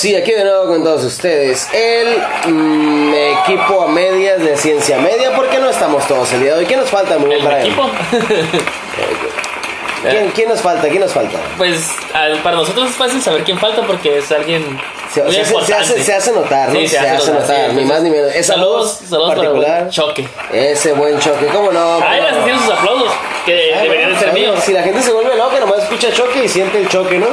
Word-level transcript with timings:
sí, 0.00 0.16
aquí 0.16 0.32
de 0.32 0.44
nuevo 0.44 0.66
con 0.66 0.82
todos 0.82 1.04
ustedes. 1.04 1.68
El 1.72 2.16
mm, 2.52 3.14
equipo 3.14 3.82
a 3.82 3.88
medias 3.88 4.40
de 4.40 4.56
ciencia 4.56 4.98
media, 4.98 5.32
porque 5.36 5.58
no 5.58 5.68
estamos 5.70 6.06
todos 6.08 6.32
el 6.32 6.40
día 6.42 6.54
de 6.54 6.60
hoy. 6.60 6.66
¿Qué 6.66 6.76
nos 6.76 6.88
falta, 6.88 7.18
muy 7.18 7.28
bien, 7.28 7.40
¿El 7.40 7.46
Brian? 7.46 7.60
equipo? 7.66 7.90
¿Quién, 10.02 10.30
quién 10.30 10.48
nos 10.48 10.60
falta? 10.62 10.88
¿Quién 10.88 11.00
nos 11.00 11.12
falta? 11.12 11.38
Pues 11.58 11.90
al- 12.14 12.38
para 12.38 12.56
nosotros 12.56 12.88
es 12.88 12.96
fácil 12.96 13.20
saber 13.20 13.44
quién 13.44 13.58
falta 13.58 13.82
porque 13.86 14.16
es 14.16 14.32
alguien 14.32 14.80
Se, 15.12 15.22
muy 15.22 15.32
se- 15.34 15.38
se- 15.40 15.44
se 15.44 15.50
importante. 15.52 15.82
hace, 15.84 16.02
se 16.04 16.14
hace 16.14 16.32
notar, 16.32 16.68
¿no? 16.70 16.74
Sí, 16.80 16.88
se, 16.88 16.98
hace 16.98 17.32
notar, 17.32 17.70
sí, 17.70 17.76
ni 17.76 17.84
más 17.84 18.00
ni 18.00 18.08
menos. 18.08 18.34
Esa 18.34 18.54
Saludos, 18.54 18.98
saludos 19.06 19.28
para 19.28 19.40
particular, 19.42 19.88
choque. 19.90 20.26
ese 20.54 20.92
buen 20.94 21.18
choque, 21.18 21.46
¿cómo 21.52 21.70
no? 21.70 21.96
Ahí 22.02 22.18
¿Cómo 22.18 22.22
vas 22.22 22.32
no? 22.32 22.40
haciendo 22.40 22.62
sus 22.62 22.72
aplausos 22.72 23.12
que 23.44 23.52
deberían 23.82 24.14
de 24.14 24.18
ser 24.20 24.32
míos. 24.32 24.58
Si 24.64 24.72
la 24.72 24.82
gente 24.82 25.02
se 25.02 25.12
vuelve 25.12 25.36
loca, 25.36 25.60
nomás 25.60 25.80
escucha 25.80 26.10
choque 26.12 26.44
y 26.44 26.48
siente 26.48 26.78
el 26.80 26.88
choque, 26.88 27.18
¿no? 27.18 27.26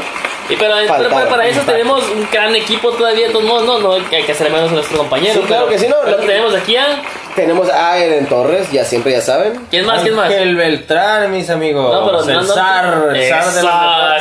Y 0.49 0.55
pero, 0.55 0.73
para, 0.87 1.27
para 1.29 1.47
eso 1.47 1.61
tenemos 1.65 2.03
un 2.09 2.27
gran 2.31 2.55
equipo 2.55 2.91
todavía, 2.91 3.27
de 3.27 3.33
todos 3.33 3.45
modos, 3.45 3.65
no, 3.65 3.79
no, 3.79 3.93
hay 3.93 4.23
que 4.23 4.31
hacer 4.31 4.49
menos 4.49 4.69
a 4.71 4.73
nuestro 4.75 4.97
compañero. 4.99 5.33
Sí, 5.41 5.47
claro 5.47 5.67
que 5.67 5.77
sí, 5.77 5.87
no, 5.87 5.95
pero 6.03 6.17
lo 6.17 6.21
que- 6.21 6.27
tenemos 6.27 6.53
aquí 6.55 6.75
a. 6.77 7.01
Tenemos 7.35 7.69
a 7.69 7.97
Eren 7.99 8.25
Torres, 8.27 8.71
ya 8.71 8.83
siempre 8.83 9.11
ya 9.11 9.21
saben. 9.21 9.67
¿Quién 9.69 9.85
más? 9.85 10.01
¿Quién 10.01 10.15
más? 10.15 10.31
El 10.31 10.55
Beltrán, 10.55 11.31
mis 11.31 11.49
amigos. 11.51 11.93
No, 11.93 12.05
pero 12.05 12.21
el 12.23 12.47
no- 12.47 12.53
zar, 12.53 13.15
el 13.15 13.29
zar 13.29 13.53
de 13.53 13.61
los 13.63 13.71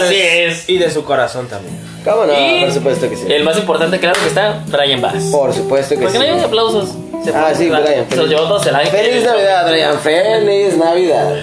así 0.03 0.17
es. 0.21 0.69
Y 0.69 0.77
de 0.79 0.91
su 0.91 1.03
corazón 1.05 1.49
también. 1.49 1.75
¿Cómo 2.05 2.25
no? 2.27 2.33
Y 2.35 2.61
Por 2.65 2.73
supuesto 2.73 3.09
que 3.09 3.17
sí. 3.17 3.27
El 3.33 3.43
más 3.43 3.57
importante, 3.57 3.99
claro 3.99 4.21
que 4.21 4.27
está, 4.29 4.61
Brian 4.67 5.01
Bass. 5.01 5.25
Por 5.33 5.53
supuesto 5.55 5.95
que 5.97 6.03
¿Por 6.03 6.13
qué 6.13 6.19
sí. 6.19 6.25
no 6.27 6.35
hay 6.37 6.41
aplausos? 6.45 6.91
Se 7.25 7.31
Ah, 7.35 7.53
sí, 7.55 7.69
Brian. 7.69 7.83
Brian. 7.85 8.07
Se 8.11 8.17
los 8.17 8.29
llevó 8.29 8.43
todos 8.43 8.67
el 8.67 8.75
año. 8.77 8.91
Feliz 8.91 9.25
Navidad, 9.25 9.67
Brian. 9.69 9.99
Feliz 10.01 10.77
Navidad. 10.77 11.35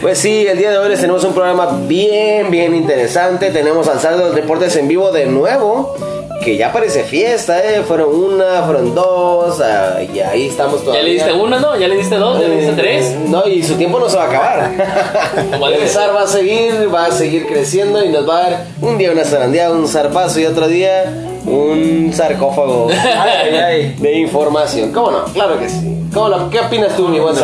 Pues 0.00 0.18
sí, 0.18 0.46
el 0.46 0.56
día 0.56 0.70
de 0.70 0.78
hoy 0.78 0.88
les 0.90 1.00
tenemos 1.00 1.24
un 1.24 1.34
programa 1.34 1.80
bien, 1.88 2.52
bien 2.52 2.74
interesante. 2.76 3.50
Tenemos 3.50 3.88
al 3.88 3.98
Saldo 3.98 4.18
de 4.18 4.24
los 4.26 4.34
Deportes 4.36 4.76
en 4.76 4.86
vivo 4.86 5.10
de 5.10 5.26
nuevo. 5.26 5.96
Que 6.44 6.56
ya 6.56 6.72
parece 6.72 7.02
fiesta, 7.04 7.58
¿eh? 7.58 7.82
Fueron 7.86 8.14
una, 8.14 8.62
fueron 8.62 8.94
dos. 8.94 9.60
ah, 9.60 9.98
y 10.02 10.20
ahí 10.20 10.46
estamos 10.46 10.78
Ya 10.80 10.84
todavía. 10.84 11.02
le 11.04 11.10
diste 11.14 11.32
una, 11.32 11.58
¿no? 11.58 11.76
Ya 11.78 11.88
le 11.88 11.96
diste 11.96 12.14
dos, 12.16 12.40
ya 12.40 12.46
le 12.48 12.56
diste 12.58 12.72
tres. 12.74 13.16
No, 13.26 13.46
y 13.46 13.62
su 13.62 13.74
tiempo 13.74 13.98
no 13.98 14.08
se 14.08 14.16
va 14.16 14.24
a 14.24 14.28
acabar. 14.28 14.70
El 15.80 15.88
zar 15.88 16.14
va 16.14 16.22
a 16.22 16.26
seguir, 16.26 16.92
va 16.94 17.06
a 17.06 17.10
seguir 17.10 17.46
creciendo 17.46 18.02
y 18.04 18.08
nos 18.10 18.26
va 18.28 18.38
a 18.38 18.50
dar 18.50 18.66
un 18.80 18.96
día 18.96 19.10
una 19.12 19.24
zarandía, 19.24 19.70
un 19.70 19.86
zarpazo 19.88 20.40
y 20.40 20.46
otro 20.46 20.68
día 20.68 21.24
un 21.44 22.12
sarcófago 22.14 22.88
Ay, 23.16 23.54
ay. 23.56 23.96
de 23.98 24.18
información. 24.18 24.92
¿Cómo 24.92 25.10
no? 25.10 25.24
Claro 25.24 25.58
que 25.58 25.68
sí. 25.68 25.94
¿Cómo 26.12 26.28
no? 26.28 26.50
¿Qué 26.50 26.60
opinas 26.60 26.94
tú, 26.96 27.08
mi 27.08 27.18
buen. 27.20 27.34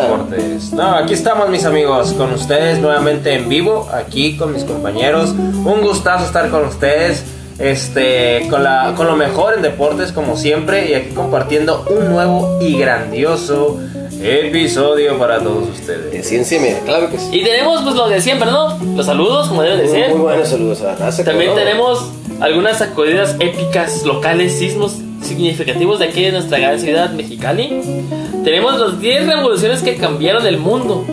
No, 0.72 0.94
aquí 0.96 1.14
estamos 1.14 1.48
mis 1.48 1.64
amigos, 1.64 2.12
con 2.12 2.32
ustedes 2.32 2.78
nuevamente 2.78 3.34
en 3.34 3.48
vivo, 3.48 3.88
aquí 3.92 4.36
con 4.36 4.52
mis 4.52 4.64
compañeros. 4.64 5.30
Un 5.30 5.80
gustazo 5.82 6.24
estar 6.26 6.48
con 6.50 6.64
ustedes, 6.66 7.24
este, 7.58 8.46
con, 8.50 8.62
la, 8.64 8.94
con 8.96 9.06
lo 9.06 9.16
mejor 9.16 9.54
en 9.54 9.62
deportes 9.62 10.12
como 10.12 10.36
siempre 10.36 10.90
y 10.90 10.94
aquí 10.94 11.10
compartiendo 11.14 11.84
un 11.88 12.10
nuevo 12.10 12.58
y 12.60 12.76
grandioso 12.78 13.78
episodio 14.22 15.18
para 15.18 15.38
todos 15.40 15.68
ustedes. 15.68 16.12
De 16.12 16.22
ciencia 16.22 16.56
y 16.56 16.60
media, 16.60 16.80
claro 16.84 17.10
que 17.10 17.18
sí. 17.18 17.28
Y 17.32 17.44
tenemos 17.44 17.82
pues 17.82 17.94
lo 17.94 18.08
de 18.08 18.20
siempre, 18.20 18.50
¿no? 18.50 18.78
Los 18.96 19.06
saludos, 19.06 19.48
como 19.48 19.62
deben 19.62 19.78
de 19.78 19.84
Muy, 19.84 19.92
ser. 19.92 20.10
muy 20.10 20.20
buenos 20.20 20.48
saludos 20.48 20.80
a 20.82 20.84
la 20.84 20.94
raza. 20.96 21.24
También 21.24 21.54
tenemos 21.54 22.10
algunas 22.40 22.78
sacudidas 22.78 23.36
épicas 23.40 24.02
locales, 24.04 24.54
sismos 24.58 24.96
significativos 25.22 25.98
de 25.98 26.06
aquí 26.06 26.22
de 26.22 26.32
nuestra 26.32 26.58
gran 26.58 26.78
ciudad, 26.80 27.10
Mexicali. 27.10 27.80
Tenemos 28.44 28.78
las 28.78 29.00
10 29.00 29.26
revoluciones 29.26 29.82
que 29.82 29.96
cambiaron 29.96 30.46
el 30.46 30.58
mundo. 30.58 31.04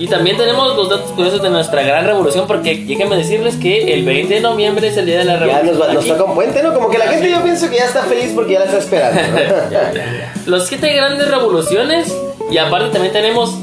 Y 0.00 0.08
también 0.08 0.36
tenemos 0.38 0.74
los 0.76 0.88
datos 0.88 1.10
curiosos 1.12 1.42
de 1.42 1.50
nuestra 1.50 1.82
gran 1.82 2.06
revolución, 2.06 2.46
porque 2.46 2.74
déjenme 2.86 3.16
decirles 3.16 3.56
que 3.56 3.92
el 3.92 4.04
20 4.06 4.32
de 4.34 4.40
noviembre 4.40 4.88
es 4.88 4.96
el 4.96 5.04
día 5.04 5.18
de 5.18 5.24
la 5.26 5.34
Ya 5.34 5.38
revolución. 5.60 5.66
nos, 5.78 5.82
va- 5.88 5.92
nos 5.92 6.02
Aquí. 6.04 6.10
toca 6.12 6.24
un 6.24 6.34
puente, 6.34 6.62
¿no? 6.62 6.72
Como 6.72 6.88
que 6.90 6.96
la 6.98 7.06
gente 7.08 7.30
yo 7.30 7.42
pienso 7.42 7.68
que 7.68 7.76
ya 7.76 7.84
está 7.84 8.02
feliz 8.04 8.32
porque 8.34 8.54
ya 8.54 8.60
la 8.60 8.64
está 8.64 8.78
esperando. 8.78 9.20
¿no? 9.20 10.46
Los 10.46 10.66
siete 10.66 10.90
grandes 10.94 11.28
revoluciones. 11.30 12.16
Y 12.50 12.56
aparte 12.58 12.88
también 12.88 13.12
tenemos. 13.12 13.56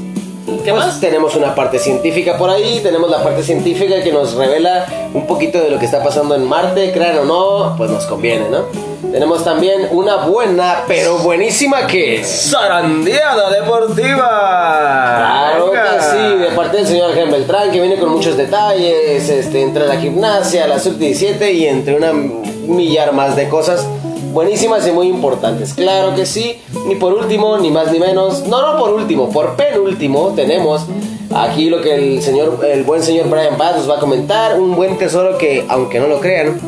¿Qué 0.64 0.70
Pues 0.72 0.86
más? 0.86 1.00
tenemos 1.00 1.36
una 1.36 1.54
parte 1.54 1.78
científica 1.78 2.38
por 2.38 2.50
ahí, 2.50 2.80
tenemos 2.82 3.10
la 3.10 3.22
parte 3.22 3.42
científica 3.42 4.02
que 4.02 4.12
nos 4.12 4.34
revela 4.34 4.86
un 5.12 5.26
poquito 5.26 5.58
de 5.60 5.70
lo 5.70 5.78
que 5.78 5.84
está 5.84 6.02
pasando 6.02 6.34
en 6.34 6.44
Marte, 6.44 6.90
crean 6.92 7.18
o 7.18 7.24
no, 7.24 7.74
pues 7.76 7.90
nos 7.90 8.06
conviene, 8.06 8.48
¿no? 8.48 8.64
Tenemos 9.12 9.42
también 9.44 9.88
una 9.92 10.16
buena, 10.26 10.84
pero 10.86 11.18
buenísima 11.18 11.86
que. 11.86 12.22
¡Zarandeada 12.24 13.50
deportiva! 13.50 15.16
Claro 15.16 15.72
que 15.72 16.02
sí, 16.02 16.36
de 16.38 16.46
parte 16.54 16.78
del 16.78 16.86
señor 16.86 17.14
Gen 17.14 17.30
Beltrán, 17.30 17.70
que 17.70 17.80
viene 17.80 17.96
con 17.98 18.10
muchos 18.10 18.36
detalles, 18.36 19.28
este, 19.28 19.62
entre 19.62 19.86
la 19.86 19.96
gimnasia, 19.96 20.66
la 20.66 20.78
sub-17 20.78 21.54
y 21.54 21.66
entre 21.66 21.96
una 21.96 22.12
millar 22.12 23.12
más 23.12 23.34
de 23.34 23.48
cosas 23.48 23.86
buenísimas 24.32 24.86
y 24.86 24.92
muy 24.92 25.08
importantes. 25.08 25.74
Claro 25.74 26.14
que 26.14 26.26
sí, 26.26 26.60
ni 26.86 26.94
por 26.94 27.14
último, 27.14 27.58
ni 27.58 27.70
más 27.70 27.92
ni 27.92 27.98
menos, 27.98 28.46
no, 28.46 28.60
no 28.60 28.78
por 28.78 28.90
último, 28.90 29.30
por 29.30 29.56
penúltimo 29.56 30.32
tenemos 30.34 30.86
aquí 31.34 31.68
lo 31.68 31.80
que 31.80 31.94
el 31.94 32.22
señor, 32.22 32.58
el 32.64 32.84
buen 32.84 33.02
señor 33.02 33.28
Brian 33.28 33.58
Bass 33.58 33.76
nos 33.76 33.90
va 33.90 33.96
a 33.96 34.00
comentar, 34.00 34.58
un 34.58 34.74
buen 34.76 34.98
tesoro 34.98 35.38
que, 35.38 35.64
aunque 35.68 36.00
no 36.00 36.06
lo 36.06 36.20
crean, 36.20 36.58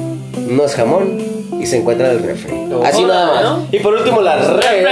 no 0.49 0.65
es 0.65 0.75
jamón 0.75 1.19
y 1.61 1.67
se 1.67 1.79
encuentra 1.79 2.11
en 2.11 2.19
el 2.19 2.23
refri. 2.23 2.55
Así 2.85 3.05
nada 3.05 3.27
más. 3.35 3.43
¿no? 3.43 3.67
Y 3.71 3.79
por 3.81 3.95
último 3.95 4.23
la 4.23 4.37
red. 4.37 4.83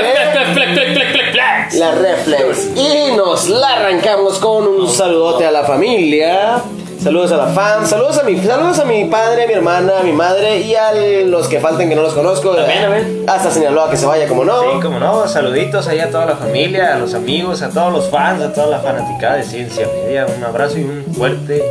La 1.75 1.95
reflex. 1.95 2.71
Y 2.77 3.17
nos 3.17 3.49
la 3.49 3.69
arrancamos 3.75 4.39
con 4.39 4.67
un 4.67 4.89
saludote 4.89 5.47
a 5.47 5.51
la 5.51 5.65
familia. 5.65 6.63
Saludos 7.01 7.31
a 7.31 7.37
la 7.37 7.47
fam, 7.47 7.87
saludos 7.87 8.19
a 8.19 8.25
mi, 8.25 8.37
saludos 8.39 8.81
a 8.81 8.85
mi 8.85 9.05
padre, 9.05 9.45
a 9.45 9.47
mi 9.47 9.53
hermana, 9.53 10.01
a 10.01 10.03
mi 10.03 10.11
madre 10.11 10.59
y 10.59 10.75
a 10.75 10.93
los 11.27 11.47
que 11.47 11.61
falten 11.61 11.89
que 11.89 11.95
no 11.95 12.03
los 12.03 12.13
conozco. 12.13 12.57
También, 12.57 12.83
también. 12.83 13.25
Hasta 13.29 13.53
Sinaloa 13.53 13.89
que 13.89 13.97
se 13.97 14.05
vaya 14.05 14.27
como 14.27 14.45
no. 14.45 14.61
Sí, 14.61 14.81
como 14.83 14.99
no, 14.99 15.29
saluditos 15.29 15.87
ahí 15.87 16.01
a 16.01 16.11
toda 16.11 16.27
la 16.27 16.37
familia, 16.37 16.97
a 16.97 16.99
los 16.99 17.15
amigos, 17.15 17.63
a 17.63 17.71
todos 17.71 17.93
los 17.93 18.11
fans, 18.11 18.43
a 18.43 18.53
toda 18.53 18.67
la 18.67 18.81
fanaticada 18.81 19.37
de 19.37 19.45
Ciencia 19.45 19.87
Media. 19.87 20.27
Un 20.27 20.43
abrazo 20.43 20.79
y 20.79 20.83
un 20.83 21.05
fuerte, 21.15 21.63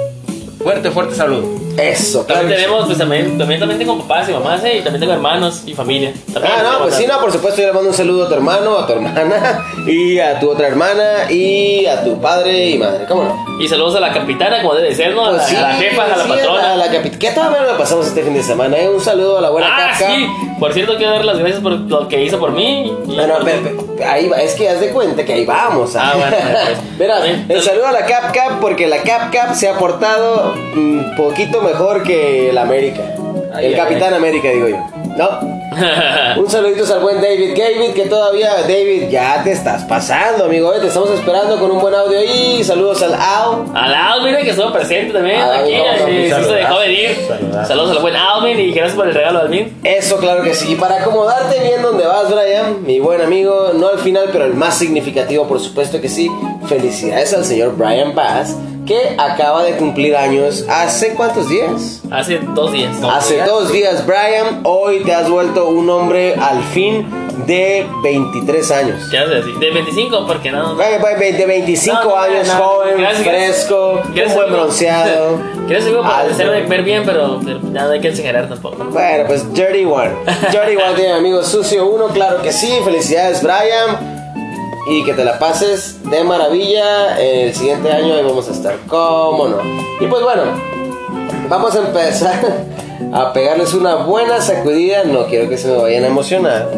fuerte, 0.64 0.92
fuerte 0.92 1.14
saludo. 1.14 1.67
Eso, 1.78 2.26
claro. 2.26 2.42
También 2.42 2.48
que 2.50 2.56
sí. 2.56 2.66
tenemos, 2.66 2.86
pues 2.88 2.98
también, 2.98 3.38
también, 3.38 3.60
también 3.60 3.80
tengo 3.80 3.98
papás 4.00 4.28
y 4.30 4.34
mamás, 4.34 4.64
¿eh? 4.64 4.78
y 4.78 4.82
también 4.82 5.00
tengo 5.00 5.14
hermanos 5.14 5.62
y 5.66 5.74
familia. 5.74 6.12
También 6.34 6.54
Ah, 6.58 6.64
no, 6.64 6.80
pues 6.84 6.96
sí, 6.96 7.06
no, 7.08 7.20
por 7.20 7.32
supuesto, 7.32 7.62
yo 7.62 7.68
le 7.68 7.74
mando 7.74 7.90
un 7.90 7.96
saludo 7.96 8.26
a 8.26 8.28
tu 8.28 8.34
hermano, 8.34 8.78
a 8.80 8.88
tu 8.88 8.94
hermana 8.94 9.64
y 9.88 10.20
a 10.20 10.40
tu 10.40 10.50
otra 10.50 10.68
hermana 10.68 11.30
y 11.32 11.86
a 11.86 12.04
tu 12.04 12.20
padre 12.20 12.70
y 12.72 12.78
madre, 12.78 13.06
¿cómo 13.08 13.24
no? 13.24 13.46
Y 13.60 13.68
saludos 13.68 13.96
a 13.96 14.00
la 14.00 14.12
capitana, 14.14 14.62
como 14.62 14.76
debe 14.76 14.94
ser, 14.96 15.14
¿no? 15.16 15.26
A, 15.26 15.32
la, 15.32 15.38
Pues 15.38 15.50
sí, 15.50 15.56
a 15.56 15.62
la 15.62 15.74
jefa, 15.76 16.04
a 16.04 16.08
la 16.08 16.24
sí, 16.24 16.30
patrona. 16.30 16.74
A 16.74 16.76
la 16.76 16.88
capit- 16.92 17.18
¿Qué 17.18 17.32
tal 17.32 17.52
la 17.52 17.78
pasamos 17.78 18.08
este 18.08 18.24
fin 18.24 18.34
de 18.34 18.44
semana? 18.44 18.78
eh? 18.78 18.90
Un 18.90 19.02
saludo 19.02 19.38
a 19.38 19.42
la 19.42 19.50
buena 19.50 19.68
ah, 19.72 19.92
Capca. 19.92 20.08
sí. 20.16 20.28
Por 20.60 20.74
cierto, 20.74 20.96
quiero 20.98 21.12
dar 21.14 21.26
las 21.26 21.38
gracias 21.40 21.62
por 21.62 21.74
lo 21.74 22.08
que 22.08 22.24
hizo 22.24 22.40
por 22.40 22.52
mí. 22.52 22.92
y- 23.08 23.16
No, 23.16 23.28
no, 23.28 23.44
ve- 23.44 23.60
ve- 23.96 24.04
ahí 24.06 24.28
va, 24.28 24.38
es 24.38 24.54
que 24.56 24.70
haz 24.70 24.80
de 24.80 24.90
cuenta 24.90 25.24
que 25.26 25.34
ahí 25.34 25.46
vamos. 25.46 25.96
Ah, 25.96 26.14
bueno, 26.16 26.36
pues. 26.40 26.78
Verás, 26.98 27.24
el 27.50 27.62
saludo 27.62 27.88
a 27.88 27.92
la 27.92 28.06
Cap 28.06 28.32
Cap 28.34 28.60
porque 28.62 28.88
la 28.88 29.02
Cap 29.04 29.32
Cap 29.32 29.54
se 29.56 29.68
ha 29.70 29.74
portado 29.78 30.54
un 30.76 31.14
poquito 31.18 31.62
mejor 31.68 32.04
que 32.04 32.50
el 32.50 32.58
América. 32.58 33.02
Ay, 33.54 33.68
el 33.68 33.74
ay, 33.74 33.80
Capitán 33.80 34.14
América, 34.14 34.50
digo 34.50 34.68
yo. 34.68 34.78
¿No? 35.18 35.58
Un 36.38 36.50
saludito 36.50 36.92
al 36.94 37.00
buen 37.02 37.20
David 37.22 37.50
David, 37.58 37.94
que 37.94 38.06
todavía, 38.06 38.50
David, 38.62 39.10
ya 39.10 39.42
te 39.44 39.52
estás 39.52 39.84
pasando, 39.84 40.46
amigo. 40.46 40.74
eh, 40.74 40.80
Te 40.80 40.88
estamos 40.88 41.10
esperando 41.12 41.58
con 41.60 41.72
un 41.72 41.80
buen 41.80 41.94
audio 41.94 42.18
ahí. 42.20 42.64
Saludos 42.64 43.02
al 43.04 43.14
Al. 43.14 43.66
Al 43.76 43.94
Alvin, 43.94 44.36
que 44.38 44.52
estuvo 44.52 44.72
presente 44.72 45.14
también 45.14 45.40
Ah, 45.40 45.60
aquí. 45.62 45.76
no, 45.76 45.84
no, 45.86 46.40
sí 46.40 46.46
se 46.48 46.54
dejó 46.54 46.80
venir. 46.80 47.16
saludazo. 47.28 47.68
Saludos 47.68 47.92
al 47.98 48.02
buen 48.02 48.16
Alvin 48.16 48.60
y 48.60 48.72
gracias 48.72 48.96
por 48.96 49.08
el 49.08 49.14
regalo, 49.16 49.40
Alvin. 49.40 49.78
Eso, 49.84 50.18
claro 50.18 50.44
que 50.44 50.54
sí. 50.54 50.76
Para 50.76 50.98
acomodarte 51.02 51.60
bien 51.62 51.82
donde 51.82 52.06
vas, 52.06 52.26
Brian, 52.34 52.84
mi 52.86 53.00
buen 53.00 53.22
amigo, 53.22 53.72
no 53.76 53.90
al 53.90 54.00
final, 54.00 54.30
pero 54.32 54.46
el 54.46 54.54
más 54.54 54.78
significativo, 54.78 55.48
por 55.48 55.60
supuesto 55.60 56.00
que 56.02 56.10
sí. 56.10 56.30
Felicidades 56.68 57.34
al 57.34 57.44
señor 57.46 57.76
Brian 57.76 58.14
Bass, 58.16 58.56
que 58.88 59.16
acaba 59.18 59.64
de 59.64 59.74
cumplir 59.76 60.16
años 60.16 60.66
hace 60.70 61.14
cuántos 61.14 61.50
días? 61.50 62.02
Hace 62.10 62.40
dos 62.40 62.72
días. 62.72 62.96
Hace 63.04 63.36
días. 63.36 63.48
dos 63.48 63.72
días, 63.72 64.06
Brian. 64.06 64.62
Hoy 64.64 65.02
te 65.04 65.14
has 65.14 65.30
vuelto 65.30 65.68
un 65.68 65.90
hombre 65.90 66.34
al 66.36 66.64
fin 66.64 67.06
de 67.46 67.86
23 68.02 68.72
años. 68.72 69.08
¿Qué 69.12 69.18
haces? 69.20 69.46
De 69.60 69.72
25, 69.72 70.26
porque 70.26 70.52
no. 70.52 70.76
De 70.76 71.46
25 71.46 71.98
No, 72.04 72.10
no, 72.10 72.16
años, 72.16 72.48
no, 72.48 72.54
joven, 72.54 72.98
gracias, 72.98 73.24
gracias. 73.24 73.56
fresco, 73.56 73.92
un 74.06 74.14
Gracias, 74.16 74.36
buen 74.36 74.48
amigo. 74.48 74.62
bronceado. 74.64 75.40
Gracias, 75.68 75.88
amigo, 75.94 76.04
alto. 76.06 76.34
hacerme 76.34 76.62
ver 76.64 76.84
bien, 76.84 77.04
pero, 77.06 77.40
pero 77.44 77.60
nada 77.62 77.94
hay 77.94 78.00
que 78.00 78.08
exagerar 78.08 78.48
tampoco. 78.48 78.86
Bueno, 78.86 79.26
pues 79.28 79.54
Dirty 79.54 79.84
One. 79.84 80.12
Dirty 80.52 80.78
One 80.78 80.94
tiene 80.96 81.12
amigos 81.14 81.48
sucio 81.48 81.86
uno, 81.88 82.08
claro 82.08 82.42
que 82.42 82.54
sí. 82.54 82.72
Felicidades, 82.86 83.44
Brian. 83.44 84.17
Y 84.90 85.04
que 85.04 85.14
te 85.14 85.24
la 85.26 85.38
pases 85.40 86.02
de 86.10 86.24
maravilla. 86.24 87.20
El 87.20 87.54
siguiente 87.54 87.92
año 87.92 88.14
ahí 88.16 88.24
vamos 88.24 88.48
a 88.48 88.52
estar, 88.52 88.78
cómo 88.88 89.48
no. 89.48 89.58
Y 90.00 90.08
pues 90.08 90.24
bueno, 90.24 90.44
vamos 91.50 91.76
a 91.76 91.80
empezar 91.80 92.66
a 93.14 93.34
pegarles 93.34 93.74
una 93.74 93.96
buena 93.96 94.42
sacudida. 94.42 95.04
No 95.04 95.26
quiero 95.28 95.50
que 95.50 95.58
se 95.58 95.68
me 95.68 95.78
vayan 95.78 96.04
a 96.06 96.08
emocionar. 96.08 96.70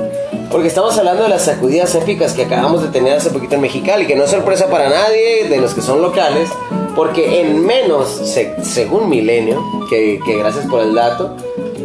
Porque 0.52 0.68
estamos 0.68 0.98
hablando 0.98 1.22
de 1.24 1.30
las 1.30 1.44
sacudidas 1.44 1.94
épicas 1.94 2.34
que 2.34 2.44
acabamos 2.46 2.82
de 2.82 2.88
tener 2.88 3.14
hace 3.16 3.30
poquito 3.30 3.54
en 3.54 3.62
Mexicali, 3.62 4.08
que 4.08 4.16
no 4.16 4.24
es 4.24 4.32
sorpresa 4.32 4.68
para 4.68 4.90
nadie 4.90 5.48
de 5.48 5.58
los 5.58 5.76
que 5.76 5.82
son 5.84 6.02
locales, 6.02 6.50
porque 6.96 7.42
en 7.42 7.64
menos, 7.64 8.10
se- 8.10 8.56
según 8.64 9.10
Milenio, 9.10 9.64
que, 9.92 10.20
que 10.26 10.38
gracias 10.40 10.66
por 10.66 10.82
el 10.82 10.96
dato, 10.96 11.36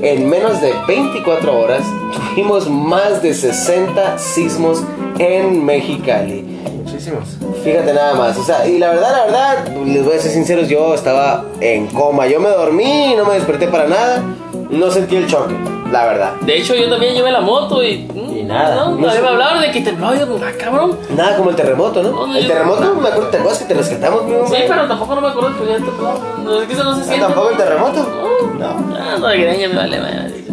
en 0.01 0.31
menos 0.31 0.63
de 0.63 0.73
24 0.89 1.61
horas 1.61 1.83
tuvimos 2.31 2.67
más 2.71 3.21
de 3.21 3.35
60 3.35 4.17
sismos 4.19 4.81
en 5.19 5.65
Mexicali. 5.65 6.43
Muchísimos. 6.85 7.37
Fíjate 7.63 7.93
nada 7.95 8.15
más, 8.15 8.37
o 8.39 8.45
sea, 8.45 8.67
y 8.67 8.79
la 8.79 8.91
verdad, 8.91 9.11
la 9.13 9.25
verdad, 9.25 9.77
les 9.87 10.05
voy 10.05 10.15
a 10.17 10.19
ser 10.21 10.31
sinceros, 10.31 10.69
yo 10.69 10.95
estaba 10.95 11.45
en 11.61 11.87
coma, 11.89 12.27
yo 12.27 12.41
me 12.41 12.49
dormí, 12.51 13.15
no 13.17 13.25
me 13.25 13.35
desperté 13.35 13.69
para 13.69 13.89
nada, 13.89 14.23
no 14.71 14.91
sentí 14.91 15.17
el 15.17 15.27
choque, 15.27 15.55
la 15.91 16.05
verdad. 16.07 16.33
De 16.43 16.59
hecho, 16.59 16.75
yo 16.75 16.89
también 16.91 17.15
llevé 17.15 17.33
la 17.33 17.41
moto 17.41 17.83
y. 17.83 18.07
mm, 18.13 18.37
Y 18.37 18.43
nada. 18.45 18.75
No, 18.77 18.97
No 18.97 19.11
sé. 19.11 19.21
me 19.23 19.29
hablaron 19.29 19.63
de 19.63 19.71
que 19.71 19.81
tembló. 19.81 20.15
y 20.15 20.19
yo, 20.19 20.27
ah, 20.45 20.51
cabrón. 20.59 20.99
Nada 21.17 21.37
como 21.37 21.51
el 21.51 21.57
terremoto, 21.57 22.03
¿no? 22.03 22.11
No, 22.11 22.27
no, 22.27 22.37
el 22.37 22.47
terremoto, 22.47 22.95
me 22.97 23.09
acuerdo, 23.09 23.29
¿te 23.31 23.39
acuerdas 23.39 23.59
que 23.61 23.65
te 23.67 23.75
rescatamos, 23.75 24.25
mi 24.25 24.33
Sí, 24.49 24.63
pero 24.69 24.87
tampoco 24.87 25.15
no 25.15 25.21
me 25.23 25.29
acuerdo 25.29 25.51
que 25.59 25.67
ya 25.67 25.75
tembló. 25.77 26.19
No, 26.45 26.61
es 26.61 26.67
que 26.67 26.73
eso 26.75 26.85
no 26.85 26.95
se 26.95 27.01
Ah, 27.01 27.05
siente. 27.05 27.21
¿Tampoco 27.27 27.51
el 27.51 27.57
terremoto? 27.57 28.07
No. 28.59 28.67
Ah, 28.99 29.17
no, 29.19 29.27
de 29.29 29.39
greña 29.39 29.69
me 29.69 29.77
vale, 29.77 30.01
madre. 30.01 30.44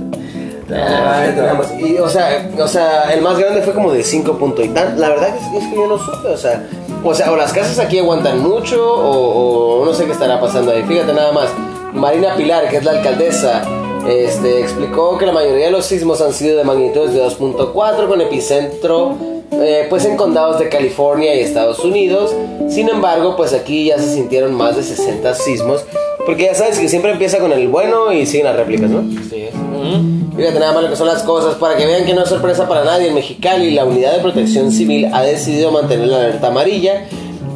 Y, 1.80 1.98
o 1.98 2.10
sea, 2.10 2.50
o 2.58 2.68
sea, 2.68 3.14
el 3.14 3.22
más 3.22 3.38
grande 3.38 3.62
fue 3.62 3.74
como 3.74 3.92
de 3.92 4.04
5 4.04 4.38
puntos 4.38 4.66
y 4.66 4.70
tan. 4.70 5.00
La 5.00 5.10
verdad 5.10 5.30
es, 5.30 5.64
es 5.64 5.70
que 5.70 5.76
yo 5.76 5.88
no 5.88 5.98
supe, 5.98 6.30
o 6.30 6.38
sea, 6.38 6.68
o 7.04 7.14
sea, 7.14 7.32
o 7.32 7.36
las 7.36 7.52
casas 7.52 7.80
aquí 7.80 8.00
aguantan 8.00 8.40
mucho 8.40 8.82
o, 8.84 9.82
o 9.82 9.86
no 9.86 9.94
sé 9.94 10.06
qué 10.06 10.12
estará 10.12 10.40
pasando 10.40 10.72
ahí. 10.72 10.84
Fíjate 10.84 11.14
nada 11.14 11.32
más. 11.32 11.50
Marina 11.94 12.36
Pilar, 12.36 12.70
que 12.70 12.78
es 12.78 12.86
la 12.86 12.92
alcaldesa, 12.92 13.64
este, 14.08 14.62
explicó 14.62 15.18
que 15.18 15.26
la 15.26 15.34
mayoría 15.34 15.66
de 15.66 15.72
los 15.72 15.86
sismos 15.86 16.22
han 16.22 16.34
sido 16.34 16.58
de 16.58 16.64
magnitudes 16.64 17.14
de 17.14 17.22
2.4 17.22 18.08
con 18.08 18.22
epicentro 18.22 19.18
eh, 19.52 19.86
pues 19.90 20.06
en 20.06 20.16
condados 20.16 20.60
de 20.60 20.70
California 20.70 21.36
y 21.36 21.42
Estados 21.42 21.80
Unidos. 21.80 22.34
Sin 22.70 22.90
embargo, 22.90 23.36
pues 23.36 23.54
aquí 23.54 23.86
ya 23.86 23.98
se 24.00 24.14
sintieron 24.14 24.54
más 24.54 24.76
de 24.76 24.84
60 24.84 25.36
sismos. 25.36 25.86
Porque 26.26 26.46
ya 26.46 26.56
sabes 26.56 26.80
que 26.80 26.88
siempre 26.88 27.12
empieza 27.12 27.40
con 27.40 27.52
el 27.52 27.68
bueno 27.68 28.12
y 28.12 28.26
siguen 28.26 28.46
las 28.46 28.56
réplicas, 28.56 28.90
¿no? 28.90 29.02
Sí. 29.30 29.50
Mm. 29.84 30.36
Fíjate 30.36 30.60
nada 30.60 30.74
más 30.74 30.84
lo 30.84 30.90
que 30.90 30.96
son 30.96 31.08
las 31.08 31.24
cosas 31.24 31.56
para 31.56 31.76
que 31.76 31.86
vean 31.86 32.06
que 32.06 32.14
no 32.14 32.24
es 32.24 32.30
sorpresa 32.30 32.68
para 32.68 32.84
nadie. 32.84 33.08
En 33.08 33.16
Mexicali, 33.16 33.72
la 33.72 33.86
unidad 33.86 34.14
de 34.14 34.20
protección 34.20 34.72
civil 34.72 35.08
ha 35.14 35.24
decidido 35.24 35.72
mantener 35.72 36.08
la 36.08 36.18
alerta 36.18 36.48
amarilla, 36.48 37.08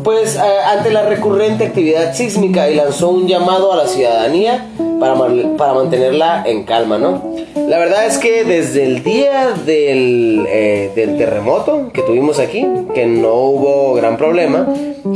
pues 0.05 0.35
eh, 0.35 0.39
ante 0.67 0.91
la 0.91 1.01
recurrente 1.01 1.65
actividad 1.65 2.13
sísmica 2.13 2.69
y 2.69 2.75
lanzó 2.75 3.09
un 3.09 3.27
llamado 3.27 3.73
a 3.73 3.75
la 3.75 3.87
ciudadanía 3.87 4.67
para, 4.99 5.15
para 5.57 5.73
mantenerla 5.73 6.43
en 6.45 6.63
calma, 6.63 6.99
¿no? 6.99 7.33
La 7.67 7.79
verdad 7.79 8.05
es 8.05 8.19
que 8.19 8.43
desde 8.43 8.85
el 8.85 9.03
día 9.03 9.53
del, 9.65 10.45
eh, 10.47 10.91
del 10.95 11.17
terremoto 11.17 11.89
que 11.91 12.03
tuvimos 12.03 12.37
aquí, 12.37 12.67
que 12.93 13.07
no 13.07 13.33
hubo 13.33 13.95
gran 13.95 14.15
problema, 14.17 14.67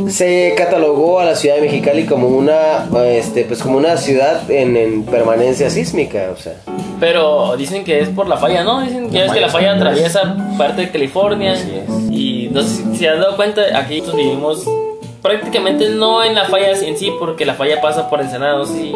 se 0.08 0.56
catalogó 0.58 1.20
a 1.20 1.26
la 1.26 1.36
ciudad 1.36 1.58
de 1.58 1.62
Mexicali 1.62 2.06
como 2.06 2.28
una, 2.28 2.90
este, 3.06 3.46
pues 3.46 3.62
como 3.62 3.78
una 3.78 3.96
ciudad 3.98 4.50
en, 4.50 4.76
en 4.76 5.04
permanencia 5.04 5.70
sísmica, 5.70 6.32
o 6.34 6.38
sea. 6.38 6.54
Pero 7.00 7.56
dicen 7.56 7.84
que 7.84 8.00
es 8.00 8.10
por 8.10 8.28
la 8.28 8.38
falla, 8.38 8.64
¿no? 8.64 8.82
Dicen 8.82 9.12
que 9.12 9.24
es 9.24 9.32
que 9.32 9.40
la 9.40 9.50
falla 9.50 9.76
atraviesa 9.76 10.36
parte 10.58 10.82
de 10.82 10.90
California. 10.90 11.54
Así 11.54 11.72
es. 11.76 11.99
Y 12.50 12.54
no 12.54 12.62
sé 12.62 12.84
si 12.84 12.98
se 12.98 13.10
han 13.10 13.20
dado 13.20 13.36
cuenta, 13.36 13.62
aquí 13.78 14.02
vivimos 14.16 14.66
prácticamente 15.22 15.90
no 15.90 16.24
en 16.24 16.34
la 16.34 16.46
falla 16.46 16.72
en 16.72 16.98
sí, 16.98 17.12
porque 17.20 17.46
la 17.46 17.54
falla 17.54 17.80
pasa 17.82 18.10
por 18.10 18.22
Ensenada, 18.22 18.66
si... 18.66 18.94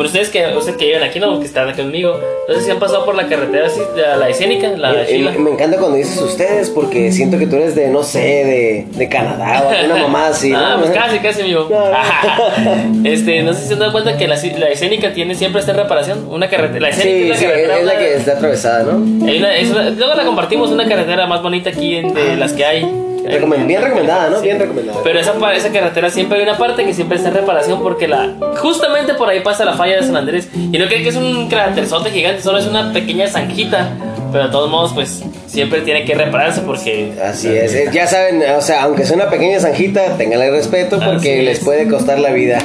Pero 0.00 0.08
ustedes 0.08 0.30
que, 0.30 0.56
ustedes 0.56 0.78
que 0.78 0.86
viven 0.86 1.02
aquí, 1.02 1.20
¿no? 1.20 1.38
Que 1.40 1.44
están 1.46 1.68
aquí 1.68 1.82
conmigo. 1.82 2.18
No 2.48 2.54
sé 2.54 2.62
si 2.62 2.70
han 2.70 2.78
pasado 2.78 3.04
por 3.04 3.14
la 3.14 3.26
carretera 3.28 3.66
así, 3.66 3.80
de 3.94 4.00
la 4.16 4.28
escénica, 4.30 4.68
la 4.68 4.94
de 4.94 5.18
me, 5.38 5.50
encanta 5.50 5.76
cuando 5.76 5.98
dices 5.98 6.18
ustedes 6.22 6.70
porque 6.70 7.12
siento 7.12 7.38
que 7.38 7.46
tú 7.46 7.56
eres 7.56 7.74
de, 7.74 7.88
no 7.88 8.02
sé, 8.02 8.18
de, 8.18 8.86
de 8.96 9.08
Canadá 9.10 9.62
o 9.66 9.68
alguna 9.68 9.96
mamá 10.04 10.28
así, 10.28 10.52
Ah, 10.56 10.76
¿no? 10.76 10.80
pues 10.84 10.90
casi, 10.92 11.18
casi, 11.18 11.42
amigo. 11.42 11.68
este, 13.04 13.42
no 13.42 13.52
sé 13.52 13.60
si 13.62 13.66
se 13.68 13.72
han 13.74 13.80
dado 13.80 13.92
cuenta 13.92 14.16
que 14.16 14.26
la, 14.26 14.36
la 14.58 14.68
escénica 14.70 15.12
tiene 15.12 15.34
siempre 15.34 15.60
esta 15.60 15.72
reparación. 15.74 16.26
Una 16.30 16.48
carretera. 16.48 16.80
La 16.80 16.88
escénica 16.88 17.34
Sí, 17.34 17.40
sí, 17.40 17.44
es, 17.44 17.50
carretera. 17.50 17.78
es 17.78 17.84
la 17.84 17.92
una- 17.92 18.00
que 18.00 18.14
está 18.14 18.32
atravesada, 18.32 18.92
¿no? 18.92 19.26
hay 19.26 19.38
una- 19.38 19.56
es 19.56 19.70
una- 19.70 19.90
luego 19.90 20.14
la 20.14 20.24
compartimos, 20.24 20.70
una 20.70 20.88
carretera 20.88 21.26
más 21.26 21.42
bonita 21.42 21.70
aquí 21.70 21.96
en- 21.96 22.14
de 22.14 22.36
las 22.36 22.52
que 22.52 22.64
hay. 22.64 22.82
Bien 23.22 23.82
recomendada, 23.82 24.30
¿no? 24.30 24.40
Bien 24.40 24.58
recomendada. 24.58 25.00
Pero 25.02 25.18
esa, 25.20 25.52
esa 25.52 25.72
carretera 25.72 26.10
siempre 26.10 26.38
hay 26.38 26.44
una 26.44 26.56
parte 26.56 26.84
que 26.84 26.94
siempre 26.94 27.16
está 27.16 27.28
en 27.28 27.34
reparación 27.34 27.82
porque 27.82 28.08
la 28.08 28.34
justamente 28.58 29.14
por 29.14 29.28
ahí 29.28 29.40
pasa 29.40 29.64
la 29.64 29.74
falla 29.74 29.96
de 29.96 30.02
San 30.02 30.16
Andrés. 30.16 30.48
Y 30.54 30.78
no 30.78 30.86
creen 30.86 31.02
que 31.02 31.08
es 31.08 31.16
un 31.16 31.48
cráterzote 31.48 32.10
gigante, 32.10 32.42
solo 32.42 32.58
es 32.58 32.66
una 32.66 32.92
pequeña 32.92 33.26
zanjita. 33.26 33.90
Pero 34.32 34.44
de 34.44 34.50
todos 34.50 34.70
modos, 34.70 34.92
pues 34.92 35.24
siempre 35.50 35.80
tiene 35.80 36.04
que 36.04 36.14
repararse 36.14 36.60
porque 36.60 37.12
Así 37.22 37.48
es, 37.48 37.74
eh, 37.74 37.90
ya 37.92 38.06
saben, 38.06 38.42
o 38.56 38.60
sea, 38.60 38.82
aunque 38.84 39.04
sea 39.04 39.16
una 39.16 39.28
pequeña 39.28 39.58
zanjita, 39.58 40.16
ténganle 40.16 40.50
respeto 40.50 40.96
Así 40.96 41.04
porque 41.04 41.42
les 41.42 41.58
es. 41.58 41.64
puede 41.64 41.88
costar 41.88 42.18
la 42.20 42.30
vida. 42.30 42.58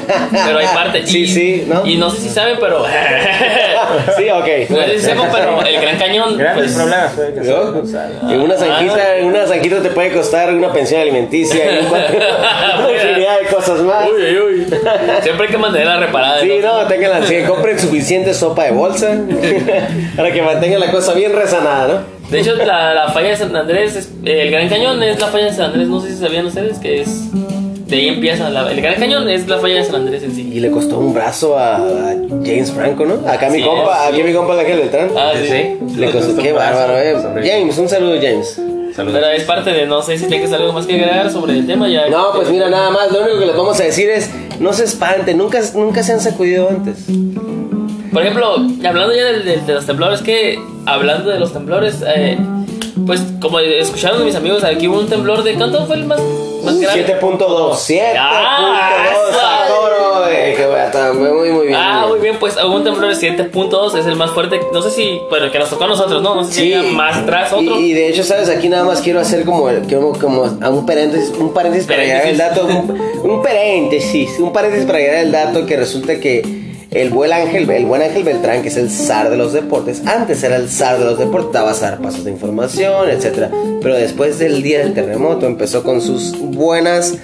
Pero 0.45 0.59
hay 0.59 0.67
parte. 0.67 1.05
Sí, 1.05 1.23
y, 1.23 1.27
sí, 1.27 1.65
¿no? 1.67 1.85
Y 1.85 1.97
no 1.97 2.09
sé 2.09 2.21
si 2.21 2.29
saben, 2.29 2.57
pero. 2.59 2.85
sí, 4.17 4.29
ok. 4.29 4.47
no 4.69 4.83
sé 4.85 4.99
si 4.99 5.11
pero 5.31 5.65
el 5.65 5.81
Gran 5.81 5.97
Cañón. 5.97 6.37
Grandes 6.37 6.65
pues, 6.65 6.75
problemas 6.75 7.13
puede 7.13 7.33
que 7.33 7.43
sea. 7.43 8.09
¿No? 8.21 8.33
Y 8.33 8.37
una 8.37 8.57
zanjita, 8.57 8.95
Ah. 8.95 9.23
una 9.25 9.47
zanjita 9.47 9.81
te 9.81 9.89
puede 9.89 10.11
costar 10.11 10.53
una 10.53 10.71
pensión 10.71 11.01
alimenticia 11.01 11.65
y 11.65 11.77
un 11.79 11.85
infinidad 12.95 13.39
de 13.39 13.47
cosas 13.53 13.79
más. 13.81 14.07
Uy, 14.09 14.23
uy, 14.23 14.37
uy. 14.37 14.67
Siempre 15.21 15.47
hay 15.47 15.51
que 15.51 15.57
mantenerla 15.57 15.97
reparada. 15.97 16.41
Sí, 16.41 16.59
¿no? 16.61 16.83
no, 16.83 16.87
ténganla, 16.87 17.25
sí, 17.25 17.43
compren 17.47 17.79
suficiente 17.79 18.33
sopa 18.33 18.65
de 18.65 18.71
bolsa 18.71 19.15
para 20.15 20.31
que 20.31 20.41
mantengan 20.41 20.79
la 20.79 20.91
cosa 20.91 21.13
bien 21.13 21.33
rezanada, 21.33 21.87
¿no? 21.87 22.14
De 22.29 22.39
hecho, 22.39 22.55
la, 22.55 22.93
la 22.93 23.07
falla 23.09 23.29
de 23.29 23.35
San 23.37 23.55
Andrés, 23.55 23.95
es- 23.95 24.09
el 24.23 24.51
Gran 24.51 24.67
Cañón 24.69 25.01
es 25.03 25.19
la 25.19 25.27
falla 25.27 25.45
de 25.45 25.53
San 25.53 25.65
Andrés. 25.71 25.87
No 25.87 26.01
sé 26.01 26.09
si 26.11 26.17
sabían 26.17 26.45
ustedes 26.47 26.79
que 26.79 27.01
es. 27.01 27.31
De 27.87 27.97
ahí 27.97 28.07
empieza. 28.07 28.49
la- 28.49 28.69
el 28.71 28.81
Gran 28.81 28.95
Cañón 28.95 29.29
es 29.29 29.47
la 29.47 29.59
falla 29.59 29.75
de 29.75 29.83
San 29.83 29.95
Andrés 29.95 30.23
en 30.23 30.33
sí. 30.35 30.49
Y 30.53 30.59
le 30.59 30.71
costó 30.71 30.97
un 30.97 31.13
brazo 31.13 31.57
a, 31.57 31.75
a 31.77 31.81
James 32.43 32.71
Franco, 32.71 33.05
¿no? 33.05 33.27
Acá 33.29 33.49
mi 33.49 33.59
Sí, 33.59 33.63
compa, 33.65 34.07
sí. 34.07 34.13
aquí 34.13 34.23
mi 34.23 34.33
compa 34.33 34.59
Ángel 34.59 34.77
Beltrán. 34.79 35.09
Ah, 35.15 35.31
sí. 35.39 35.47
Sí. 35.47 35.97
Le 35.99 36.11
costó, 36.11 36.35
qué 36.41 36.51
bárbaro, 36.51 36.97
eh. 36.97 37.15
James, 37.43 37.77
un 37.77 37.87
saludo, 37.89 38.15
James. 38.21 38.59
Saludos. 38.95 39.19
Pero 39.21 39.31
es 39.33 39.43
parte 39.43 39.71
de. 39.71 39.85
No 39.85 40.01
sé 40.01 40.17
si 40.17 40.25
tienes 40.25 40.51
algo 40.53 40.73
más 40.73 40.85
que 40.87 40.93
agregar 40.95 41.29
sobre 41.29 41.53
el 41.53 41.67
tema. 41.67 41.87
ya 41.89 42.07
No, 42.09 42.31
pues 42.33 42.49
mira, 42.49 42.69
nada 42.69 42.89
más, 42.91 43.11
lo 43.11 43.21
único 43.21 43.39
que 43.39 43.45
les 43.45 43.55
vamos 43.55 43.79
a 43.79 43.83
decir 43.83 44.09
es, 44.09 44.29
no 44.59 44.73
se 44.73 44.85
espanten, 44.85 45.37
nunca, 45.37 45.59
nunca 45.75 46.01
se 46.01 46.13
han 46.13 46.21
sacudido 46.21 46.69
antes. 46.69 46.95
Por 48.15 48.21
ejemplo, 48.23 48.55
hablando 48.55 49.13
ya 49.13 49.25
del- 49.25 49.43
del- 49.43 49.65
de, 49.65 49.73
los 49.73 49.85
temblores, 49.85 50.21
que 50.21 50.57
hablando 50.85 51.29
de 51.31 51.37
los 51.37 51.51
temblores, 51.51 52.01
eh, 52.07 52.37
pues 53.05 53.21
como 53.41 53.59
escucharon 53.59 54.23
mis 54.23 54.35
amigos, 54.35 54.63
aquí 54.63 54.87
hubo 54.87 54.99
un 54.99 55.07
temblor 55.07 55.43
de. 55.43 55.55
¿Cuánto 55.55 55.85
fue 55.85 55.97
el 55.97 56.05
más, 56.05 56.21
más 56.63 56.79
grave? 56.79 57.05
7.2, 57.05 57.77
7.2, 57.77 58.15
Ah, 58.17 59.63
a 59.65 59.67
toro, 59.67 60.29
eh, 60.31 60.53
que 60.55 60.65
bueno, 60.65 61.13
muy, 61.35 61.49
muy 61.51 61.67
bien. 61.67 61.77
Ah, 61.77 62.05
muy 62.07 62.19
bien, 62.19 62.37
pues 62.39 62.55
hubo 62.55 62.73
un 62.77 62.85
temblor 62.85 63.13
de 63.13 63.17
7.2, 63.17 63.95
es 63.99 64.05
el 64.05 64.15
más 64.15 64.31
fuerte. 64.31 64.61
No 64.71 64.81
sé 64.81 64.91
si, 64.91 65.19
bueno, 65.29 65.51
que 65.51 65.59
nos 65.59 65.69
tocó 65.69 65.83
a 65.83 65.87
nosotros, 65.87 66.21
¿no? 66.21 66.35
No 66.35 66.45
sé 66.45 66.53
si 66.53 66.61
Sí, 66.61 66.73
haya 66.73 66.89
más 66.93 67.17
atrás 67.17 67.51
otro. 67.51 67.77
Y, 67.81 67.91
y 67.91 67.93
de 67.93 68.07
hecho, 68.07 68.23
sabes, 68.23 68.47
aquí 68.47 68.69
nada 68.69 68.85
más 68.85 69.01
quiero 69.01 69.19
hacer 69.19 69.43
como, 69.43 69.67
como, 69.91 70.13
como 70.17 70.43
un 70.43 70.85
paréntesis, 70.85 71.33
un 71.37 71.53
paréntesis 71.53 71.85
para 71.85 72.03
llegar 72.03 72.27
al 72.27 72.37
dato, 72.37 72.65
un, 72.65 73.29
un 73.29 73.41
paréntesis, 73.43 74.39
un 74.39 74.53
paréntesis 74.53 74.85
para 74.85 74.99
llegar 74.99 75.15
al 75.17 75.31
dato 75.33 75.65
que 75.65 75.75
resulta 75.75 76.17
que 76.21 76.63
el 76.95 77.09
buen 77.09 77.33
ángel, 77.33 77.69
el 77.69 77.85
buen 77.85 78.01
ángel 78.01 78.23
Beltrán, 78.23 78.61
que 78.61 78.69
es 78.69 78.77
el 78.77 78.89
zar 78.89 79.29
de 79.29 79.35
los 79.35 79.51
deportes, 79.51 80.01
antes 80.07 80.41
era 80.43 80.55
el 80.55 80.69
zar 80.69 80.97
de 80.97 81.05
los 81.05 81.19
deportes, 81.19 81.51
daba 81.51 81.73
zarpazos 81.73 82.23
de 82.23 82.31
información, 82.31 83.09
etcétera, 83.09 83.51
pero 83.81 83.95
después 83.95 84.39
del 84.39 84.63
día 84.63 84.79
del 84.79 84.93
terremoto 84.93 85.45
empezó 85.45 85.83
con 85.83 86.01
sus 86.01 86.39
buenas 86.39 87.15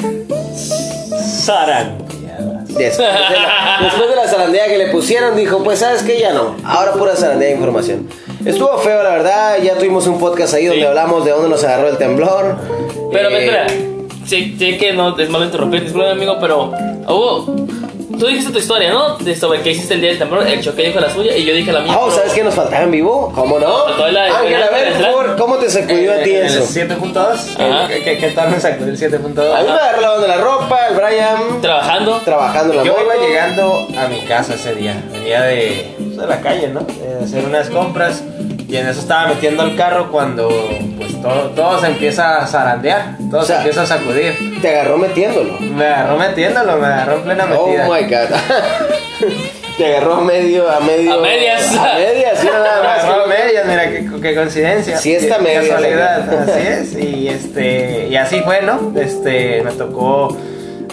Zarandeadas. 1.43 2.67
Después 2.67 2.97
de, 2.97 3.39
la, 3.39 3.79
después 3.81 4.09
de 4.09 4.15
la 4.15 4.27
zarandea 4.27 4.67
que 4.67 4.77
le 4.77 4.87
pusieron, 4.87 5.35
dijo, 5.37 5.63
pues 5.63 5.79
sabes 5.79 6.03
que 6.03 6.19
ya 6.19 6.33
no, 6.33 6.55
ahora 6.65 6.93
pura 6.93 7.15
zarandea 7.15 7.49
de 7.49 7.55
información. 7.55 8.07
Estuvo 8.45 8.77
feo, 8.79 9.03
la 9.03 9.11
verdad, 9.11 9.57
ya 9.63 9.75
tuvimos 9.75 10.05
un 10.07 10.19
podcast 10.19 10.53
ahí 10.53 10.65
donde 10.65 10.85
hablamos 10.85 11.23
de 11.23 11.31
dónde 11.31 11.47
nos 11.49 11.63
agarró 11.63 11.87
el 11.87 11.97
temblor. 11.97 12.57
Pero 13.11 13.29
Eh, 13.29 13.45
espera, 13.45 13.67
sé, 14.25 14.53
sé 14.57 14.77
que 14.77 14.93
no 14.93 15.17
es 15.17 15.29
malo 15.29 15.45
interrumpir, 15.45 15.83
disculpe 15.83 16.09
amigo, 16.09 16.37
pero 16.41 16.71
hubo. 17.07 17.55
Tú 18.21 18.27
dijiste 18.27 18.51
tu 18.51 18.59
historia, 18.59 18.91
¿no? 18.91 19.17
De 19.17 19.35
sobre 19.35 19.61
qué 19.63 19.71
hiciste 19.71 19.95
el 19.95 20.01
día 20.01 20.11
del 20.11 20.19
temblor. 20.19 20.45
El 20.47 20.61
choque 20.61 20.83
dijo 20.83 20.99
la 20.99 21.09
suya 21.11 21.35
y 21.35 21.43
yo 21.43 21.55
dije 21.55 21.71
la 21.71 21.79
mía. 21.79 21.97
Oh, 21.97 22.03
pero- 22.05 22.17
¿sabes 22.17 22.33
qué 22.33 22.43
nos 22.43 22.53
faltaba 22.53 22.83
en 22.83 22.91
vivo? 22.91 23.31
¿Cómo 23.33 23.57
no? 23.57 23.85
Ángel, 23.87 24.15
a 24.61 24.69
ver, 24.69 24.93
por 24.93 25.01
favor, 25.01 25.35
¿cómo 25.39 25.55
te 25.57 25.71
sacudió 25.71 26.13
a 26.13 26.17
ti 26.21 26.29
¿El 26.35 26.45
eso? 26.45 26.63
7.2? 26.67 27.15
Ajá. 27.57 27.87
¿Qué, 27.87 28.03
qué, 28.03 28.17
qué 28.19 28.27
tal 28.29 28.51
me 28.51 28.59
sacó 28.59 28.83
el 28.83 28.95
7.2? 28.95 29.55
A 29.55 29.61
mí 29.61 29.65
me 29.65 29.71
agarró 29.73 30.01
lavando 30.01 30.27
la 30.27 30.37
ropa, 30.37 30.87
el 30.89 30.95
Brian 30.97 31.61
Trabajando. 31.61 32.21
trabajando 32.23 32.73
en 32.73 32.77
la 32.77 32.83
Yo 32.85 32.91
moto. 32.93 33.05
iba 33.05 33.25
llegando 33.27 33.87
a 33.97 34.07
mi 34.07 34.19
casa 34.21 34.53
ese 34.53 34.75
día. 34.75 35.03
Venía 35.11 35.41
de, 35.41 35.95
pues, 35.97 36.17
de 36.17 36.27
la 36.27 36.41
calle, 36.41 36.67
¿no? 36.67 36.81
De 36.81 37.23
hacer 37.25 37.43
unas 37.43 37.69
compras. 37.71 38.21
Y 38.71 38.77
en 38.77 38.87
eso 38.87 39.01
estaba 39.01 39.27
metiendo 39.27 39.63
el 39.63 39.75
carro 39.75 40.09
cuando 40.09 40.47
pues 40.97 41.21
todo, 41.21 41.49
todo 41.49 41.79
se 41.81 41.87
empieza 41.87 42.37
a 42.41 42.47
zarandear. 42.47 43.17
Todo 43.29 43.41
O 43.41 43.43
sea, 43.43 43.57
se 43.57 43.61
empieza 43.63 43.81
a 43.83 43.85
sacudir. 43.85 44.61
Te 44.61 44.69
agarró 44.69 44.97
metiéndolo. 44.97 45.59
Me 45.59 45.85
agarró 45.85 46.17
metiéndolo, 46.17 46.77
me 46.77 46.87
agarró 46.87 47.15
en 47.17 47.21
plena 47.23 47.47
Oh 47.57 47.67
metida. 47.67 47.85
my 47.89 48.03
god. 48.03 48.35
Te 49.77 49.85
agarró 49.87 50.21
medio, 50.21 50.69
a 50.71 50.79
medio. 50.79 51.13
A 51.13 51.21
medias. 51.21 51.75
A 51.75 51.95
medias, 51.95 52.39
sí, 52.39 52.47
nada 52.47 52.81
Me 52.81 52.87
más. 52.87 53.03
agarró 53.03 53.23
a 53.23 53.27
medias, 53.27 53.65
mira 53.65 53.89
qué, 53.89 54.09
qué 54.21 54.35
coincidencia. 54.35 54.97
Sí, 54.97 55.15
está 55.15 55.37
Qué 55.37 55.43
medias, 55.43 55.65
Casualidad, 55.67 56.33
así 56.49 56.67
es. 56.67 56.97
Y 56.97 57.27
este 57.27 58.07
y 58.09 58.15
así 58.15 58.39
fue, 58.41 58.61
¿no? 58.61 58.93
Este 58.95 59.61
me 59.63 59.71
tocó 59.71 60.37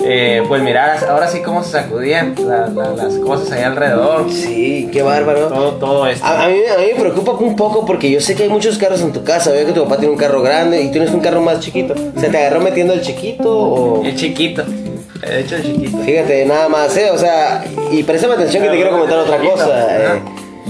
eh, 0.05 0.43
pues 0.49 0.63
mirar 0.63 0.99
ahora 1.09 1.29
sí 1.29 1.41
cómo 1.43 1.63
se 1.65 1.73
sacudían 1.73 2.35
la- 2.47 2.69
la- 2.69 2.91
las 2.91 3.15
cosas 3.19 3.51
ahí 3.53 3.63
alrededor. 3.63 4.31
Sí, 4.31 4.89
qué 4.93 5.03
bárbaro. 5.03 5.49
Todo, 5.49 5.73
todo 5.73 6.07
esto. 6.07 6.25
A, 6.25 6.45
a 6.45 6.49
mí, 6.49 6.59
a 6.75 6.79
mí 6.81 6.87
me 6.95 7.01
preocupa 7.01 7.33
un 7.33 7.57
poco 7.57 7.85
porque 7.87 8.11
yo 8.11 8.21
sé 8.21 8.35
que 8.35 8.45
hay 8.45 8.49
muchos 8.49 8.79
carros 8.79 9.01
en 9.03 9.13
tu 9.13 9.25
casa. 9.25 9.51
Veo 9.53 9.67
que 9.67 9.73
tu 9.73 9.83
papá 9.85 9.97
tiene 9.99 10.13
un 10.13 10.19
carro 10.19 10.41
grande 10.43 10.81
y 10.83 10.91
tienes 10.91 11.11
un 11.13 11.21
carro 11.21 11.41
más 11.41 11.61
chiquito. 11.61 11.95
¿Se 12.19 12.29
te 12.29 12.37
agarró 12.39 12.61
metiendo 12.61 12.93
el 12.95 13.01
chiquito 13.03 13.51
o...? 13.51 14.05
El 14.05 14.15
chiquito. 14.17 14.65
De 14.65 15.41
hecho, 15.41 15.57
el 15.57 15.63
chiquito. 15.65 15.99
Fíjate, 15.99 16.45
nada 16.47 16.69
más, 16.69 16.97
¿eh? 16.97 17.11
O 17.11 17.19
sea, 17.19 17.65
y 17.91 18.03
préstame 18.05 18.35
atención 18.35 18.63
que 18.63 18.69
te 18.71 18.77
quiero 18.77 18.93
comentar 18.93 19.19
otra 19.19 19.39
cosa. 19.39 19.87
eh. 20.15 20.21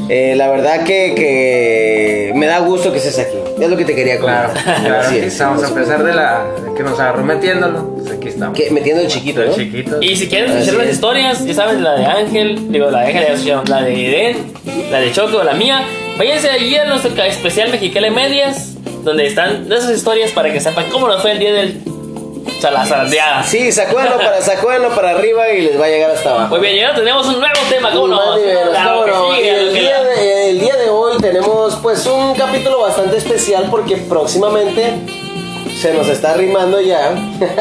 Eh, 0.08 0.34
la 0.36 0.50
verdad 0.50 0.84
que, 0.84 1.14
que 1.14 2.32
me 2.34 2.46
da 2.46 2.60
gusto 2.60 2.90
que 2.92 2.98
estés 2.98 3.18
aquí. 3.18 3.36
Es 3.60 3.68
lo 3.68 3.76
que 3.76 3.84
te 3.84 3.94
quería 3.94 4.18
Claro, 4.18 4.48
comentar. 4.50 4.80
claro, 4.84 5.06
aquí 5.06 5.18
es. 5.18 5.24
estamos, 5.24 5.62
a 5.64 5.74
pesar 5.74 6.02
de 6.04 6.14
la 6.14 6.44
de 6.64 6.74
que 6.74 6.82
nos 6.82 6.98
agarró 6.98 7.24
metiéndolo, 7.24 7.94
pues 7.96 8.12
aquí 8.12 8.28
estamos. 8.28 8.56
Que- 8.56 8.70
metiendo 8.70 9.02
el 9.02 9.08
chiquito, 9.08 9.42
El 9.42 9.48
¿no? 9.50 9.54
chiquito. 9.56 9.98
Y 10.00 10.16
si 10.16 10.28
quieren 10.28 10.50
escuchar 10.52 10.74
las 10.76 10.88
historias, 10.92 11.44
ya 11.44 11.54
saben, 11.54 11.82
la 11.82 11.94
de 11.96 12.06
Ángel, 12.06 12.72
digo, 12.72 12.90
la 12.90 13.00
de 13.02 13.06
Ángel, 13.18 13.44
ya 13.44 13.62
la 13.66 13.82
de 13.82 14.06
Eden, 14.30 14.52
la 14.90 15.00
de 15.00 15.12
Choco, 15.12 15.42
la 15.42 15.54
mía, 15.54 15.82
váyanse 16.16 16.48
allí 16.50 16.74
a 16.76 16.84
nuestro 16.84 17.12
especial 17.24 17.70
Mexicali 17.70 18.10
Medias, 18.10 18.74
donde 19.04 19.26
están 19.26 19.70
esas 19.70 19.90
historias 19.96 20.30
para 20.30 20.52
que 20.52 20.60
sepan 20.60 20.86
cómo 20.90 21.08
nos 21.08 21.20
fue 21.20 21.32
el 21.32 21.38
día 21.38 21.52
del 21.52 21.82
Salazardeada. 22.60 23.42
Sí, 23.44 23.70
sacúdenlo 23.70 24.16
para, 24.16 24.40
sacúdenlo 24.40 24.94
para 24.94 25.10
arriba 25.10 25.48
y 25.50 25.62
les 25.62 25.80
va 25.80 25.86
a 25.86 25.88
llegar 25.88 26.10
hasta 26.10 26.30
abajo. 26.30 26.56
Muy 26.56 26.60
bien, 26.60 26.76
ya 26.76 26.94
tenemos 26.94 27.26
un 27.26 27.38
nuevo 27.38 27.60
tema, 27.68 27.90
¿cómo 27.92 28.08
no? 28.08 28.20
Claro 28.70 29.06
no. 29.06 29.34
sí, 29.34 29.40
Y 29.42 29.48
el 29.48 29.74
día, 29.74 30.02
de, 30.02 30.50
el 30.50 30.60
día 30.60 30.76
de 30.76 30.88
hoy 30.88 31.18
tenemos 31.18 31.76
pues 31.76 32.06
un 32.06 32.34
capítulo 32.34 32.80
bastante 32.80 33.16
especial 33.16 33.68
porque 33.70 33.96
próximamente 33.96 34.94
se 35.80 35.94
nos 35.94 36.08
está 36.08 36.32
arrimando 36.32 36.80
ya 36.80 37.10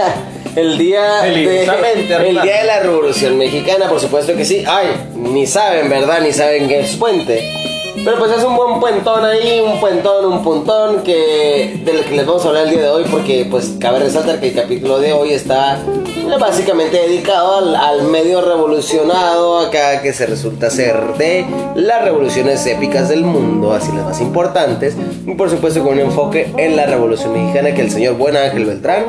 el 0.55 0.77
día 0.77 1.21
de, 1.21 1.65
el 1.65 2.41
día 2.41 2.57
de 2.59 2.63
la 2.65 2.79
Revolución 2.79 3.37
Mexicana, 3.37 3.87
por 3.87 3.99
supuesto 3.99 4.35
que 4.35 4.45
sí. 4.45 4.63
Ay, 4.67 4.87
ni 5.13 5.45
saben, 5.45 5.89
¿verdad? 5.89 6.21
Ni 6.21 6.33
saben 6.33 6.67
que 6.67 6.79
es 6.79 6.95
puente. 6.95 7.66
Pero 8.03 8.19
pues 8.19 8.31
es 8.31 8.43
un 8.43 8.55
buen 8.55 8.79
puentón 8.79 9.25
ahí, 9.25 9.59
un 9.59 9.79
puentón, 9.79 10.25
un 10.25 10.43
puntón 10.43 11.03
que 11.03 11.81
del 11.83 12.05
que 12.05 12.15
les 12.15 12.25
vamos 12.25 12.45
a 12.45 12.49
hablar 12.49 12.65
el 12.65 12.69
día 12.71 12.81
de 12.83 12.89
hoy 12.89 13.05
porque 13.09 13.47
pues 13.49 13.75
cabe 13.79 13.99
resaltar 13.99 14.39
que 14.39 14.49
el 14.49 14.55
capítulo 14.55 14.99
de 14.99 15.13
hoy 15.13 15.31
está 15.31 15.77
eh, 15.77 16.37
básicamente 16.39 16.97
dedicado 16.97 17.75
al, 17.77 18.03
medio 18.03 18.41
revolucionado 18.41 19.59
acá 19.59 20.01
que 20.01 20.13
se 20.13 20.25
resulta 20.25 20.69
ser 20.69 21.15
de 21.17 21.45
las 21.75 22.03
revoluciones 22.03 22.65
épicas 22.65 23.09
del 23.09 23.23
mundo, 23.23 23.73
así 23.73 23.91
las 23.91 24.05
más 24.05 24.21
importantes 24.21 24.95
y 25.25 25.33
por 25.33 25.49
supuesto 25.49 25.83
con 25.83 25.93
un 25.93 25.99
enfoque 25.99 26.53
en 26.57 26.75
la 26.75 26.85
revolución 26.85 27.33
mexicana 27.33 27.73
que 27.73 27.81
el 27.81 27.91
señor 27.91 28.15
Buen 28.15 28.37
Ángel 28.37 28.65
Beltrán 28.65 29.05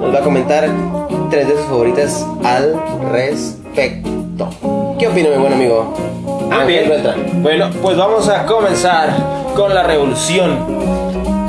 nos 0.00 0.14
va 0.14 0.20
a 0.20 0.22
comentar 0.22 0.68
tres 1.30 1.48
de 1.48 1.56
sus 1.56 1.64
favoritas 1.66 2.26
al 2.44 2.74
respecto. 3.10 4.48
¿Qué 4.98 5.08
opina 5.08 5.30
mi 5.30 5.36
buen 5.36 5.52
amigo? 5.52 5.94
Muy 6.52 6.74
Ángel 6.74 7.02
bien. 7.02 7.42
Bueno, 7.42 7.70
pues 7.80 7.96
vamos 7.96 8.28
a 8.28 8.44
comenzar 8.44 9.10
con 9.54 9.74
la 9.74 9.82
revolución 9.82 10.82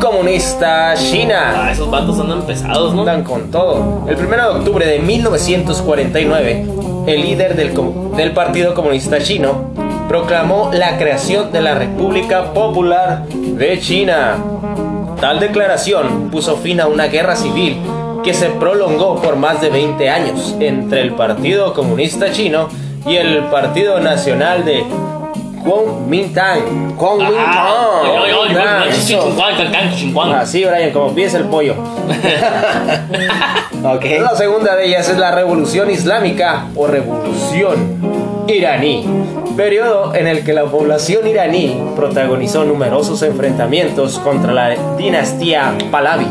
comunista 0.01 0.93
china. 0.95 1.53
Ah, 1.55 1.71
esos 1.71 1.89
vatos 1.89 2.19
andan 2.19 2.41
pesados, 2.43 2.93
¿no? 2.93 3.01
Andan 3.01 3.23
con 3.23 3.51
todo. 3.51 4.05
El 4.07 4.17
1 4.17 4.35
de 4.35 4.59
octubre 4.59 4.85
de 4.85 4.99
1949, 4.99 6.65
el 7.07 7.21
líder 7.21 7.55
del, 7.55 7.73
del 8.15 8.31
Partido 8.31 8.73
Comunista 8.73 9.19
Chino 9.19 9.71
proclamó 10.07 10.71
la 10.73 10.97
creación 10.97 11.51
de 11.51 11.61
la 11.61 11.75
República 11.75 12.53
Popular 12.53 13.25
de 13.27 13.79
China. 13.79 14.37
Tal 15.19 15.39
declaración 15.39 16.29
puso 16.29 16.57
fin 16.57 16.81
a 16.81 16.87
una 16.87 17.05
guerra 17.07 17.35
civil 17.35 17.77
que 18.23 18.33
se 18.33 18.49
prolongó 18.49 19.21
por 19.21 19.35
más 19.35 19.61
de 19.61 19.69
20 19.69 20.09
años 20.09 20.55
entre 20.59 21.01
el 21.01 21.13
Partido 21.13 21.73
Comunista 21.73 22.31
Chino 22.31 22.69
y 22.69 22.82
el 23.05 23.43
Partido 23.45 23.99
Nacional 23.99 24.65
de 24.65 24.85
Kuomintang. 25.63 26.95
Kuomintang. 26.95 27.39
Así, 30.33 30.63
Brian, 30.65 30.91
como 30.91 31.13
pides 31.13 31.33
el 31.35 31.43
pollo. 31.45 31.75
Ok. 33.83 34.05
La 34.21 34.33
segunda 34.33 34.77
de 34.77 34.85
ellas 34.87 35.09
es 35.09 35.17
la 35.17 35.31
Revolución 35.31 35.91
Islámica 35.91 36.67
o 36.73 36.87
Revolución 36.87 37.99
Iraní, 38.47 39.05
periodo 39.57 40.15
en 40.15 40.27
el 40.27 40.45
que 40.45 40.53
la 40.53 40.63
población 40.63 41.27
iraní 41.27 41.81
protagonizó 41.93 42.63
numerosos 42.63 43.21
enfrentamientos 43.23 44.19
contra 44.19 44.53
la 44.53 44.69
dinastía 44.95 45.73
Pahlavi, 45.91 46.27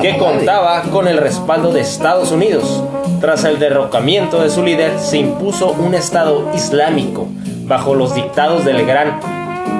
que 0.00 0.18
contaba 0.18 0.82
con 0.90 1.06
el 1.06 1.18
respaldo 1.18 1.72
de 1.72 1.82
Estados 1.82 2.32
Unidos. 2.32 2.82
Tras 3.22 3.44
el 3.44 3.58
derrocamiento 3.58 4.42
de 4.42 4.50
su 4.50 4.62
líder, 4.62 4.98
se 4.98 5.16
impuso 5.16 5.70
un 5.72 5.94
Estado 5.94 6.50
islámico 6.54 7.26
bajo 7.64 7.94
los 7.94 8.14
dictados 8.14 8.64
del 8.64 8.84
gran 8.84 9.20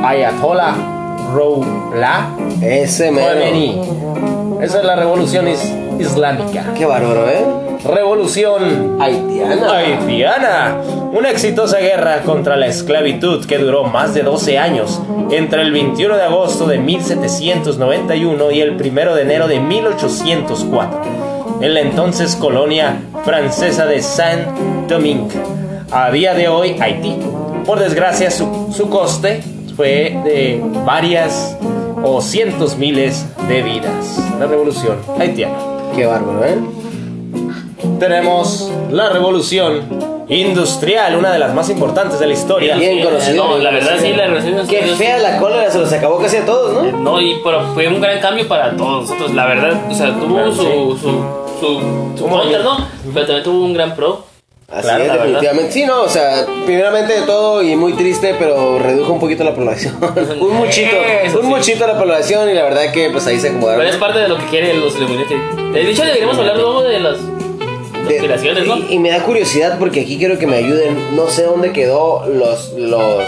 Ayatollah 0.05 0.75
Ese 2.63 3.11
mero. 3.11 3.35
Khomeini. 3.35 3.81
Esa 4.63 4.79
es 4.79 4.85
la 4.85 4.95
revolución 4.97 5.49
is- 5.49 5.73
islámica. 5.99 6.67
Qué 6.79 6.87
bárbaro, 6.87 7.29
¿eh? 7.29 7.45
Revolución 7.85 8.97
Haitiana. 9.01 9.77
haitiana. 9.77 10.77
Una 11.13 11.31
exitosa 11.31 11.79
guerra 11.79 12.21
contra 12.25 12.57
la 12.57 12.67
esclavitud 12.67 13.45
que 13.45 13.59
duró 13.59 13.83
más 13.85 14.15
de 14.15 14.23
12 14.23 14.57
años, 14.57 15.01
entre 15.33 15.63
el 15.63 15.73
21 15.73 16.15
de 16.17 16.23
agosto 16.23 16.67
de 16.67 16.79
1791 16.79 18.53
y 18.53 18.61
el 18.61 18.77
1 18.81 19.15
de 19.17 19.23
enero 19.23 19.49
de 19.49 19.59
1804, 19.59 21.01
en 21.63 21.75
la 21.75 21.81
entonces 21.81 22.37
colonia 22.37 23.01
francesa 23.25 23.87
de 23.87 24.03
Saint-Domingue, 24.03 25.37
a 25.91 26.11
día 26.11 26.35
de 26.35 26.49
hoy 26.49 26.77
Haití. 26.81 27.17
Por 27.65 27.79
desgracia, 27.79 28.31
su, 28.31 28.73
su 28.77 28.91
coste 28.91 29.41
fue 29.77 30.19
de 30.25 30.61
varias 30.85 31.57
o 32.03 32.21
cientos 32.21 32.77
miles 32.77 33.25
de 33.49 33.63
vidas. 33.63 34.19
La 34.41 34.47
revolución 34.47 34.97
haitiana 35.19 35.55
Qué 35.95 36.05
bárbaro, 36.07 36.45
¿eh? 36.45 36.59
tenemos 37.99 38.71
la 38.91 39.11
revolución 39.11 39.83
industrial, 40.29 41.17
una 41.17 41.31
de 41.33 41.39
las 41.39 41.55
más 41.55 41.69
importantes 41.71 42.19
de 42.19 42.27
la 42.27 42.33
historia. 42.33 42.77
Bien 42.77 42.99
Eh, 42.99 43.05
conocido. 43.05 43.45
no, 43.49 43.59
la 43.59 43.71
verdad 43.71 43.93
sí, 44.01 44.13
la 44.15 44.27
revolución 44.27 44.67
Qué 44.67 44.81
industrial- 44.81 44.97
fea 44.97 45.19
la 45.19 45.39
cólera, 45.39 45.71
se 45.71 45.79
los 45.79 45.93
acabó 45.93 46.19
casi 46.19 46.39
a 46.39 46.47
todos, 46.47 46.83
¿no? 46.93 46.99
No, 46.99 47.21
y 47.21 47.37
pero 47.45 47.63
fue 47.75 47.87
un 47.89 48.01
gran 48.01 48.19
cambio 48.21 48.49
para 48.49 48.75
todos 48.77 49.03
nosotros, 49.09 49.35
la 49.35 49.47
verdad. 49.47 49.81
O 49.91 49.95
sea, 49.95 50.15
tuvo 50.19 50.35
Claro, 50.35 50.53
su, 50.55 50.63
su, 51.01 51.25
su, 51.63 52.19
su 52.19 52.29
contra. 52.29 52.59
¿no? 52.59 52.89
Pero 53.15 53.27
también 53.27 53.45
tuvo 53.45 53.65
un 53.65 53.73
gran 53.75 53.95
pro. 53.95 54.25
Así 54.69 54.83
Claro, 54.83 55.05
es, 55.05 55.13
definitivamente. 55.13 55.73
Sí, 55.73 55.85
no, 55.85 56.03
o 56.03 56.09
sea, 56.09 56.47
primeramente 56.65 57.13
de 57.21 57.23
todo 57.27 57.63
y 57.63 57.77
muy 57.77 57.93
triste, 57.93 58.35
pero 58.39 58.79
redujo 58.79 59.13
un 59.13 59.21
poquito 59.21 59.45
la 59.45 59.55
población. 59.55 59.97
un 60.41 60.57
muchito, 60.57 60.97
Eso 61.23 61.41
un 61.41 61.45
sí. 61.45 61.49
muchito 61.51 61.87
la 61.87 61.99
población 61.99 62.49
y 62.49 62.55
la 62.55 62.63
verdad 62.63 62.91
que 62.91 63.11
pues 63.11 63.27
ahí 63.27 63.39
se 63.39 63.49
acomodaron. 63.49 63.81
Pero 63.81 63.91
es 63.91 63.97
parte 63.97 64.19
de 64.21 64.29
lo 64.29 64.39
que 64.39 64.47
quieren 64.47 64.81
los 64.81 64.97
Illuminati. 64.97 65.35
De 65.73 65.91
hecho, 65.91 66.05
deberíamos 66.05 66.39
hablar 66.39 66.57
luego 66.57 66.83
de 66.83 67.01
las 67.01 67.19
conspiraciones, 68.07 68.67
¿no? 68.67 68.79
y, 68.79 68.95
y 68.95 68.99
me 68.99 69.11
da 69.11 69.23
curiosidad 69.23 69.79
porque 69.79 70.01
aquí 70.01 70.17
quiero 70.17 70.39
que 70.39 70.47
me 70.47 70.57
ayuden. 70.57 71.15
No 71.17 71.29
sé 71.29 71.45
dónde 71.45 71.73
quedó 71.73 72.27
los 72.27 72.73
los 72.73 73.25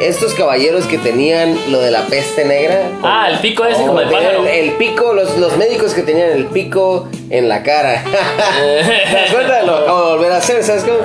estos 0.00 0.34
caballeros 0.34 0.86
que 0.86 0.98
tenían 0.98 1.56
lo 1.70 1.80
de 1.80 1.90
la 1.90 2.02
peste 2.06 2.44
negra. 2.44 2.90
Ah, 3.02 3.28
el 3.30 3.38
pico 3.38 3.64
ese 3.64 3.86
como 3.86 4.00
el 4.00 4.10
pájaro. 4.10 4.46
El, 4.46 4.68
el 4.68 4.72
pico, 4.72 5.12
los, 5.12 5.36
los 5.38 5.56
médicos 5.56 5.94
que 5.94 6.02
tenían 6.02 6.30
el 6.30 6.46
pico 6.46 7.08
en 7.30 7.48
la 7.48 7.62
cara. 7.62 8.02
¿Te 8.06 9.14
das 9.14 9.32
cuenta? 9.32 9.62
Lo 9.62 9.76
acabo 9.76 10.06
de 10.06 10.16
volver 10.16 10.32
a 10.32 10.36
hacer, 10.36 10.62
¿sabes 10.62 10.84
cómo? 10.84 10.98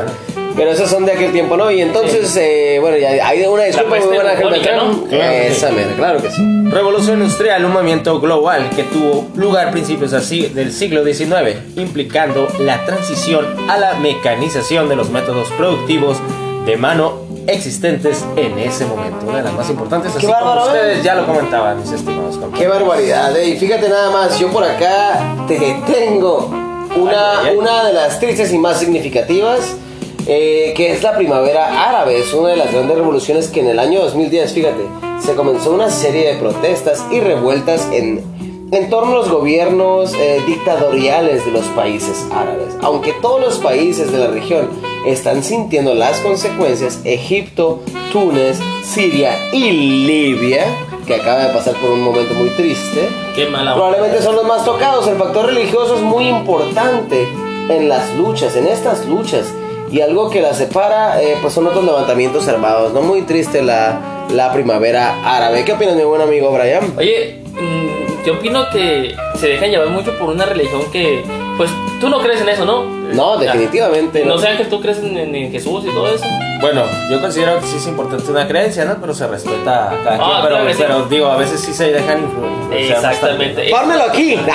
Pero 0.56 0.72
esos 0.72 0.90
son 0.90 1.06
de 1.06 1.14
aquel 1.14 1.32
tiempo, 1.32 1.56
¿no? 1.56 1.72
Y 1.72 1.82
entonces, 1.82 2.36
eh, 2.36 2.78
bueno, 2.82 2.98
ya 2.98 3.26
hay 3.26 3.42
una 3.46 3.64
disculpa 3.64 3.98
muy 3.98 4.16
buena, 4.16 4.34
Beltrán. 4.34 4.78
¿no? 4.78 5.04
Claro 5.08 5.32
que 5.32 5.48
Esa 5.48 5.72
mera, 5.72 5.94
claro 5.96 6.22
que 6.22 6.30
sí. 6.30 6.42
Revolución 6.70 7.22
industrial, 7.22 7.64
un 7.66 7.72
movimiento 7.72 8.20
global 8.20 8.70
que 8.76 8.84
tuvo 8.84 9.30
lugar 9.36 9.70
a 9.70 9.72
principios 9.72 10.12
así 10.14 10.48
del 10.48 10.74
siglo 10.74 11.06
XIX, 11.06 11.58
implicando 11.78 12.48
la 12.60 12.84
transición 12.86 13.46
a 13.70 13.78
la 13.78 13.94
mecanización 13.96 14.90
de 14.90 14.98
los 14.98 15.10
métodos 15.10 15.50
productivos 15.58 16.18
de 16.66 16.78
mano 16.78 17.31
existentes 17.54 18.26
en 18.36 18.58
ese 18.60 18.86
momento. 18.86 19.26
Una 19.28 19.38
de 19.38 19.44
las 19.44 19.54
más 19.54 19.70
importantes, 19.70 20.16
así 20.16 20.26
como 20.28 20.64
ustedes 20.66 21.04
ya 21.04 21.16
lo 21.16 21.26
comentaban, 21.26 21.80
mis 21.80 21.92
estimados 21.92 22.38
compañeros. 22.38 22.60
Qué 22.60 22.68
barbaridad. 22.68 23.38
Y 23.40 23.58
fíjate 23.58 23.90
nada 23.90 24.12
más, 24.12 24.40
yo 24.40 24.50
por 24.50 24.64
acá 24.64 25.36
te 25.48 25.58
tengo 25.92 26.50
una, 26.96 27.40
Ay, 27.40 27.46
ay, 27.46 27.50
ay. 27.52 27.58
una 27.58 27.86
de 27.86 27.94
las 27.94 28.20
tristes 28.20 28.52
y 28.54 28.58
más 28.58 28.80
significativas, 28.80 29.76
eh, 30.28 30.74
que 30.76 30.92
es 30.92 31.04
la 31.04 31.16
primavera 31.16 31.90
árabe. 31.90 32.20
Es 32.20 32.34
una 32.34 32.50
de 32.50 32.58
las 32.58 32.72
grandes 32.72 32.98
revoluciones 32.98 33.48
que 33.48 33.62
en 33.62 33.68
el 33.68 33.80
año 33.80 34.02
2010, 34.02 34.54
fíjate, 34.54 34.86
se 35.20 35.36
comenzó 35.36 35.72
una 35.72 35.90
serie 35.90 36.34
de 36.34 36.40
protestas 36.40 37.04
y 37.12 37.20
revueltas 37.20 37.88
en, 37.92 38.24
en 38.72 38.90
torno 38.90 39.14
a 39.14 39.16
los 39.16 39.30
gobiernos 39.30 40.14
eh, 40.16 40.42
dictatoriales 40.46 41.46
de 41.46 41.52
los 41.52 41.66
países 41.68 42.26
árabes. 42.32 42.76
Aunque 42.82 43.14
todos 43.22 43.40
los 43.42 43.58
países 43.60 44.12
de 44.12 44.18
la 44.20 44.28
región 44.28 44.70
están 45.06 45.44
sintiendo 45.44 45.94
las 45.94 46.20
consecuencias, 46.20 47.02
Egipto, 47.04 47.82
Túnez, 48.12 48.60
Siria 48.84 49.52
y 49.52 49.72
Libia, 49.72 50.66
que 51.06 51.16
acaba 51.16 51.46
de 51.46 51.54
pasar 51.54 51.76
por 51.76 51.92
un 51.92 52.04
momento 52.04 52.34
muy 52.36 52.50
triste, 52.50 53.08
Qué 53.36 53.48
mala 53.48 53.74
probablemente 53.74 54.22
son 54.22 54.36
los 54.36 54.46
más 54.46 54.64
tocados. 54.66 55.08
El 55.08 55.18
factor 55.18 55.46
religioso 55.48 55.96
es 55.96 56.02
muy 56.02 56.28
importante 56.28 57.28
en 57.70 57.90
las 57.90 58.14
luchas, 58.16 58.56
en 58.56 58.68
estas 58.68 59.06
luchas. 59.06 59.54
Y 59.92 60.00
algo 60.02 60.30
que 60.30 60.42
las 60.42 60.58
separa, 60.58 61.22
eh, 61.22 61.38
pues 61.42 61.54
son 61.54 61.68
otros 61.68 61.84
levantamientos 61.84 62.48
armados, 62.48 62.94
¿no? 62.94 63.02
Muy 63.02 63.24
triste 63.24 63.62
la, 63.62 64.26
la 64.34 64.54
primavera 64.54 65.20
árabe. 65.26 65.66
¿Qué 65.66 65.74
opinas, 65.74 65.96
mi 65.96 66.04
buen 66.04 66.22
amigo 66.22 66.52
Brian? 66.52 66.94
Oye, 66.98 67.42
mm, 67.54 68.26
yo 68.26 68.36
opino 68.36 68.70
que 68.72 69.14
se 69.36 69.48
dejan 69.48 69.70
llevar 69.72 69.90
mucho 69.90 70.18
por 70.18 70.30
una 70.30 70.46
religión 70.46 70.84
que, 70.92 71.24
pues, 71.62 72.00
tú 72.00 72.10
no 72.10 72.20
crees 72.20 72.42
en 72.42 72.50
eso, 72.50 72.66
¿no? 72.66 72.84
No, 73.14 73.38
definitivamente 73.38 74.24
No 74.26 74.36
no. 74.36 74.38
sea 74.42 74.58
que 74.58 74.66
tú 74.66 74.82
crees 74.82 74.98
en, 75.00 75.16
en- 75.16 75.36
en 75.36 75.52
Jesús 75.52 75.84
y 75.86 75.90
todo 75.94 76.08
eso. 76.08 76.26
Bueno, 76.60 76.84
yo 77.10 77.20
considero 77.22 77.60
que 77.60 77.68
sí 77.68 77.78
es 77.78 77.86
importante 77.88 78.32
una 78.32 78.48
creencia, 78.48 78.84
¿no? 78.86 78.96
Pero 79.02 79.14
se 79.14 79.28
respeta 79.28 79.92
a 79.92 80.04
cada 80.04 80.16
Ah, 80.16 80.40
quien. 80.48 80.58
Pero, 80.60 80.76
claro 80.78 81.04
sí. 81.04 81.16
digo, 81.16 81.28
a 81.28 81.38
veces 81.38 81.60
sí 81.60 81.72
se 81.74 81.92
dejan 81.92 82.20
influ- 82.20 82.62
influenciar 82.64 82.98
Exactamente. 82.98 83.70
Pármelo 83.70 84.04
aquí. 84.06 84.40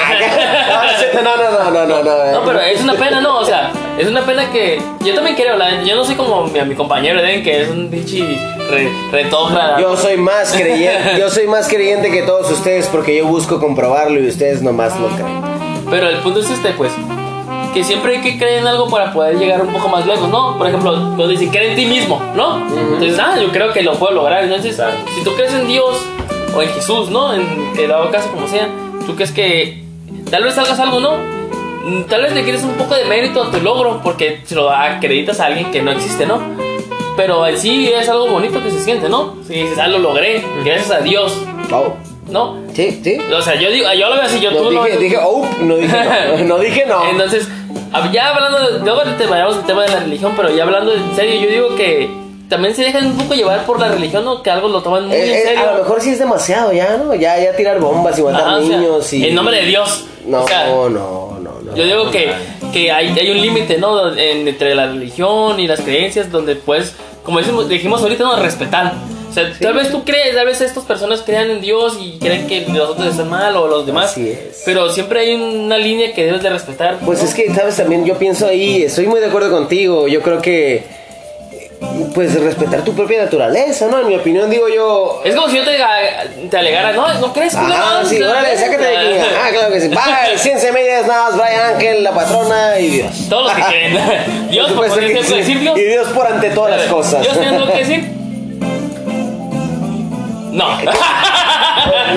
No, 1.23 1.37
no, 1.37 1.51
no, 1.51 1.71
no, 1.71 1.87
no, 1.87 2.03
no. 2.03 2.33
No, 2.41 2.45
pero 2.47 2.61
es 2.61 2.83
una 2.83 2.95
pena, 2.95 3.21
¿no? 3.21 3.39
O 3.39 3.45
sea, 3.45 3.71
es 3.99 4.07
una 4.07 4.23
pena 4.23 4.51
que. 4.51 4.81
Yo 5.05 5.15
también 5.15 5.35
creo, 5.37 5.57
la 5.57 5.83
Yo 5.83 5.97
no 5.97 6.05
soy 6.05 6.15
como 6.15 6.45
mi, 6.47 6.59
a 6.59 6.65
mi 6.65 6.75
compañero 6.75 7.21
Eden, 7.21 7.43
que 7.43 7.63
es 7.63 7.69
un 7.71 7.89
pinche 7.91 8.21
re, 8.71 8.89
retógrada. 9.13 9.81
Yo 9.81 9.97
soy 9.97 10.17
más 10.17 10.53
creyente, 10.53 11.19
yo 11.19 11.31
soy 11.31 11.47
más 11.47 11.69
creyente 11.69 12.11
que 12.11 12.23
todos 12.23 12.51
ustedes 12.51 12.87
porque 12.89 13.17
yo 13.17 13.27
busco 13.27 13.59
comprobarlo 13.61 14.21
y 14.21 14.29
ustedes 14.29 14.63
nomás 14.63 14.99
lo 15.01 15.09
creen. 15.09 15.46
Pero 15.91 16.09
el 16.09 16.17
punto 16.19 16.41
es 16.41 16.51
este, 16.51 16.71
pues. 16.71 16.93
Que 17.75 17.85
siempre 17.85 18.17
hay 18.17 18.23
que 18.23 18.39
creer 18.39 18.61
en 18.61 18.67
algo 18.67 18.89
para 18.89 19.13
poder 19.13 19.39
llegar 19.39 19.61
un 19.61 19.73
poco 19.73 19.89
más 19.89 20.07
lejos, 20.07 20.29
¿no? 20.31 20.57
Por 20.57 20.67
ejemplo, 20.67 20.93
cuando 20.93 21.29
dicen, 21.29 21.51
cree 21.51 21.71
en 21.71 21.77
ti 21.77 21.85
mismo, 21.87 22.23
¿no? 22.35 22.59
Entonces, 22.67 23.19
ah, 23.19 23.39
yo 23.41 23.49
creo 23.51 23.73
que 23.73 23.83
lo 23.83 23.93
puedo 23.95 24.13
lograr. 24.15 24.45
Entonces, 24.45 24.81
si 25.15 25.23
tú 25.23 25.35
crees 25.35 25.53
en 25.53 25.69
Dios 25.69 26.01
o 26.57 26.63
en 26.63 26.69
Jesús, 26.71 27.11
¿no? 27.11 27.35
En 27.35 27.47
el 27.79 27.89
dado 27.89 28.11
caso, 28.11 28.31
como 28.31 28.49
sea, 28.49 28.69
tú 29.05 29.15
crees 29.15 29.31
que 29.33 29.85
tal 30.31 30.45
vez 30.45 30.57
hagas 30.57 30.79
algo, 30.81 31.01
¿no? 31.01 31.19
Mm, 31.85 32.05
Tal 32.09 32.23
vez 32.23 32.33
le 32.35 32.43
quieres 32.45 32.63
un 32.65 32.73
poco 32.75 32.95
de 32.95 33.05
mérito 33.05 33.43
a 33.43 33.51
tu 33.51 33.61
logro 33.61 34.01
porque 34.03 34.41
se 34.45 34.55
lo 34.55 34.71
acreditas 34.71 35.39
a 35.41 35.47
alguien 35.47 35.71
que 35.71 35.83
no 35.83 35.91
existe, 35.91 36.25
¿no? 36.25 36.41
Pero 37.17 37.47
en 37.47 37.59
sí 37.59 37.89
es 37.89 38.09
algo 38.09 38.27
bonito 38.27 38.63
que 38.63 38.71
se 38.71 38.81
siente, 38.81 39.09
¿no? 39.11 39.37
Si 39.47 39.53
dices, 39.55 39.79
ah, 39.79 39.87
lo 39.87 39.99
logré, 39.99 40.43
gracias 40.65 40.91
a 40.91 41.01
Dios, 41.01 41.37
Oh, 41.73 41.95
¿no? 42.29 42.57
sí, 42.75 43.01
sí. 43.03 43.19
O 43.33 43.41
sea, 43.43 43.55
yo 43.61 43.71
digo, 43.71 43.87
yo 43.99 44.09
lo 44.09 44.15
veo 44.17 44.25
así, 44.25 44.41
yo 44.41 44.51
No, 44.51 44.59
tú 44.59 44.71
lo 44.71 44.85
dije, 44.85 45.17
oh, 45.23 45.47
no 45.63 45.77
dije 45.77 45.97
no. 45.97 46.39
No 46.45 46.59
dije 46.59 46.85
no. 46.87 47.09
entonces, 47.11 47.49
ya 48.13 48.29
hablando, 48.35 48.59
de, 48.73 48.79
luego 48.85 49.03
te 49.17 49.27
vayamos 49.27 49.57
del 49.57 49.67
tema 49.67 49.83
de 49.85 49.89
la 49.89 50.01
religión, 50.01 50.33
pero 50.37 50.55
ya 50.55 50.65
hablando 50.65 50.93
en 50.93 51.15
serio, 51.17 51.41
yo 51.41 51.49
digo 51.49 51.77
que 51.77 52.11
también 52.49 52.75
se 52.75 52.83
dejan 52.85 53.07
un 53.07 53.17
poco 53.19 53.35
llevar 53.35 53.65
por 53.67 53.81
la 53.81 53.89
religión, 53.89 54.25
¿no? 54.25 54.43
Que 54.43 54.51
algo 54.51 54.69
lo 54.69 54.81
toman 54.83 55.07
muy 55.09 55.17
Eh, 55.17 55.25
en 55.29 55.35
eh, 55.35 55.43
serio. 55.45 55.69
a 55.69 55.73
lo 55.73 55.79
mejor 55.83 56.01
sí 56.01 56.11
es 56.11 56.19
demasiado 56.19 56.73
ya, 56.73 56.97
¿no? 56.97 57.15
Ya, 57.15 57.39
ya 57.43 57.55
tirar 57.57 57.81
bombas 57.81 58.19
y 58.19 58.23
matar 58.23 58.41
Ajá, 58.43 58.57
o 58.59 58.63
sea, 58.67 58.77
niños 58.79 59.13
y... 59.13 59.27
En 59.29 59.35
nombre 59.35 59.57
de 59.57 59.67
Dios. 59.67 60.05
No, 60.27 60.43
O 60.43 60.49
sea, 60.49 60.67
no, 60.67 60.89
no, 60.89 61.39
no. 61.41 61.75
yo 61.77 61.85
digo 61.85 62.11
que, 62.11 62.33
que 62.73 62.91
hay, 62.93 63.09
hay 63.19 63.31
un 63.31 63.41
límite, 63.41 63.79
¿no? 63.79 64.13
En- 64.17 64.47
entre 64.47 64.75
la 64.75 64.87
religión 64.87 65.59
y 65.59 65.67
las 65.67 65.81
creencias, 65.81 66.31
donde 66.31 66.55
pues, 66.57 66.95
como 67.25 67.39
decimos, 67.39 67.69
dijimos 67.69 68.01
ahorita, 68.03 68.23
no, 68.25 68.37
respetar. 68.37 68.93
Tal 69.61 69.75
vez 69.75 69.91
tú 69.91 70.05
crees, 70.05 70.35
tal 70.35 70.47
vez 70.47 70.61
estas 70.61 70.85
personas 70.85 71.23
crean 71.23 71.51
en 71.51 71.61
Dios 71.61 71.99
y 72.01 72.19
creen 72.19 72.47
que 72.47 72.67
los 72.69 72.91
otros 72.91 73.09
están 73.09 73.29
mal 73.29 73.55
o 73.57 73.67
los 73.69 73.87
demás. 73.87 74.13
Así 74.13 74.31
es. 74.31 74.63
Pero 74.65 74.91
siempre 74.91 75.21
hay 75.21 75.35
una 75.35 75.79
línea 75.79 76.13
que 76.15 76.25
debes 76.25 76.43
de 76.43 76.51
respetar. 76.51 76.99
Pues 77.05 77.23
¿no? 77.23 77.29
es 77.29 77.35
que, 77.35 77.55
¿sabes? 77.55 77.77
También 77.77 78.05
yo 78.05 78.17
pienso 78.17 78.47
ahí, 78.47 78.83
estoy 78.83 79.07
muy 79.07 79.21
de 79.21 79.27
acuerdo 79.27 79.51
contigo. 79.51 80.09
Yo 80.09 80.23
creo 80.23 80.41
que, 80.41 80.85
pues, 82.15 82.35
respetar 82.41 82.83
tu 82.83 82.95
propia 82.95 83.23
naturaleza, 83.23 83.89
¿no? 83.89 84.01
En 84.01 84.09
mi 84.09 84.17
opinión, 84.17 84.49
digo 84.49 84.69
yo... 84.69 85.21
Es 85.25 85.35
como 85.35 85.49
si 85.49 85.57
yo 85.57 85.65
te, 85.65 85.77
te 86.49 86.57
alegara, 86.57 86.93
no, 86.93 87.13
no 87.21 87.33
crees 87.33 87.55
que 87.55 87.61
Ah, 87.61 88.03
sí, 88.09 88.23
órale, 88.23 88.57
sácate 88.57 88.85
de 88.85 88.97
aquí. 88.97 89.09
Ah, 89.37 89.49
claro 89.51 89.73
que 89.73 89.81
sí. 89.81 89.89
Vale, 89.89 90.39
ciencia 90.39 90.73
media 90.73 91.01
es 91.01 91.07
nada 91.07 91.31
más 91.31 91.37
Brian 91.39 91.75
Ángel, 91.75 92.05
la 92.05 92.13
patrona 92.13 92.81
y 92.81 92.89
Dios. 92.89 93.13
Todos 93.29 93.45
los 93.49 93.55
que 93.55 93.63
creen. 93.71 93.99
Dios, 94.51 94.73
por 94.73 94.99
que 94.99 95.19
ese 95.19 95.45
sí. 95.45 95.53
Y 95.77 95.81
Dios 95.83 96.09
por 96.09 96.27
ante 96.27 96.51
todas 96.51 96.79
las 96.79 96.87
cosas. 96.89 97.23
¿Dios 97.23 97.39
tiene 97.39 97.57
algo 97.57 97.71
que 97.71 97.79
decir? 97.79 98.16
脑 100.57 100.81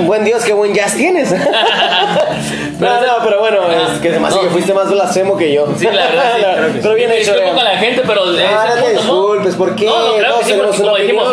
Buen 0.05 0.23
Dios, 0.25 0.43
qué 0.43 0.53
buen 0.53 0.73
jazz 0.73 0.95
tienes. 0.95 1.31
no, 2.79 3.01
no, 3.01 3.13
pero 3.23 3.39
bueno, 3.39 3.59
es 3.71 3.99
que 3.99 4.09
se 4.11 4.15
hace 4.17 4.35
No. 4.35 4.41
que 4.41 4.49
fuiste 4.49 4.73
más 4.73 4.89
blasfemo 4.89 5.35
que 5.37 5.53
yo. 5.53 5.67
Sí, 5.77 5.85
la 5.85 6.05
verdad, 6.07 6.33
sí, 6.35 6.41
que. 6.73 6.79
Pero 6.81 6.93
bien 6.95 7.11
hecho, 7.11 7.31
Disculpo 7.33 7.55
con 7.55 7.63
la 7.63 7.77
gente, 7.77 8.01
pero. 8.05 8.21
Ah, 8.23 8.65
no 8.75 8.83
te 8.83 8.91
disculpes, 8.93 9.55
¿por 9.55 9.75
qué? 9.75 9.85
No, 9.85 10.07
no, 10.11 10.17
claro 10.17 10.39
que 10.39 10.45
sí, 10.45 10.53
porque 10.57 10.77
como 10.81 10.95
dijimos, 10.97 11.27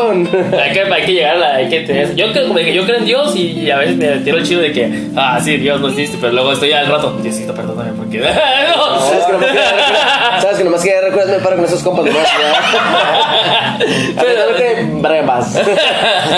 hay 0.61 0.73
que, 0.73 0.81
hay 0.83 1.05
que 1.05 1.13
llegar 1.13 1.37
a 1.37 1.39
la. 1.39 1.55
Hay 1.57 1.69
que 1.69 1.81
tener- 1.81 2.15
yo, 2.15 2.33
creo, 2.33 2.47
como 2.47 2.59
dije, 2.59 2.75
yo 2.75 2.85
creo 2.85 2.99
en 2.99 3.05
Dios 3.05 3.35
y, 3.37 3.71
a 3.71 3.79
veces 3.79 3.97
me 3.97 4.09
tiro 4.19 4.39
el 4.39 4.47
chido 4.47 4.61
de 4.61 4.73
que, 4.73 5.09
ah, 5.17 5.39
sí, 5.43 5.57
Dios 5.57 5.81
no 5.81 5.89
existe, 5.89 6.19
pero 6.21 6.33
luego 6.33 6.53
estoy 6.53 6.73
al 6.73 6.87
rato, 6.87 7.13
Diosito, 7.23 7.55
perdóname, 7.55 7.93
porque. 7.97 8.19
no, 8.19 9.01
¿Sabes 9.01 9.25
que 9.27 9.33
nomás 9.33 9.47
quería 9.51 9.71
recuerdas- 9.71 10.43
¿Sabes 10.43 10.59
que 10.59 10.65
nomás 10.65 10.83
quería 10.83 11.01
recuerdas 11.01 11.37
me 11.37 11.43
paro 11.43 11.57
con 11.57 11.65
esos 11.65 11.83
compas? 11.83 12.07
¿ya? 12.07 13.79
Atentamente, 14.17 14.87
Brian 15.01 15.27
Bass. 15.27 15.59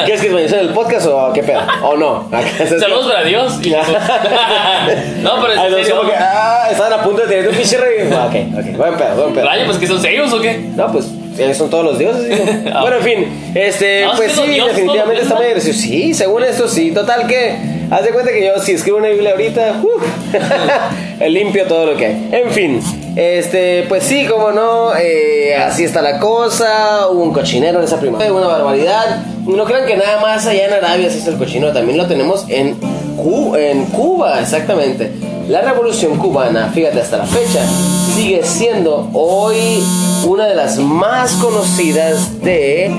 ¿Quieres 0.05 0.23
que 0.23 0.31
me 0.31 0.45
en 0.45 0.55
el 0.55 0.69
podcast 0.71 1.07
o 1.07 1.33
qué 1.33 1.43
pedo? 1.43 1.61
¿O 1.83 1.97
no? 1.97 2.08
Saludos 2.81 3.07
para 3.13 3.25
Dios. 3.25 3.59
y- 3.65 3.71
no, 5.23 5.41
pero 5.41 5.61
Ay, 5.61 5.71
no, 5.71 5.77
serio. 5.79 5.97
como 5.97 6.09
que, 6.11 6.17
ah, 6.17 6.69
estaban 6.71 6.93
a 6.93 7.03
punto 7.03 7.23
de 7.23 7.29
tener 7.29 7.49
un 7.49 7.55
pinche 7.57 7.77
rey. 7.79 8.09
Ah, 8.13 8.27
ok, 8.29 8.35
ok, 8.59 8.77
buen 8.77 8.97
pedo, 8.97 9.15
buen 9.23 9.35
pedo. 9.35 9.45
Rayo, 9.47 9.65
pues 9.67 9.79
que 9.79 9.87
son 9.87 10.01
serios 10.01 10.33
o 10.33 10.41
qué? 10.41 10.59
No, 10.77 10.91
pues 10.93 11.07
son 11.55 11.71
todos 11.71 11.85
los 11.85 11.99
dioses. 11.99 12.41
Ah. 12.73 12.83
bueno, 12.83 12.97
en 12.99 13.03
fin, 13.03 13.53
este, 13.55 14.05
No, 14.05 14.13
pues 14.17 14.33
sí, 14.33 14.61
definitivamente 14.61 15.23
está 15.23 15.35
muy 15.37 15.47
agresivo. 15.47 15.75
Sí, 15.75 16.15
según 16.15 16.45
esto 16.45 16.69
sí. 16.69 16.91
Total 16.93 17.27
que, 17.27 17.57
haz 17.91 18.05
de 18.05 18.11
cuenta 18.11 18.31
que 18.33 18.45
yo 18.45 18.61
si 18.63 18.73
escribo 18.73 18.99
una 18.99 19.09
Biblia 19.09 19.31
ahorita, 19.33 19.81
uf, 19.83 20.03
limpio 21.29 21.67
todo 21.67 21.87
lo 21.87 21.97
que 21.97 22.07
hay. 22.07 22.29
En 22.33 22.51
fin, 22.51 22.81
este, 23.17 23.85
pues 23.89 24.03
sí, 24.05 24.27
como 24.27 24.53
no, 24.53 24.95
eh, 24.97 25.57
así 25.57 25.85
está 25.85 26.03
la 26.03 26.19
cosa. 26.19 27.09
Hubo 27.11 27.23
un 27.23 27.33
cochinero 27.33 27.79
en 27.79 27.85
esa 27.85 27.99
primavera, 28.01 28.33
una 28.33 28.47
barbaridad. 28.49 29.23
No 29.47 29.65
crean 29.65 29.87
que 29.87 29.97
nada 29.97 30.21
más 30.21 30.47
allá 30.47 30.67
en 30.67 30.73
Arabia 30.75 31.11
se 31.11 31.19
hizo 31.19 31.31
el 31.31 31.37
cochinero, 31.39 31.73
también 31.73 31.97
lo 31.97 32.07
tenemos 32.07 32.45
en, 32.49 32.75
Cu- 33.17 33.57
en 33.57 33.85
Cuba, 33.87 34.41
exactamente. 34.41 35.11
La 35.49 35.63
revolución 35.63 36.19
cubana, 36.19 36.69
fíjate 36.75 37.01
hasta 37.01 37.17
la 37.17 37.25
fecha, 37.25 37.67
sigue 38.15 38.43
siendo 38.45 39.09
hoy 39.15 39.83
una 40.27 40.45
de 40.45 40.55
las 40.55 40.77
más 40.77 41.33
conocidas 41.37 42.43
de, 42.43 42.91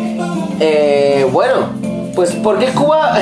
eh, 0.59 1.27
bueno, 1.31 1.69
pues 2.15 2.31
porque 2.43 2.69
Cuba 2.69 3.19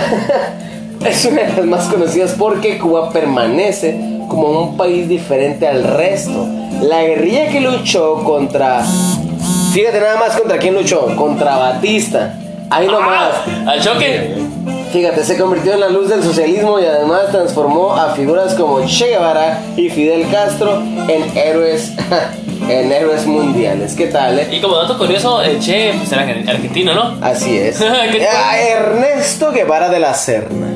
es 1.06 1.26
una 1.26 1.42
de 1.42 1.54
las 1.58 1.66
más 1.66 1.88
conocidas 1.88 2.36
porque 2.40 2.78
Cuba 2.78 3.12
permanece 3.12 4.00
como 4.30 4.48
un 4.48 4.78
país 4.78 5.10
diferente 5.10 5.68
al 5.68 5.84
resto. 5.84 6.48
La 6.82 7.04
guerrilla 7.04 7.50
que 7.50 7.60
luchó 7.60 8.24
contra, 8.24 8.82
fíjate 9.74 10.00
nada 10.00 10.20
más 10.20 10.38
contra 10.38 10.58
quién 10.58 10.74
luchó, 10.74 11.14
contra 11.18 11.58
Batista. 11.58 12.34
Ahí 12.70 12.88
nomás. 12.88 13.34
Ah, 13.66 13.72
al 13.72 13.82
choque. 13.82 14.36
Fíjate, 14.92 15.24
se 15.24 15.38
convirtió 15.38 15.74
en 15.74 15.82
la 15.82 15.90
luz 15.90 16.10
del 16.10 16.24
socialismo 16.24 16.80
y 16.80 16.86
además 16.86 17.28
transformó 17.32 17.94
a 17.94 18.14
figuras 18.14 18.54
como 18.56 18.86
Che 18.86 19.10
Guevara 19.10 19.62
y 19.76 19.90
Fidel 19.90 20.30
Castro 20.32 20.82
en 21.08 21.38
héroes, 21.38 21.92
en 22.70 22.92
héroes 22.92 23.26
mundiales. 23.26 23.94
¿Qué 23.96 24.08
tal, 24.08 24.40
eh? 24.40 24.48
Y 24.52 24.62
como 24.62 24.78
dato 24.78 24.98
curioso, 24.98 25.42
el 25.42 25.60
Che 25.60 25.94
pues, 25.98 26.12
era 26.12 26.26
argen- 26.26 26.48
argentino, 26.50 26.94
¿no? 26.94 27.18
Así 27.22 27.58
es. 27.58 27.78
¿Qué 28.12 28.28
Ah, 28.28 28.58
Ernesto 28.60 29.52
Guevara 29.52 29.90
de 29.90 30.00
la 30.00 30.14
Serna. 30.14 30.68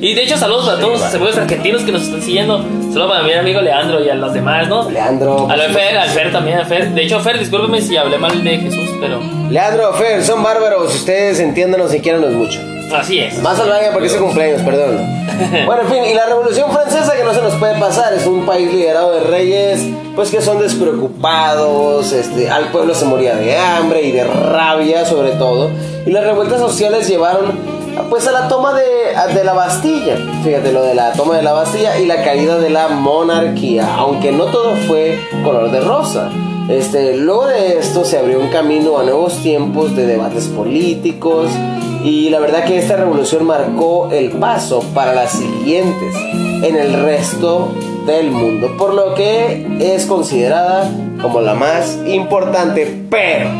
Y 0.00 0.14
de 0.14 0.22
hecho, 0.22 0.36
saludos 0.36 0.68
a 0.68 0.78
todos 0.78 1.00
los 1.00 1.14
amigos 1.14 1.36
argentinos 1.36 1.82
que 1.82 1.90
nos 1.90 2.02
están 2.02 2.22
siguiendo. 2.22 2.62
Saludos 2.92 3.10
para 3.10 3.24
mi 3.24 3.32
amigo 3.32 3.60
Leandro 3.60 4.04
y 4.04 4.08
a 4.08 4.14
los 4.14 4.32
demás, 4.32 4.68
¿no? 4.68 4.88
Leandro. 4.88 5.50
A 5.50 5.56
lo 5.56 5.62
de 5.64 5.68
Fer, 5.70 5.98
al 5.98 6.08
Fer 6.10 6.30
también, 6.30 6.58
a 6.58 6.64
Fer. 6.64 6.90
De 6.90 7.02
hecho, 7.02 7.18
Fer, 7.18 7.36
discúlpeme 7.36 7.80
si 7.80 7.96
hablé 7.96 8.16
mal 8.16 8.44
de 8.44 8.58
Jesús, 8.58 8.88
pero 9.00 9.20
Leandro, 9.50 9.92
Fer, 9.94 10.22
son 10.22 10.42
bárbaros. 10.44 10.94
Ustedes 10.94 11.40
entiéndanos 11.40 11.92
y 11.94 12.00
quiéranos 12.00 12.30
mucho. 12.30 12.60
así 12.94 13.18
es. 13.18 13.42
Más 13.42 13.58
al 13.58 13.70
porque 13.92 14.06
es 14.06 14.12
su 14.12 14.20
cumpleaños, 14.20 14.62
perdón. 14.62 14.98
Bueno, 15.66 15.82
en 15.82 15.88
fin, 15.88 16.04
y 16.04 16.14
la 16.14 16.26
Revolución 16.26 16.70
Francesa 16.72 17.16
que 17.16 17.22
no 17.22 17.32
se 17.32 17.42
nos 17.42 17.54
puede 17.54 17.78
pasar, 17.78 18.12
es 18.12 18.26
un 18.26 18.44
país 18.44 18.72
liderado 18.72 19.12
de 19.14 19.20
reyes, 19.20 19.80
pues 20.16 20.30
que 20.30 20.40
son 20.40 20.60
despreocupados, 20.60 22.12
este, 22.12 22.50
al 22.50 22.72
pueblo 22.72 22.92
se 22.94 23.04
moría 23.04 23.36
de 23.36 23.56
hambre 23.56 24.02
y 24.02 24.10
de 24.10 24.24
rabia 24.24 25.06
sobre 25.06 25.30
todo, 25.32 25.70
y 26.06 26.10
las 26.10 26.24
revueltas 26.24 26.58
sociales 26.60 27.08
llevaron 27.08 27.77
pues 28.08 28.26
a 28.26 28.32
la 28.32 28.48
toma 28.48 28.74
de, 28.74 29.34
de 29.34 29.44
la 29.44 29.52
Bastilla, 29.52 30.16
fíjate 30.44 30.72
lo 30.72 30.82
de 30.82 30.94
la 30.94 31.12
toma 31.12 31.36
de 31.36 31.42
la 31.42 31.52
Bastilla 31.52 31.98
y 31.98 32.06
la 32.06 32.22
caída 32.22 32.58
de 32.58 32.70
la 32.70 32.88
monarquía, 32.88 33.96
aunque 33.96 34.32
no 34.32 34.46
todo 34.46 34.74
fue 34.86 35.18
color 35.44 35.70
de 35.70 35.80
rosa. 35.80 36.30
Este, 36.68 37.16
luego 37.16 37.46
de 37.46 37.78
esto 37.78 38.04
se 38.04 38.18
abrió 38.18 38.40
un 38.40 38.48
camino 38.48 38.98
a 38.98 39.02
nuevos 39.02 39.38
tiempos 39.42 39.96
de 39.96 40.06
debates 40.06 40.48
políticos 40.48 41.50
y 42.04 42.28
la 42.28 42.40
verdad 42.40 42.64
que 42.64 42.78
esta 42.78 42.96
revolución 42.96 43.46
marcó 43.46 44.10
el 44.12 44.30
paso 44.32 44.82
para 44.94 45.14
las 45.14 45.32
siguientes 45.32 46.14
en 46.62 46.76
el 46.76 46.92
resto 46.92 47.72
del 48.06 48.30
mundo, 48.30 48.76
por 48.76 48.94
lo 48.94 49.14
que 49.14 49.66
es 49.80 50.06
considerada 50.06 50.90
como 51.20 51.40
la 51.40 51.54
más 51.54 51.98
importante, 52.06 53.04
pero, 53.10 53.50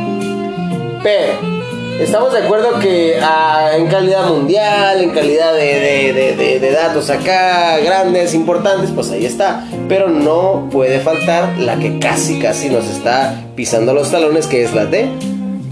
pero, 1.03 1.58
Estamos 2.01 2.33
de 2.33 2.39
acuerdo 2.45 2.79
que 2.79 3.19
ah, 3.21 3.71
en 3.77 3.87
calidad 3.89 4.27
mundial, 4.29 5.01
en 5.03 5.11
calidad 5.11 5.53
de, 5.55 6.13
de- 6.15 6.59
de- 6.61 6.71
datos 6.71 7.11
acá, 7.11 7.79
grandes, 7.79 8.35
importantes, 8.35 8.91
pues 8.95 9.11
ahí 9.11 9.27
está. 9.27 9.65
Pero 9.89 10.09
no 10.09 10.69
puede 10.71 11.01
faltar 11.01 11.59
la 11.59 11.77
que 11.77 11.99
casi, 11.99 12.39
casi 12.39 12.69
nos 12.69 12.87
está 12.89 13.35
pisando 13.57 13.93
los 13.95 14.11
talones, 14.11 14.47
que 14.47 14.63
es 14.63 14.73
la 14.75 14.87
de 14.87 15.09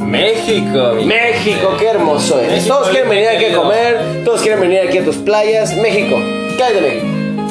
México. 0.00 0.94
México. 1.04 1.76
¡Qué 1.78 1.86
hermoso 1.86 2.40
es! 2.40 2.50
México, 2.50 2.74
todos 2.74 2.88
quieren 2.90 3.08
venir 3.08 3.28
aquí 3.28 3.44
a 3.46 3.56
comer, 3.56 4.22
todos 4.24 4.40
quieren 4.40 4.60
venir 4.60 4.80
aquí 4.80 4.98
a 4.98 5.04
tus 5.04 5.16
playas. 5.16 5.76
México, 5.76 6.16
¿qué 6.56 6.62
hay 6.64 6.74
de 6.74 6.80
México? 6.80 7.06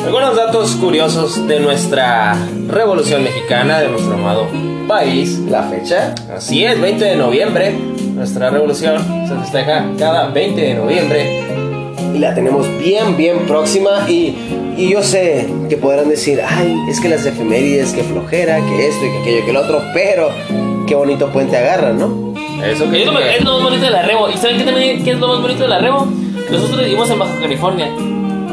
Algunos 0.05 0.35
datos 0.35 0.71
curiosos 0.75 1.47
de 1.47 1.59
nuestra 1.61 2.35
revolución 2.67 3.23
mexicana, 3.23 3.79
de 3.79 3.87
nuestro 3.87 4.13
amado 4.13 4.47
país. 4.87 5.39
La 5.49 5.63
fecha. 5.63 6.13
Así 6.35 6.63
es, 6.65 6.79
20 6.79 7.03
de 7.05 7.15
noviembre. 7.15 7.73
Nuestra 8.15 8.49
revolución 8.49 8.97
se 9.27 9.35
festeja 9.35 9.85
cada 9.99 10.29
20 10.29 10.61
de 10.61 10.73
noviembre. 10.73 11.43
y 12.13 12.17
la 12.17 12.33
tenemos 12.33 12.65
bien, 12.79 13.17
bien 13.17 13.39
próxima. 13.45 14.09
Y, 14.09 14.35
y 14.77 14.89
yo 14.89 15.03
sé 15.03 15.49
que 15.67 15.75
podrán 15.75 16.07
decir, 16.07 16.41
ay, 16.41 16.77
es 16.89 17.01
que 17.01 17.09
las 17.09 17.25
efemérides, 17.25 17.91
que 17.91 18.03
flojera, 18.03 18.57
que 18.61 18.87
esto 18.87 19.05
y 19.05 19.09
que 19.09 19.17
aquello, 19.19 19.43
que 19.43 19.51
el 19.51 19.57
otro, 19.57 19.81
pero 19.93 20.29
qué 20.87 20.95
bonito 20.95 21.27
puente 21.27 21.57
agarran, 21.57 21.99
¿no? 21.99 22.33
Eso 22.63 22.89
que 22.89 23.01
Es 23.01 23.05
lo, 23.05 23.19
es 23.19 23.43
lo 23.43 23.53
más 23.55 23.63
bonito 23.63 23.83
de 23.83 23.91
la 23.91 24.01
Rebo. 24.03 24.29
¿Y 24.29 24.37
saben 24.37 24.57
qué, 24.59 24.63
también, 24.63 25.03
qué 25.03 25.11
es 25.11 25.19
lo 25.19 25.27
más 25.27 25.41
bonito 25.41 25.63
de 25.63 25.67
la 25.69 25.79
Rebo? 25.79 26.07
Nosotros 26.49 26.79
vivimos 26.79 27.09
en 27.09 27.19
Baja 27.19 27.37
California, 27.41 27.91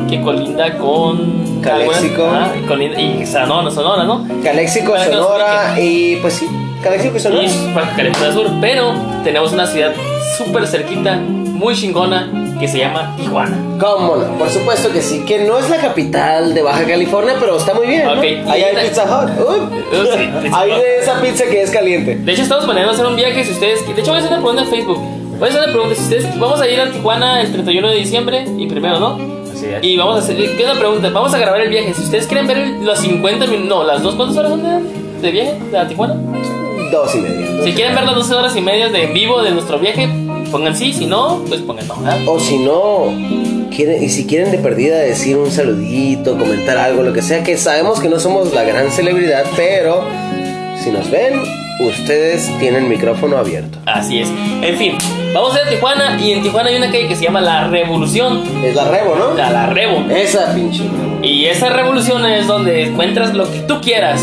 que 0.08 0.20
colinda 0.22 0.76
con. 0.76 1.60
Calexico. 1.62 2.28
Ah, 2.28 2.52
y, 2.60 2.66
colinda, 2.66 3.00
y 3.00 3.24
Sonora, 3.24 3.70
Sonora, 3.70 4.02
¿no? 4.02 4.26
Caléxico, 4.42 4.94
Sonora 4.98 5.78
y 5.80 6.16
pues 6.16 6.34
sí, 6.34 6.48
Caléxico 6.82 7.16
y 7.16 7.20
Sonora. 7.20 7.44
Y 7.44 7.72
Baja 7.74 7.96
California 7.96 8.32
Sur. 8.32 8.46
Pero 8.60 8.92
tenemos 9.24 9.52
una 9.52 9.66
ciudad 9.66 9.92
súper 10.36 10.66
cerquita, 10.66 11.16
muy 11.16 11.74
chingona, 11.76 12.56
que 12.58 12.68
se 12.68 12.78
llama 12.78 13.14
Tijuana. 13.16 13.56
¿Cómo 13.80 14.16
no? 14.16 14.38
Por 14.38 14.48
supuesto 14.50 14.90
que 14.92 15.00
sí, 15.02 15.24
que 15.26 15.44
no 15.44 15.58
es 15.58 15.68
la 15.70 15.76
capital 15.78 16.54
de 16.54 16.62
Baja 16.62 16.84
California, 16.84 17.34
pero 17.40 17.56
está 17.56 17.74
muy 17.74 17.86
bien. 17.86 18.04
¿no? 18.04 18.12
Ok. 18.12 18.22
Ahí 18.22 18.62
hay 18.62 18.88
Pizza 18.88 19.04
Hut. 19.04 19.30
Uy. 19.38 19.58
Uh, 19.58 20.04
sí, 20.16 20.28
Pizza 20.42 20.58
Hay 20.60 20.70
Hut. 20.70 20.76
de 20.78 20.98
esa 20.98 21.20
pizza 21.20 21.44
que 21.44 21.62
es 21.62 21.70
caliente. 21.70 22.16
De 22.16 22.32
hecho, 22.32 22.42
estamos 22.42 22.64
planeando 22.64 22.92
hacer 22.92 23.06
un 23.06 23.16
viaje. 23.16 23.44
Si 23.44 23.52
ustedes. 23.52 23.84
De 23.86 24.00
hecho, 24.00 24.10
voy 24.12 24.20
a 24.20 24.24
hacer 24.24 24.30
una 24.32 24.40
pregunta 24.40 24.62
en 24.62 24.68
Facebook. 24.68 24.98
Voy 25.38 25.48
a 25.48 25.50
hacer 25.50 25.62
una 25.64 25.72
pregunta. 25.72 25.94
Si 25.96 26.02
ustedes. 26.02 26.38
Vamos 26.38 26.60
a 26.60 26.68
ir 26.68 26.80
a 26.80 26.90
Tijuana 26.90 27.40
el 27.40 27.52
31 27.52 27.88
de 27.90 27.94
diciembre 27.96 28.44
y 28.58 28.66
primero, 28.66 28.98
¿no? 29.00 29.18
Y 29.80 29.96
vamos 29.96 30.16
a 30.16 30.18
hacer. 30.18 30.36
¿Qué 30.36 30.62
es 30.62 30.68
la 30.68 30.74
pregunta? 30.74 31.10
Vamos 31.10 31.32
a 31.34 31.38
grabar 31.38 31.60
el 31.60 31.68
viaje. 31.68 31.94
Si 31.94 32.02
ustedes 32.02 32.26
quieren 32.26 32.46
ver 32.46 32.58
el- 32.58 32.84
los 32.84 32.98
50 32.98 33.46
minutos. 33.46 33.68
No, 33.68 33.84
las 33.84 34.02
dos. 34.02 34.14
¿Cuántas 34.14 34.36
horas 34.38 34.50
son 34.52 34.62
de, 34.62 35.20
de 35.20 35.30
viaje 35.30 35.56
a 35.76 35.86
Tijuana? 35.86 36.14
Dos 36.92 37.14
y 37.14 37.18
media. 37.20 37.46
Si 37.64 37.72
quieren 37.72 37.94
ver 37.94 38.04
las 38.04 38.14
12 38.14 38.34
horas 38.34 38.54
y 38.54 38.60
media 38.60 38.90
de 38.90 39.04
en 39.04 39.14
vivo 39.14 39.42
de 39.42 39.50
nuestro 39.50 39.78
viaje, 39.78 40.10
pongan 40.50 40.76
sí. 40.76 40.92
Si 40.92 41.06
no, 41.06 41.42
pues 41.48 41.62
pongan 41.62 41.88
no. 41.88 41.96
¿verdad? 41.96 42.18
O 42.26 42.38
si 42.38 42.58
no, 42.58 43.06
quieren, 43.74 44.04
y 44.04 44.10
si 44.10 44.26
quieren 44.26 44.50
de 44.50 44.58
perdida 44.58 44.98
decir 44.98 45.38
un 45.38 45.50
saludito, 45.50 46.36
comentar 46.36 46.76
algo, 46.76 47.02
lo 47.02 47.14
que 47.14 47.22
sea, 47.22 47.42
que 47.42 47.56
sabemos 47.56 47.98
que 47.98 48.10
no 48.10 48.20
somos 48.20 48.52
la 48.52 48.62
gran 48.64 48.90
celebridad, 48.90 49.46
pero 49.56 50.04
si 50.84 50.90
nos 50.90 51.10
ven, 51.10 51.40
ustedes 51.80 52.50
tienen 52.60 52.90
micrófono 52.90 53.38
abierto. 53.38 53.78
Así 53.86 54.20
es. 54.20 54.28
En 54.60 54.76
fin, 54.76 54.98
vamos 55.32 55.54
a 55.54 55.62
ir 55.62 55.66
a 55.68 55.70
Tijuana. 55.70 56.20
Y 56.20 56.32
en 56.32 56.42
Tijuana 56.42 56.68
hay 56.68 56.76
una 56.76 56.90
calle 56.90 57.08
que 57.08 57.16
se 57.16 57.24
llama 57.24 57.40
La 57.40 57.68
Revolución. 57.68 58.42
Es 58.62 58.74
la 58.74 58.84
Rebo, 58.84 59.16
¿no? 59.16 59.32
La, 59.32 59.50
la 59.50 59.66
Revo. 59.66 60.10
Esa 60.10 60.54
pinche. 60.54 60.84
Y 61.22 61.46
esa 61.46 61.68
revolución 61.68 62.26
es 62.26 62.48
donde 62.48 62.82
encuentras 62.82 63.32
lo 63.32 63.50
que 63.50 63.60
tú 63.60 63.80
quieras. 63.80 64.20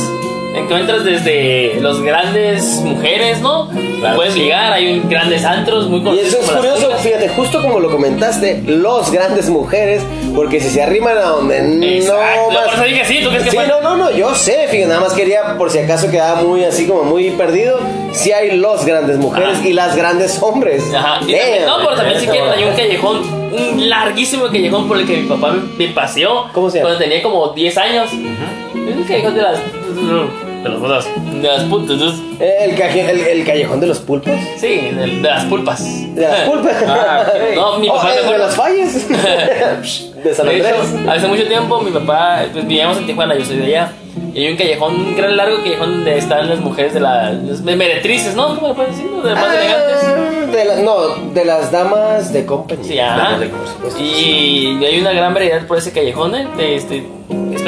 Encuentras 0.55 1.03
desde 1.05 1.75
los 1.79 2.01
grandes 2.01 2.63
mujeres, 2.83 3.39
¿no? 3.39 3.69
Claro. 3.99 4.15
Puedes 4.15 4.35
ligar, 4.35 4.73
hay 4.73 4.99
un- 4.99 5.09
grandes 5.09 5.45
antros 5.45 5.87
muy 5.89 5.99
Y 6.15 6.19
eso 6.19 6.39
es 6.41 6.49
curioso, 6.49 6.89
fíjate, 6.97 7.29
justo 7.29 7.61
como 7.61 7.79
lo 7.79 7.91
comentaste, 7.91 8.63
los 8.65 9.11
grandes 9.11 9.49
mujeres, 9.49 10.01
porque 10.35 10.59
si 10.59 10.69
se 10.69 10.81
arriman 10.81 11.17
a 11.17 11.21
donde 11.23 11.97
Exacto, 11.97 12.47
no 12.47 12.53
más... 12.53 12.63
por 12.65 12.73
eso 12.75 12.83
dije 12.83 13.05
sí, 13.05 13.19
¿tú 13.23 13.29
crees 13.29 13.43
que 13.43 13.51
Sí, 13.51 13.57
fue? 13.57 13.67
no, 13.67 13.81
no, 13.81 13.95
no, 13.97 14.11
yo 14.11 14.33
sé, 14.35 14.67
fíjate, 14.69 14.87
nada 14.87 15.01
más 15.01 15.13
quería, 15.13 15.55
por 15.57 15.69
si 15.69 15.79
acaso 15.79 16.09
quedaba 16.09 16.41
muy 16.41 16.63
así 16.63 16.87
como 16.87 17.03
muy 17.03 17.29
perdido, 17.31 17.79
si 18.11 18.31
hay 18.31 18.57
los 18.57 18.85
grandes 18.85 19.17
mujeres 19.17 19.59
Ajá. 19.59 19.67
y 19.67 19.73
las 19.73 19.95
grandes 19.95 20.41
hombres. 20.41 20.83
Ajá, 20.93 21.17
y 21.17 21.31
también, 21.33 21.65
no, 21.67 21.77
pero 21.77 21.95
también 21.95 22.19
si 22.19 22.27
quieren 22.27 22.49
hay 22.49 22.63
un 22.63 22.73
callejón, 22.75 23.21
un 23.51 23.89
larguísimo 23.89 24.45
callejón 24.47 24.87
por 24.87 24.97
el 24.97 25.05
que 25.05 25.17
mi 25.17 25.27
papá 25.27 25.55
me, 25.77 25.87
paseó. 25.89 26.45
¿Cómo 26.53 26.69
se 26.69 26.77
llama? 26.79 26.89
Cuando 26.89 27.03
tenía 27.03 27.21
como 27.21 27.49
10 27.49 27.77
años. 27.77 28.09
Es 28.11 28.68
el 28.97 29.05
callejón 29.07 29.35
de 29.35 29.41
las. 29.41 29.59
De 29.59 30.69
las. 30.87 31.05
De 31.41 31.47
las 31.47 31.63
putas. 31.63 31.97
El, 32.39 32.75
caje- 32.75 33.09
el, 33.09 33.19
el 33.19 33.45
callejón 33.45 33.79
de 33.79 33.87
los 33.87 33.99
pulpos. 33.99 34.33
Sí, 34.57 34.67
de, 34.67 34.91
de 35.07 35.21
las 35.21 35.45
pulpas. 35.45 35.83
De 36.15 36.21
las 36.21 36.41
pulpas. 36.41 36.75
Ah, 36.87 37.23
ok. 37.27 37.55
No, 37.55 37.79
mi 37.79 37.89
Oh, 37.89 37.95
papá 37.95 38.09
me 38.25 38.31
de 38.31 38.37
las 38.37 38.55
fallas. 38.55 39.07
de 40.23 40.33
San 40.33 40.47
De 40.47 40.57
hecho, 40.57 40.67
Andrés. 40.67 41.09
hace 41.09 41.27
mucho 41.27 41.47
tiempo 41.47 41.79
mi 41.81 41.91
papá, 41.91 42.43
pues 42.51 42.65
vivíamos 42.67 42.97
en 42.97 43.05
Tijuana, 43.07 43.35
yo 43.35 43.45
soy 43.45 43.57
de 43.57 43.65
allá. 43.67 43.91
Y 44.33 44.45
hay 44.45 44.51
un 44.51 44.57
callejón, 44.57 44.95
un 44.95 45.15
gran 45.15 45.37
largo 45.37 45.57
callejón 45.63 45.91
donde 45.97 46.17
están 46.17 46.49
las 46.49 46.59
mujeres 46.59 46.93
de 46.93 46.99
las 46.99 47.33
las 47.43 47.61
meretrices, 47.61 48.35
¿no? 48.35 48.53
¿Cómo 48.55 48.67
le 48.69 48.73
pueden 48.73 48.91
decir? 48.91 49.09
De 49.09 49.31
las 49.31 49.39
más 49.41 49.55
elegantes. 49.55 49.95
Ah, 50.03 50.51
de 50.51 50.65
la- 50.65 50.75
no, 50.81 51.07
de 51.33 51.45
las 51.45 51.71
damas 51.71 52.33
de 52.33 52.45
compañía. 52.45 52.83
Sí, 52.85 52.99
ajá. 52.99 53.39
De- 53.39 53.47
por 53.47 53.67
supuesto. 53.67 53.99
Y 54.01 54.83
hay 54.85 54.99
una 54.99 55.13
gran 55.13 55.33
variedad 55.33 55.65
por 55.65 55.77
ese 55.77 55.91
callejón, 55.93 56.35
¿eh? 56.35 56.47
De 56.57 56.75
este, 56.75 57.07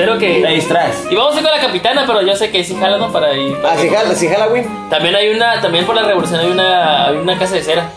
espero 0.02 0.18
que. 0.20 0.42
Te 0.42 0.48
distraes. 0.50 1.04
Y 1.10 1.16
vamos 1.16 1.36
a 1.36 1.38
ir 1.40 1.44
con 1.44 1.52
la 1.56 1.62
capitana, 1.62 2.04
pero 2.06 2.22
yo 2.22 2.36
sé 2.36 2.52
que 2.52 2.64
sí 2.64 2.76
jala, 2.80 2.98
¿no? 2.98 3.12
Para 3.12 3.36
ir. 3.36 3.56
para 3.62 3.74
Ah, 3.74 3.78
sí, 3.80 3.90
Hall- 3.90 4.16
sí, 4.16 4.28
Halloween. 4.28 4.68
También 4.90 5.16
hay 5.16 5.30
una, 5.30 5.62
también 5.62 5.86
por 5.86 5.96
la 5.96 6.04
revolución 6.04 6.40
hay 6.40 6.52
una, 6.52 7.08
hay 7.08 7.16
una 7.18 7.38
casa 7.38 7.56
de 7.56 7.64
cera. 7.64 7.90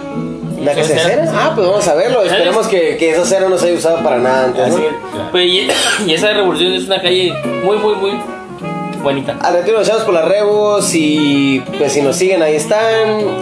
¿La 0.62 0.74
que 0.74 0.82
se 0.84 0.98
cera? 0.98 1.24
Ah, 1.34 1.52
pues 1.54 1.66
vamos 1.66 1.86
a 1.88 1.94
verlo. 1.94 2.22
Esperemos 2.22 2.66
que, 2.68 2.96
que 2.96 3.10
esa 3.10 3.24
cera 3.26 3.48
no 3.50 3.58
se 3.58 3.66
haya 3.68 3.76
usado 3.76 4.02
para 4.02 4.16
nada 4.18 4.44
antes. 4.46 4.66
¿no? 4.68 4.74
Así 4.76 4.84
es. 4.86 4.92
Pues, 5.30 5.44
y, 5.46 5.68
y 6.10 6.14
esa 6.14 6.32
revolución 6.32 6.72
es 6.72 6.84
una 6.86 7.02
calle 7.02 7.34
muy, 7.62 7.76
muy, 7.76 7.94
muy 7.96 8.12
bonita. 9.02 9.36
Al 9.42 9.52
retiro 9.54 9.76
nos 9.78 9.86
echamos 9.86 10.04
por 10.04 10.14
las 10.14 10.26
rebos 10.26 10.90
y 10.94 11.62
pues 11.76 11.92
si 11.92 12.00
nos 12.00 12.16
siguen 12.16 12.42
ahí 12.42 12.54
están. 12.54 12.80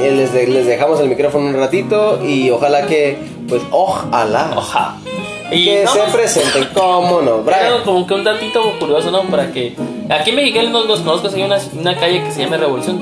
Eh, 0.00 0.12
Les, 0.16 0.32
de- 0.32 0.48
les 0.48 0.66
dejamos 0.66 0.98
el 0.98 1.08
micrófono 1.08 1.46
un 1.46 1.54
ratito 1.54 2.18
y 2.24 2.50
ojalá 2.50 2.86
que, 2.86 3.16
pues 3.48 3.62
ojalá. 3.70 4.50
Oja. 4.56 4.96
Y 5.52 5.64
Que 5.66 5.84
no, 5.84 5.92
se 5.92 6.00
presenten, 6.12 6.68
cómo 6.74 7.20
no, 7.22 7.42
Pero 7.44 7.56
Brian. 7.58 7.82
como 7.84 8.06
que 8.06 8.14
un 8.14 8.24
datito 8.24 8.62
curioso, 8.78 9.10
¿no? 9.10 9.22
Para 9.22 9.52
que. 9.52 9.74
Aquí 10.10 10.30
en 10.30 10.36
Mexicali 10.36 10.68
no 10.68 10.84
los 10.84 11.00
conozco, 11.00 11.28
hay 11.34 11.42
una, 11.42 11.58
una 11.78 11.96
calle 11.96 12.22
que 12.24 12.30
se 12.32 12.42
llama 12.42 12.56
Revolución. 12.56 13.00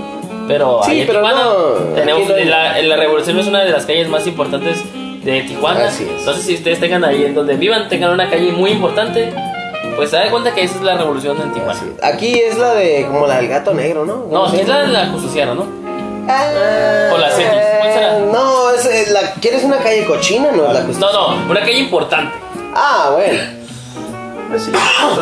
Pero 0.49 0.81
Sí, 0.85 0.91
ahí 0.93 1.01
en 1.03 1.07
pero 1.07 1.21
Tijuana 1.21 1.45
no, 1.45 1.61
tenemos. 1.95 2.29
no 2.29 2.35
hay- 2.35 2.45
la, 2.45 2.83
la 2.83 2.97
Revolución 2.97 3.39
es 3.39 3.47
una 3.47 3.61
de 3.63 3.71
las 3.71 3.87
calles 3.87 4.09
más 4.09 4.27
importantes 4.27 4.83
de 5.25 5.43
Tijuana. 5.43 5.85
Así 5.87 6.05
es. 6.05 6.19
Entonces, 6.21 6.45
si 6.45 6.55
ustedes 6.55 6.81
tengan 6.81 7.05
ahí 7.05 7.25
en 7.25 7.35
donde 7.35 7.55
vivan, 7.57 7.89
tengan 7.89 8.11
una 8.13 8.29
calle 8.29 8.51
muy 8.53 8.71
importante, 8.73 9.33
pues 9.97 10.11
se 10.11 10.17
da 10.17 10.29
cuenta 10.31 10.53
que 10.55 10.63
esa 10.65 10.77
es 10.77 10.83
la 10.83 10.97
Revolución 10.97 11.37
en 11.41 11.53
Tijuana. 11.53 11.81
Aquí 12.03 12.33
es 12.35 12.59
la 12.59 12.75
de 12.75 13.07
como 13.07 13.27
la 13.29 13.37
del 13.37 13.49
gato 13.49 13.75
negro, 13.75 14.05
¿no? 14.05 14.27
No, 14.31 14.53
es 14.53 14.67
la 14.67 14.81
de 14.83 14.89
la 14.89 15.07
Justusierra, 15.07 15.55
¿no? 15.55 15.67
Ah, 16.29 17.11
O 17.15 17.19
la 17.19 17.31
Cetis, 17.31 17.51
¿cuál 17.79 17.93
será? 17.93 18.19
No, 18.33 18.71
es, 18.71 18.85
es 18.87 19.11
la, 19.11 19.21
¿quieres 19.41 19.65
una 19.65 19.79
calle 19.79 20.05
cochina? 20.05 20.51
No, 20.53 20.67
es 20.69 20.73
la 20.75 20.81
justicia. 20.83 21.07
No, 21.13 21.35
no, 21.37 21.51
una 21.51 21.61
calle 21.61 21.79
importante. 21.79 22.33
Ah, 22.75 23.11
bueno. 23.15 23.41
Pues 24.51 24.65
sí, 24.65 24.73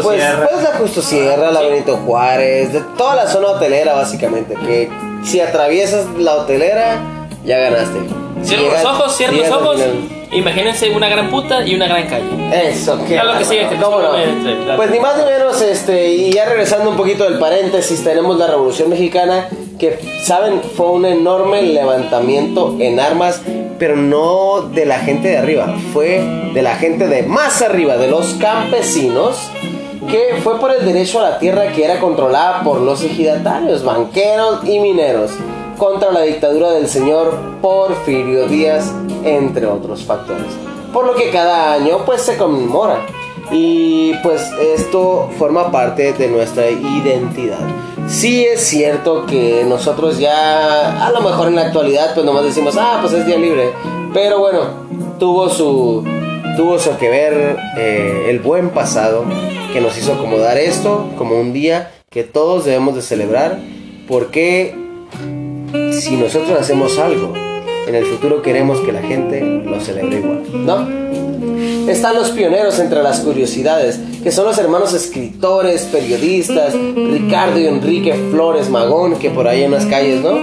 Pues, 0.03 0.17
Sierra. 0.23 0.49
pues 0.51 0.63
la 0.63 0.71
Justo 0.79 1.03
Sierra, 1.03 1.51
la 1.51 1.61
Benito 1.61 1.97
Juárez, 1.99 2.73
de 2.73 2.81
toda 2.97 3.15
la 3.15 3.27
zona 3.27 3.49
hotelera 3.49 3.93
básicamente, 3.95 4.55
que 4.55 4.89
si 5.23 5.41
atraviesas 5.41 6.07
la 6.19 6.35
hotelera, 6.37 6.97
ya 7.45 7.59
ganaste. 7.59 7.99
Llegas- 8.45 8.83
los 8.83 8.93
ojos, 8.95 9.17
cierren 9.17 9.37
los 9.37 9.45
llegas 9.47 9.61
al 9.61 9.67
ojos. 9.67 9.77
final. 9.83 10.19
Imagínense 10.31 10.91
una 10.91 11.09
gran 11.09 11.31
puta 11.31 11.67
y 11.67 11.75
una 11.75 11.89
gran 11.89 12.07
calle. 12.07 12.69
Eso, 12.71 12.99
qué 13.07 13.15
Ya 13.15 13.25
lo 13.25 13.37
que 13.39 13.45
sigue, 13.45 13.65
bárbaro. 13.65 13.79
que 13.79 13.85
¿Cómo 13.85 13.99
no? 14.01 14.13
discúlpame, 14.17 14.53
entre- 14.61 14.77
Pues 14.77 14.91
ni 14.91 15.01
más 15.01 15.17
ni 15.19 15.25
menos, 15.25 15.61
este, 15.63 16.09
y 16.09 16.33
ya 16.33 16.45
regresando 16.47 16.91
un 16.91 16.97
poquito 16.97 17.25
del 17.25 17.39
paréntesis, 17.39 18.03
tenemos 18.05 18.37
la 18.39 18.47
Revolución 18.47 18.89
Mexicana, 18.91 19.49
que, 19.79 19.99
¿saben? 20.23 20.61
Fue 20.77 20.91
un 20.91 21.07
enorme 21.07 21.63
levantamiento 21.63 22.77
en 22.79 23.01
armas, 23.01 23.41
pero 23.79 23.97
no 23.97 24.63
de 24.63 24.85
la 24.85 24.99
gente 24.99 25.29
de 25.29 25.39
arriba, 25.39 25.77
fue 25.93 26.21
de 26.53 26.63
la 26.63 26.77
gente 26.77 27.07
de 27.07 27.23
más 27.23 27.63
arriba, 27.63 27.97
de 27.97 28.09
los 28.09 28.35
campesinos, 28.35 29.37
que 30.09 30.41
fue 30.43 30.59
por 30.59 30.73
el 30.73 30.85
derecho 30.85 31.21
a 31.21 31.31
la 31.31 31.39
tierra 31.39 31.73
que 31.73 31.85
era 31.85 32.01
controlada 32.01 32.63
por 32.63 32.81
los 32.81 33.03
ejidatarios, 33.03 33.85
banqueros 33.85 34.67
y 34.67 34.81
mineros, 34.81 35.31
contra 35.77 36.11
la 36.11 36.23
dictadura 36.23 36.71
del 36.73 36.89
señor 36.89 37.35
Porfirio 37.63 38.49
Díaz, 38.49 38.93
entre 39.25 39.67
otros 39.67 40.05
factores. 40.05 40.47
Por 40.93 41.07
lo 41.07 41.15
que 41.15 41.31
cada 41.31 41.75
año 41.75 41.99
pues 42.05 42.23
se 42.23 42.37
conmemora. 42.37 43.07
Y 43.51 44.13
pues 44.23 44.51
esto 44.77 45.31
forma 45.39 45.71
parte 45.71 46.13
de 46.13 46.29
nuestra 46.29 46.69
identidad. 46.71 47.59
Sí 48.09 48.45
es 48.45 48.63
cierto 48.63 49.27
que 49.27 49.65
nosotros 49.69 50.19
ya, 50.19 51.07
a 51.07 51.11
lo 51.11 51.21
mejor 51.21 51.49
en 51.49 51.57
la 51.57 51.67
actualidad, 51.67 52.15
pues 52.15 52.25
nomás 52.25 52.43
decimos, 52.43 52.75
ah, 52.79 52.99
pues 53.03 53.13
es 53.13 53.27
día 53.27 53.37
libre. 53.37 53.71
Pero 54.15 54.39
bueno, 54.39 54.61
tuvo 55.19 55.51
su, 55.51 56.05
tuvo 56.57 56.79
que 56.99 57.11
ver 57.11 57.59
eh, 57.77 58.27
el 58.31 58.41
buen 58.41 58.71
pasado 58.71 59.25
que 59.75 59.83
nos 59.83 59.97
hizo 59.99 60.15
acomodar 60.15 60.57
esto 60.57 61.11
como 61.19 61.39
un 61.39 61.53
día 61.53 61.93
que 62.09 62.25
todos 62.25 62.65
debemos 62.65 62.95
de 62.95 63.03
celebrar. 63.03 63.59
Porque 64.09 64.75
si 65.93 66.17
nosotros 66.17 66.59
hacemos 66.59 66.99
algo, 66.99 67.35
en 67.87 67.95
el 67.95 68.07
futuro 68.07 68.41
queremos 68.41 68.81
que 68.81 68.93
la 68.93 69.03
gente 69.03 69.43
lo 69.43 69.81
celebre 69.81 70.17
igual, 70.17 70.43
¿no? 70.67 71.08
Están 71.89 72.17
los 72.17 72.31
pioneros 72.33 72.79
entre 72.81 73.03
las 73.03 73.21
curiosidades, 73.21 73.99
que 74.23 74.31
son 74.31 74.45
los 74.45 74.59
hermanos 74.59 74.93
escritores, 74.93 75.85
periodistas, 75.85 76.75
Ricardo 76.75 77.59
y 77.59 77.67
Enrique 77.67 78.13
Flores 78.31 78.69
Magón, 78.69 79.19
que 79.19 79.31
por 79.31 79.49
ahí 79.49 79.63
en 79.63 79.71
las 79.71 79.87
calles, 79.87 80.23
¿no? 80.23 80.37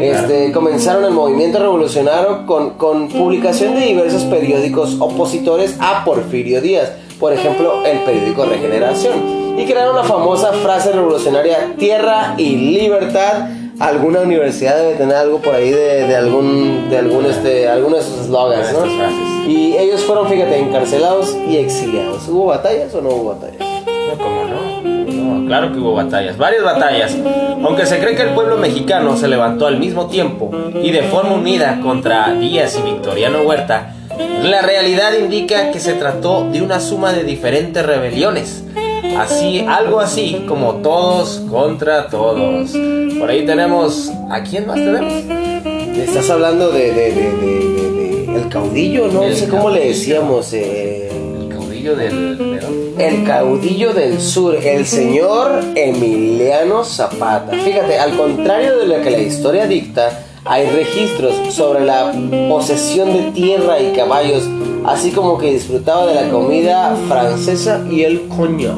Este, 0.00 0.52
comenzaron 0.52 1.04
el 1.04 1.10
movimiento 1.10 1.58
revolucionario 1.58 2.46
con, 2.46 2.74
con 2.74 3.08
publicación 3.08 3.74
de 3.74 3.86
diversos 3.86 4.22
periódicos 4.24 4.96
opositores 5.00 5.74
a 5.80 6.04
Porfirio 6.04 6.60
Díaz, 6.60 6.92
por 7.18 7.32
ejemplo, 7.32 7.84
el 7.84 8.04
periódico 8.04 8.44
Regeneración, 8.44 9.58
y 9.58 9.64
crearon 9.64 9.96
la 9.96 10.04
famosa 10.04 10.52
frase 10.52 10.92
revolucionaria 10.92 11.74
Tierra 11.76 12.34
y 12.38 12.54
Libertad. 12.54 13.48
Alguna 13.78 14.20
universidad 14.20 14.76
debe 14.78 14.94
tener 14.94 15.16
algo 15.16 15.38
por 15.38 15.54
ahí 15.54 15.70
de, 15.70 16.06
de 16.06 16.16
algún, 16.16 16.88
de 16.88 16.98
algún, 16.98 17.26
este, 17.26 17.68
alguno 17.68 17.96
de 17.96 18.02
sus 18.02 18.20
eslogans, 18.20 18.72
¿no? 18.72 18.86
Y 19.46 19.76
ellos 19.76 20.02
fueron, 20.02 20.28
fíjate, 20.28 20.58
encarcelados 20.58 21.36
y 21.46 21.58
exiliados. 21.58 22.26
¿Hubo 22.28 22.46
batallas 22.46 22.94
o 22.94 23.02
no 23.02 23.10
hubo 23.10 23.34
batallas? 23.34 23.60
No, 23.60 24.22
¿cómo 24.22 24.44
no? 24.44 25.36
No, 25.40 25.46
claro 25.46 25.72
que 25.72 25.78
hubo 25.78 25.94
batallas, 25.94 26.38
varias 26.38 26.64
batallas. 26.64 27.16
Aunque 27.62 27.84
se 27.84 27.98
cree 27.98 28.16
que 28.16 28.22
el 28.22 28.30
pueblo 28.30 28.56
mexicano 28.56 29.16
se 29.16 29.28
levantó 29.28 29.66
al 29.66 29.78
mismo 29.78 30.06
tiempo 30.06 30.50
y 30.74 30.90
de 30.90 31.02
forma 31.02 31.34
unida 31.34 31.80
contra 31.82 32.32
Díaz 32.32 32.78
y 32.78 32.82
Victoriano 32.90 33.42
Huerta, 33.42 33.94
la 34.42 34.62
realidad 34.62 35.12
indica 35.18 35.70
que 35.70 35.80
se 35.80 35.92
trató 35.94 36.48
de 36.50 36.62
una 36.62 36.80
suma 36.80 37.12
de 37.12 37.24
diferentes 37.24 37.84
rebeliones. 37.84 38.64
Así, 39.18 39.64
algo 39.66 40.00
así 40.00 40.44
como 40.46 40.74
todos 40.76 41.42
contra 41.50 42.08
todos. 42.08 42.70
Por 43.18 43.30
ahí 43.30 43.46
tenemos. 43.46 44.10
¿A 44.30 44.42
quién 44.42 44.66
más 44.66 44.76
tenemos? 44.76 45.12
Estás 45.96 46.28
hablando 46.30 46.70
de, 46.70 46.92
de, 46.92 47.12
de, 47.12 47.32
de- 47.32 48.36
el 48.36 48.48
caudillo, 48.50 49.08
no 49.08 49.22
El 49.22 49.34
sé 49.34 49.48
cómo 49.48 49.70
le 49.70 49.88
decíamos. 49.88 50.52
eh, 50.52 51.08
El 51.40 51.48
caudillo 51.48 51.96
del. 51.96 52.38
¿de 52.38 52.60
dónde? 52.60 52.86
el 52.98 53.24
caudillo 53.24 53.92
del 53.92 54.20
sur, 54.20 54.54
el 54.56 54.86
señor 54.86 55.60
Emiliano 55.74 56.82
Zapata. 56.84 57.52
Fíjate, 57.56 57.98
al 57.98 58.16
contrario 58.16 58.78
de 58.78 58.86
lo 58.86 59.02
que 59.02 59.10
la 59.10 59.18
historia 59.20 59.66
dicta, 59.66 60.22
hay 60.44 60.66
registros 60.66 61.34
sobre 61.54 61.84
la 61.84 62.12
posesión 62.48 63.12
de 63.12 63.32
tierra 63.32 63.80
y 63.80 63.92
caballos, 63.94 64.48
así 64.86 65.10
como 65.10 65.36
que 65.38 65.52
disfrutaba 65.52 66.06
de 66.06 66.14
la 66.14 66.28
comida 66.30 66.96
francesa 67.08 67.82
y 67.90 68.02
el 68.04 68.28
coñac. 68.28 68.76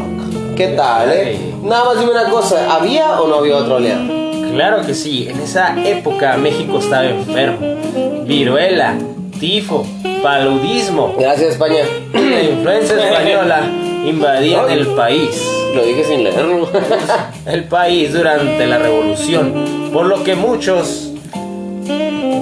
¿Qué 0.58 0.66
tal, 0.70 1.08
eh? 1.12 1.38
Nada 1.62 1.84
más 1.84 2.00
dime 2.00 2.10
una 2.10 2.28
cosa, 2.28 2.74
¿había 2.74 3.20
o 3.20 3.28
no 3.28 3.36
había 3.36 3.58
otro 3.58 3.78
león? 3.78 4.10
Claro 4.52 4.84
que 4.84 4.92
sí, 4.92 5.28
en 5.28 5.38
esa 5.38 5.80
época 5.86 6.36
México 6.36 6.80
estaba 6.80 7.04
enfermo. 7.04 7.76
Viruela, 8.24 8.98
tifo, 9.38 9.86
paludismo, 10.20 11.14
Gracias, 11.16 11.52
España. 11.52 11.84
la 12.12 12.42
influencia 12.42 12.96
española 12.96 13.60
invadían 14.04 14.68
el 14.68 14.88
país. 14.88 15.48
Lo 15.76 15.84
dije 15.84 16.02
sin 16.02 16.24
leerlo. 16.24 16.68
el 17.46 17.62
país 17.68 18.12
durante 18.12 18.66
la 18.66 18.78
revolución, 18.78 19.90
por 19.92 20.06
lo 20.06 20.24
que 20.24 20.34
muchos 20.34 21.12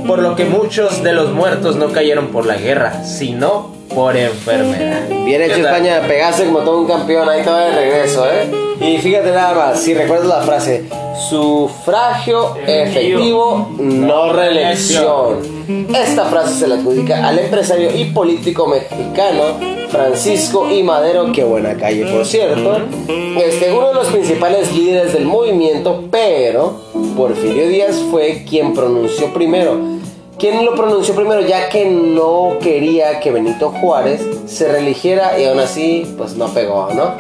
por 0.07 0.20
lo 0.20 0.37
que 0.37 0.46
muchos 0.46 1.02
de 1.02 1.12
los 1.12 1.33
muertos 1.33 1.76
no 1.76 1.92
cayeron 1.92 2.29
por 2.29 2.46
la 2.46 2.57
guerra, 2.57 3.05
sino 3.05 3.76
por 3.96 4.14
enfermedad. 4.14 5.09
Bien 5.24 5.40
hecho. 5.40 5.54
España, 5.54 6.02
pegaste 6.06 6.44
como 6.44 6.59
todo 6.59 6.80
un 6.80 6.87
campeón, 6.87 7.26
ahí 7.30 7.40
estaba 7.40 7.64
de 7.64 7.72
regreso, 7.72 8.26
¿eh? 8.30 8.50
Y 8.78 8.98
fíjate 8.98 9.30
nada 9.30 9.54
más, 9.54 9.80
si 9.80 9.94
recuerdas 9.94 10.26
la 10.26 10.42
frase, 10.42 10.85
sufragio 11.30 12.56
efectivo, 12.66 13.70
no 13.78 14.35
reelección. 14.35 15.38
Esta 15.94 16.26
frase 16.26 16.54
se 16.54 16.68
le 16.68 16.74
adjudica 16.74 17.26
al 17.26 17.38
empresario 17.38 17.90
y 17.96 18.04
político 18.04 18.68
mexicano 18.68 19.59
Francisco 19.88 20.70
I. 20.70 20.82
Madero, 20.82 21.32
que 21.32 21.42
buena 21.42 21.74
calle 21.74 22.04
por 22.04 22.26
cierto, 22.26 22.76
este, 23.42 23.72
uno 23.72 23.88
de 23.88 23.94
los 23.94 24.09
principales 24.09 24.76
líderes 24.76 25.14
del 25.14 25.24
movimiento, 25.24 26.04
pero 26.11 26.82
Porfirio 27.16 27.66
Díaz 27.66 28.04
fue 28.11 28.44
quien 28.46 28.74
pronunció 28.74 29.32
primero. 29.32 29.95
¿Quién 30.38 30.66
lo 30.66 30.75
pronunció 30.75 31.14
primero? 31.14 31.40
Ya 31.40 31.70
que 31.70 31.87
no 31.87 32.59
quería 32.61 33.20
que 33.20 33.31
Benito 33.31 33.70
Juárez 33.70 34.20
se 34.46 34.70
reeligiera 34.70 35.38
y 35.38 35.46
aún 35.46 35.59
así, 35.61 36.14
pues 36.18 36.35
no 36.35 36.49
pegó, 36.49 36.90
¿no? 36.92 37.14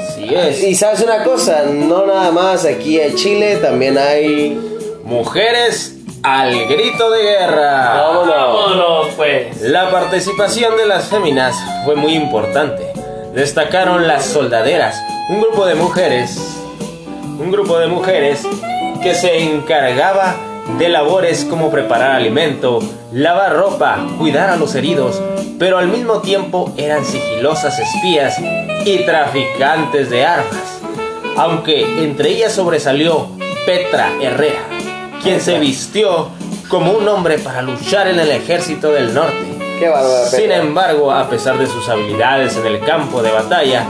Así 0.00 0.32
es. 0.32 0.62
Y 0.62 0.76
sabes 0.76 1.00
una 1.00 1.24
cosa, 1.24 1.64
no 1.64 2.06
nada 2.06 2.30
más 2.30 2.64
aquí 2.64 3.00
en 3.00 3.16
Chile, 3.16 3.56
también 3.56 3.98
hay... 3.98 4.66
Mujeres 5.02 5.96
al 6.22 6.66
grito 6.68 7.10
de 7.10 7.22
guerra. 7.22 8.02
Vámonos. 8.02 8.36
Vámonos, 8.36 9.06
pues. 9.16 9.60
La 9.62 9.90
participación 9.90 10.76
de 10.76 10.86
las 10.86 11.08
féminas 11.08 11.56
fue 11.84 11.96
muy 11.96 12.14
importante. 12.14 12.92
Destacaron 13.34 14.06
las 14.06 14.26
soldaderas, 14.26 14.96
un 15.28 15.40
grupo 15.40 15.66
de 15.66 15.74
mujeres, 15.74 16.38
un 17.40 17.50
grupo 17.50 17.78
de 17.78 17.88
mujeres 17.88 18.42
que 19.02 19.14
se 19.14 19.42
encargaba 19.42 20.36
de 20.78 20.88
labores 20.88 21.44
como 21.44 21.70
preparar 21.70 22.12
alimento, 22.12 22.80
lavar 23.12 23.54
ropa, 23.54 23.98
cuidar 24.18 24.50
a 24.50 24.56
los 24.56 24.74
heridos, 24.74 25.20
pero 25.58 25.78
al 25.78 25.88
mismo 25.88 26.20
tiempo 26.20 26.72
eran 26.76 27.04
sigilosas 27.04 27.78
espías 27.78 28.36
y 28.84 29.04
traficantes 29.04 30.10
de 30.10 30.24
armas. 30.24 30.80
Aunque 31.36 31.82
entre 32.02 32.30
ellas 32.30 32.52
sobresalió 32.52 33.28
Petra 33.66 34.10
Herrera, 34.20 34.62
quien 35.22 35.40
se 35.40 35.58
vistió 35.58 36.28
como 36.68 36.92
un 36.92 37.06
hombre 37.08 37.38
para 37.38 37.62
luchar 37.62 38.08
en 38.08 38.18
el 38.18 38.30
ejército 38.30 38.90
del 38.92 39.12
norte. 39.12 39.46
Sin 40.30 40.52
embargo, 40.52 41.10
a 41.10 41.28
pesar 41.28 41.58
de 41.58 41.66
sus 41.66 41.88
habilidades 41.88 42.56
en 42.56 42.66
el 42.66 42.80
campo 42.80 43.22
de 43.22 43.30
batalla, 43.30 43.84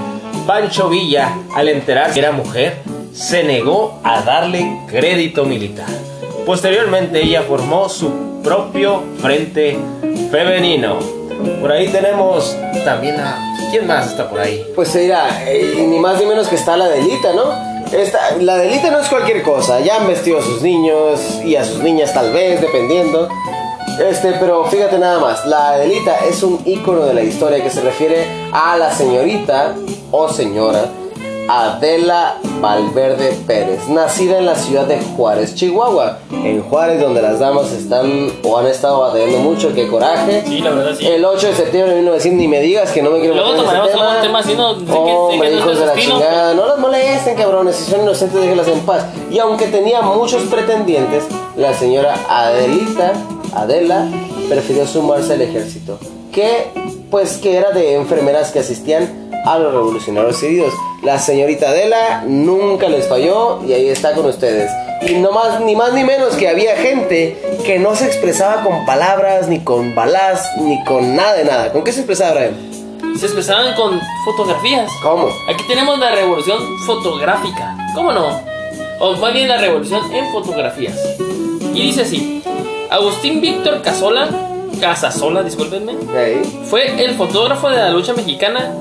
Pancho 0.47 0.89
Villa, 0.89 1.37
al 1.55 1.69
enterarse 1.69 2.15
que 2.15 2.21
era 2.21 2.33
mujer, 2.33 2.79
se 3.13 3.43
negó 3.43 4.01
a 4.05 4.23
darle 4.23 4.81
crédito 4.89 5.45
militar. 5.45 5.87
Posteriormente, 6.51 7.23
ella 7.23 7.43
formó 7.43 7.89
su 7.89 8.11
propio 8.43 9.05
frente 9.21 9.79
femenino. 10.33 10.99
Por 11.61 11.71
ahí 11.71 11.87
tenemos 11.87 12.57
también 12.85 13.21
a... 13.21 13.39
¿Quién 13.71 13.87
más 13.87 14.09
está 14.09 14.29
por 14.29 14.41
ahí? 14.41 14.67
Pues 14.75 14.93
mira, 14.97 15.45
eh, 15.47 15.87
ni 15.89 16.01
más 16.01 16.19
ni 16.19 16.27
menos 16.27 16.49
que 16.49 16.57
está 16.57 16.77
la 16.77 16.89
Delita, 16.89 17.33
¿no? 17.35 17.45
Esta, 17.97 18.37
la 18.41 18.57
Delita 18.57 18.91
no 18.91 18.99
es 18.99 19.09
cualquier 19.09 19.45
cosa, 19.45 19.79
ya 19.79 19.99
han 19.99 20.09
vestido 20.09 20.41
a 20.41 20.43
sus 20.43 20.61
niños 20.61 21.21
y 21.45 21.55
a 21.55 21.65
sus 21.65 21.85
niñas 21.85 22.13
tal 22.13 22.33
vez, 22.33 22.61
dependiendo. 22.61 23.29
Este, 24.01 24.33
pero 24.33 24.65
fíjate 24.65 24.99
nada 24.99 25.21
más, 25.21 25.47
la 25.47 25.75
Adelita 25.75 26.17
es 26.29 26.43
un 26.43 26.61
ícono 26.65 27.03
de 27.03 27.15
la 27.15 27.23
historia 27.23 27.63
que 27.63 27.71
se 27.71 27.81
refiere 27.81 28.27
a 28.51 28.77
la 28.77 28.93
señorita 28.93 29.77
o 30.11 30.29
señora 30.29 30.85
Adela 31.53 32.37
Valverde 32.61 33.37
Pérez, 33.45 33.89
nacida 33.89 34.39
en 34.39 34.47
la 34.47 34.55
ciudad 34.55 34.85
de 34.87 35.01
Juárez, 35.17 35.57
Chihuahua. 35.57 36.19
En 36.31 36.63
Juárez, 36.63 37.01
donde 37.01 37.21
las 37.21 37.41
damas 37.41 37.73
están 37.73 38.31
o 38.45 38.57
han 38.57 38.69
estado 38.69 39.01
batallando 39.01 39.39
mucho, 39.39 39.75
qué 39.75 39.89
coraje. 39.89 40.45
Sí, 40.47 40.61
la 40.61 40.71
verdad 40.71 40.95
sí. 40.97 41.05
El 41.09 41.25
8 41.25 41.49
de 41.49 41.55
septiembre 41.55 41.91
de 41.95 42.01
1900, 42.03 42.39
ni 42.39 42.47
me 42.47 42.61
digas 42.61 42.93
que 42.93 43.03
no 43.03 43.11
me 43.11 43.19
quiero 43.19 43.35
Luego 43.35 43.55
tomaremos 43.57 43.91
tema 44.23 44.39
así, 44.39 44.55
¿no? 44.55 44.79
Que- 44.79 44.85
que 44.85 44.93
no 44.93 45.45
hijos 45.59 45.79
de 45.81 45.87
la 45.87 45.93
destino. 45.95 46.19
chingada, 46.21 46.55
no 46.55 46.67
las 46.67 46.79
molesten, 46.79 47.37
cabrones. 47.37 47.75
Si 47.75 47.91
son 47.91 48.03
inocentes, 48.03 48.41
déjenlas 48.41 48.69
en 48.69 48.81
paz. 48.81 49.07
Y 49.29 49.39
aunque 49.41 49.67
tenía 49.67 50.03
muchos 50.03 50.43
pretendientes, 50.45 51.25
la 51.57 51.75
señora 51.75 52.15
Adelita, 52.29 53.13
Adela, 53.57 54.07
prefirió 54.49 54.87
sumarse 54.87 55.33
al 55.33 55.43
ejército. 55.43 55.99
Que, 56.33 56.69
pues, 57.11 57.39
que 57.39 57.57
era 57.57 57.73
de 57.73 57.95
enfermeras 57.97 58.53
que 58.53 58.61
asistían 58.61 59.29
a 59.45 59.59
los 59.59 59.73
revolucionarios 59.73 60.41
heridos. 60.45 60.73
La 61.03 61.19
señorita 61.19 61.71
Adela 61.71 62.25
nunca 62.27 62.89
les 62.91 63.09
falló 63.09 63.65
y 63.67 63.73
ahí 63.73 63.89
está 63.89 64.13
con 64.13 64.27
ustedes. 64.27 64.71
Y 65.09 65.15
no 65.15 65.33
más, 65.33 65.59
ni 65.63 65.75
más 65.75 65.95
ni 65.95 66.05
menos 66.05 66.35
que 66.35 66.47
había 66.47 66.77
gente 66.77 67.41
que 67.65 67.79
no 67.79 67.97
se 67.97 68.05
expresaba 68.05 68.63
con 68.63 68.85
palabras, 68.85 69.49
ni 69.49 69.61
con 69.61 69.95
balas, 69.95 70.47
ni 70.59 70.85
con 70.85 71.17
nada 71.17 71.33
de 71.35 71.45
nada. 71.45 71.73
¿Con 71.73 71.85
qué 71.85 71.93
se 71.93 72.01
expresaba, 72.01 72.35
Brian? 72.35 72.55
Se 73.19 73.25
expresaban 73.25 73.75
con 73.77 73.99
fotografías. 74.27 74.91
¿Cómo? 75.03 75.29
Aquí 75.49 75.65
tenemos 75.67 75.99
la 75.99 76.15
revolución 76.15 76.59
fotográfica. 76.85 77.77
¿Cómo 77.95 78.13
no? 78.13 78.43
O 79.01 79.15
más 79.15 79.33
bien 79.33 79.49
la 79.49 79.57
revolución 79.57 80.03
en 80.13 80.31
fotografías. 80.31 80.99
Y 81.73 81.81
dice 81.81 82.03
así: 82.03 82.43
Agustín 82.91 83.41
Víctor 83.41 83.81
Casola, 83.81 84.29
Casasola, 84.79 85.43
discúlpenme, 85.43 85.95
fue 86.65 87.03
el 87.03 87.15
fotógrafo 87.15 87.71
de 87.71 87.79
la 87.79 87.89
lucha 87.89 88.13
mexicana. 88.13 88.75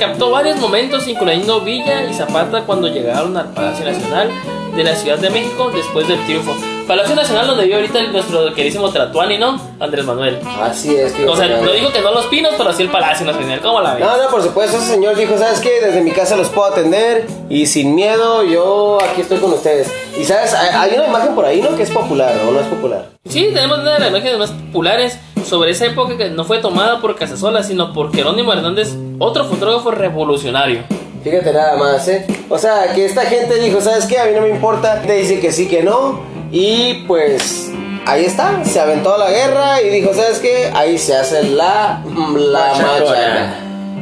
Captó 0.00 0.30
varios 0.30 0.56
momentos, 0.58 1.06
incluyendo 1.06 1.60
Villa 1.60 2.04
y 2.10 2.14
Zapata, 2.14 2.62
cuando 2.62 2.88
llegaron 2.88 3.36
al 3.36 3.52
Palacio 3.52 3.84
Nacional 3.84 4.30
de 4.74 4.82
la 4.82 4.96
Ciudad 4.96 5.18
de 5.18 5.28
México 5.28 5.70
después 5.74 6.08
del 6.08 6.24
triunfo. 6.24 6.56
Palacio 6.86 7.14
Nacional 7.14 7.46
donde 7.46 7.64
vive 7.64 7.76
ahorita 7.76 7.98
el- 8.00 8.10
nuestro 8.12 8.52
querísimo 8.54 8.88
Tratuani, 8.90 9.36
¿no? 9.36 9.60
Andrés 9.78 10.04
Manuel. 10.06 10.38
Así 10.62 10.96
es, 10.96 11.12
tío. 11.14 11.30
O 11.30 11.36
sea, 11.36 11.48
no 11.48 11.70
dijo 11.70 11.92
que 11.92 12.00
no 12.00 12.12
los 12.12 12.24
pinos, 12.26 12.54
pero 12.56 12.72
sí 12.72 12.82
el 12.84 12.88
Palacio 12.88 13.26
Nacional. 13.26 13.60
¿Cómo 13.60 13.80
la 13.82 13.94
ves? 13.94 14.04
No, 14.04 14.16
no, 14.16 14.30
por 14.30 14.42
supuesto, 14.42 14.78
ese 14.78 14.86
señor 14.86 15.14
dijo, 15.16 15.36
¿sabes 15.36 15.60
qué? 15.60 15.80
Desde 15.84 16.00
mi 16.00 16.12
casa 16.12 16.34
los 16.34 16.48
puedo 16.48 16.68
atender 16.68 17.26
y 17.50 17.66
sin 17.66 17.94
miedo 17.94 18.42
yo 18.42 18.98
aquí 19.02 19.20
estoy 19.20 19.38
con 19.38 19.52
ustedes. 19.52 19.92
Y 20.18 20.24
sabes, 20.24 20.54
hay 20.54 20.92
una 20.94 21.06
imagen 21.06 21.34
por 21.34 21.44
ahí, 21.44 21.60
¿no? 21.60 21.76
Que 21.76 21.82
es 21.82 21.90
popular, 21.90 22.34
¿o 22.48 22.50
no 22.52 22.58
es 22.58 22.66
popular? 22.66 23.04
Sí, 23.28 23.50
tenemos 23.52 23.78
una 23.80 23.94
de 23.94 24.00
las 24.00 24.08
imágenes 24.08 24.38
más 24.38 24.50
populares 24.50 25.18
sobre 25.44 25.70
esa 25.72 25.84
época 25.86 26.16
que 26.16 26.30
no 26.30 26.44
fue 26.44 26.58
tomada 26.58 27.00
por 27.00 27.14
Casasola, 27.16 27.62
sino 27.62 27.92
por 27.92 28.12
Jerónimo 28.14 28.52
Hernández, 28.52 28.94
otro 29.20 29.44
fotógrafo 29.44 29.90
revolucionario. 29.90 30.82
Fíjate 31.22 31.52
nada 31.52 31.76
más, 31.76 32.08
¿eh? 32.08 32.26
O 32.48 32.58
sea, 32.58 32.94
que 32.94 33.04
esta 33.04 33.22
gente 33.26 33.56
dijo, 33.60 33.80
¿sabes 33.80 34.06
qué? 34.06 34.18
A 34.18 34.24
mí 34.24 34.32
no 34.34 34.40
me 34.40 34.48
importa. 34.48 35.02
Te 35.02 35.12
dice 35.12 35.38
que 35.38 35.52
sí, 35.52 35.68
que 35.68 35.82
no. 35.82 36.20
Y 36.50 37.04
pues 37.06 37.70
ahí 38.06 38.24
está, 38.24 38.64
se 38.64 38.80
aventó 38.80 39.14
a 39.14 39.18
la 39.18 39.30
guerra 39.30 39.82
y 39.82 39.90
dijo, 39.90 40.14
¿sabes 40.14 40.38
qué? 40.38 40.70
Ahí 40.74 40.98
se 40.98 41.14
hace 41.14 41.44
la, 41.44 42.02
la 42.34 42.72
machaca. 42.74 43.54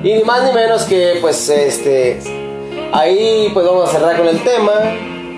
Y 0.04 0.14
ni 0.14 0.22
más 0.22 0.44
ni 0.44 0.52
menos 0.52 0.84
que, 0.84 1.18
pues, 1.20 1.48
este... 1.48 2.20
Ahí 2.90 3.50
pues 3.52 3.66
vamos 3.66 3.88
a 3.88 3.92
cerrar 3.92 4.16
con 4.16 4.28
el 4.28 4.42
tema. 4.42 4.72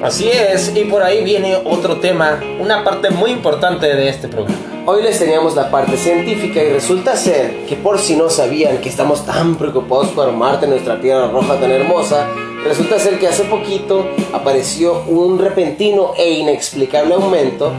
Así 0.03 0.31
es, 0.31 0.75
y 0.77 0.85
por 0.85 1.03
ahí 1.03 1.25
viene 1.25 1.57
otro 1.65 1.97
tema, 1.97 2.41
una 2.59 2.85
parte 2.85 3.11
muy 3.11 3.33
importante 3.33 3.87
de 3.87 4.09
este 4.09 4.29
programa. 4.29 4.70
Hoy 4.87 5.03
les 5.03 5.19
teníamos 5.19 5.55
la 5.55 5.71
parte 5.71 5.99
científica 5.99 6.63
y 6.63 6.73
resulta 6.73 7.15
ser 7.15 7.67
que 7.67 7.77
por 7.77 7.99
si 7.99 8.17
no 8.17 8.31
sabían 8.31 8.79
que 8.79 8.89
estamos 8.89 9.27
tan 9.27 9.57
preocupados 9.57 10.09
por 10.09 10.33
Marte, 10.33 10.67
nuestra 10.67 10.99
tierra 10.99 11.29
roja 11.29 11.61
tan 11.61 11.71
hermosa, 11.71 12.27
resulta 12.65 12.99
ser 12.99 13.19
que 13.19 13.29
hace 13.29 13.45
poquito 13.45 14.07
apareció 14.33 15.03
un 15.07 15.39
repentino 15.39 16.13
e 16.17 16.31
inexplicable 16.31 17.13
aumento 17.13 17.73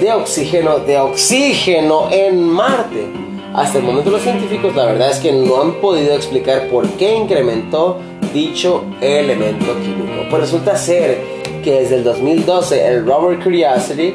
de 0.00 0.12
oxígeno, 0.12 0.78
de 0.78 0.98
oxígeno 0.98 2.08
en 2.10 2.40
Marte. 2.40 3.06
Hasta 3.52 3.78
el 3.78 3.84
momento 3.84 4.10
los 4.10 4.22
científicos 4.22 4.76
la 4.76 4.84
verdad 4.84 5.10
es 5.10 5.18
que 5.18 5.32
no 5.32 5.60
han 5.60 5.72
podido 5.80 6.14
explicar 6.14 6.68
por 6.68 6.88
qué 6.90 7.16
incrementó 7.16 7.98
dicho 8.32 8.84
elemento 9.00 9.74
químico. 9.80 10.22
Pues 10.30 10.42
resulta 10.42 10.76
ser 10.76 11.18
que 11.64 11.80
desde 11.80 11.96
el 11.96 12.04
2012 12.04 12.86
el 12.86 13.04
rover 13.04 13.40
Curiosity 13.40 14.14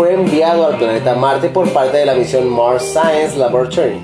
fue 0.00 0.14
enviado 0.14 0.66
al 0.66 0.78
planeta 0.78 1.14
Marte 1.14 1.50
por 1.50 1.68
parte 1.74 1.98
de 1.98 2.06
la 2.06 2.14
misión 2.14 2.48
Mars 2.48 2.84
Science 2.84 3.36
Laboratory 3.36 4.00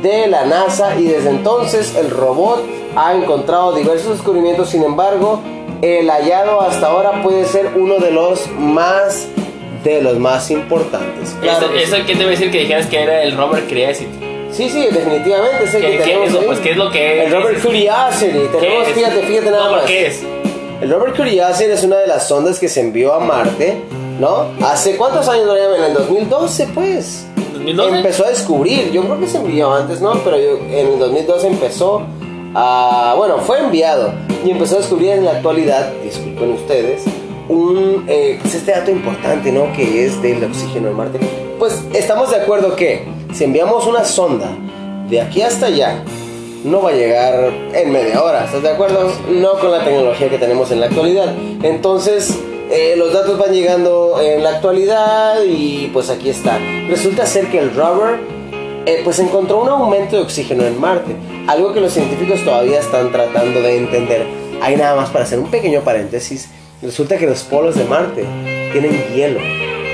de 0.00 0.28
la 0.28 0.44
NASA 0.44 0.94
y 1.00 1.08
desde 1.08 1.30
entonces 1.30 1.96
el 1.96 2.10
robot 2.10 2.62
ha 2.94 3.12
encontrado 3.12 3.74
diversos 3.74 4.12
descubrimientos, 4.12 4.68
sin 4.70 4.84
embargo, 4.84 5.40
el 5.82 6.08
hallado 6.08 6.60
hasta 6.60 6.86
ahora 6.86 7.24
puede 7.24 7.44
ser 7.44 7.72
uno 7.74 7.98
de 7.98 8.12
los 8.12 8.48
más 8.52 9.26
de 9.82 10.00
los 10.00 10.16
más 10.16 10.48
importantes. 10.52 11.34
Claro 11.40 11.70
eso, 11.74 11.96
que 12.06 12.12
eso 12.12 12.20
iba 12.22 12.28
a 12.28 12.30
decir 12.30 12.52
que 12.52 12.58
dijeras 12.60 12.86
que 12.86 13.02
era 13.02 13.24
el 13.24 13.36
Robert 13.36 13.66
Curiosity. 13.68 14.08
sí, 14.52 14.68
sí, 14.70 14.86
definitivamente 14.92 15.64
es 15.64 15.74
el 15.74 15.80
¿Qué- 15.82 15.90
que 15.90 15.96
qué 15.98 16.02
tenemos 16.04 16.28
es 16.28 16.34
eso? 16.36 16.42
Pues, 16.46 16.60
¿qué 16.60 16.70
es 16.70 16.76
lo 16.76 16.90
que 16.92 17.20
El 17.24 17.26
es? 17.26 17.32
Robert 17.32 17.62
Curiosity, 17.62 18.32
¿Qué 18.52 18.58
tenemos, 18.60 18.88
fíjate, 18.90 19.22
fíjate 19.22 19.50
nada 19.50 19.64
No, 19.64 19.72
más. 19.72 19.84
¿Qué 19.86 20.06
es? 20.06 20.22
El 20.80 20.90
Robert 20.92 21.16
Curiosity 21.16 21.70
es 21.72 21.82
una 21.82 21.96
de 21.96 22.06
las 22.06 22.28
sondas 22.28 22.60
que 22.60 22.68
se 22.68 22.80
envió 22.80 23.12
a 23.12 23.18
Marte, 23.18 23.76
¿no? 24.20 24.46
¿Hace 24.66 24.96
cuántos 24.96 25.28
años 25.28 25.46
lo 25.46 25.54
llaman? 25.56 25.78
En 25.78 25.84
el 25.84 25.94
2012, 25.94 26.68
pues. 26.74 27.26
¿2012? 27.54 27.96
Empezó 27.96 28.24
a 28.26 28.28
descubrir, 28.30 28.90
yo 28.92 29.02
creo 29.02 29.18
que 29.20 29.26
se 29.26 29.38
envió 29.38 29.72
antes, 29.72 30.00
¿no? 30.00 30.14
Pero 30.24 30.38
yo- 30.38 30.58
en 30.70 30.86
el 30.94 30.98
2012 30.98 31.46
empezó 31.48 32.02
a... 32.54 33.14
Bueno, 33.16 33.38
fue 33.38 33.58
enviado 33.60 34.12
y 34.44 34.50
empezó 34.50 34.76
a 34.76 34.78
descubrir 34.78 35.10
en 35.10 35.24
la 35.24 35.32
actualidad, 35.32 35.92
disculpen 36.04 36.52
ustedes, 36.52 37.04
un... 37.48 38.04
eh, 38.08 38.38
pues 38.40 38.54
este 38.54 38.72
dato 38.72 38.90
importante, 38.90 39.52
¿no? 39.52 39.72
Que 39.72 40.04
es 40.06 40.20
del 40.22 40.42
oxígeno 40.44 40.88
en 40.88 40.96
Marte. 40.96 41.18
Pues 41.58 41.82
estamos 41.94 42.30
de 42.30 42.36
acuerdo 42.36 42.76
que 42.76 43.04
si 43.34 43.44
enviamos 43.44 43.86
una 43.86 44.04
sonda 44.04 44.48
de 45.08 45.20
aquí 45.20 45.42
hasta 45.42 45.66
allá, 45.66 46.02
no 46.64 46.82
va 46.82 46.90
a 46.90 46.92
llegar 46.94 47.52
en 47.72 47.92
media 47.92 48.22
hora, 48.22 48.44
¿estás 48.44 48.62
de 48.62 48.70
acuerdo? 48.70 49.10
No 49.30 49.52
con 49.60 49.70
la 49.70 49.84
tecnología 49.84 50.28
que 50.28 50.38
tenemos 50.38 50.70
en 50.72 50.80
la 50.80 50.86
actualidad. 50.86 51.32
Entonces, 51.62 52.38
eh, 52.70 52.94
los 52.96 53.12
datos 53.12 53.38
van 53.38 53.52
llegando 53.52 54.20
en 54.20 54.42
la 54.42 54.56
actualidad 54.56 55.42
y 55.44 55.88
pues 55.92 56.10
aquí 56.10 56.30
está. 56.30 56.58
Resulta 56.88 57.24
ser 57.24 57.46
que 57.46 57.58
el 57.58 57.74
rover 57.74 58.18
eh, 58.86 59.00
pues 59.04 59.18
encontró 59.20 59.62
un 59.62 59.68
aumento 59.68 60.16
de 60.16 60.22
oxígeno 60.22 60.64
en 60.64 60.80
Marte, 60.80 61.14
algo 61.46 61.72
que 61.72 61.80
los 61.80 61.92
científicos 61.92 62.44
todavía 62.44 62.80
están 62.80 63.12
tratando 63.12 63.60
de 63.62 63.76
entender. 63.76 64.26
Hay 64.60 64.76
nada 64.76 64.96
más 64.96 65.10
para 65.10 65.24
hacer 65.24 65.38
un 65.38 65.50
pequeño 65.50 65.82
paréntesis. 65.82 66.48
Resulta 66.82 67.16
que 67.16 67.26
los 67.26 67.42
polos 67.42 67.76
de 67.76 67.84
Marte 67.84 68.24
tienen 68.72 69.02
hielo. 69.14 69.40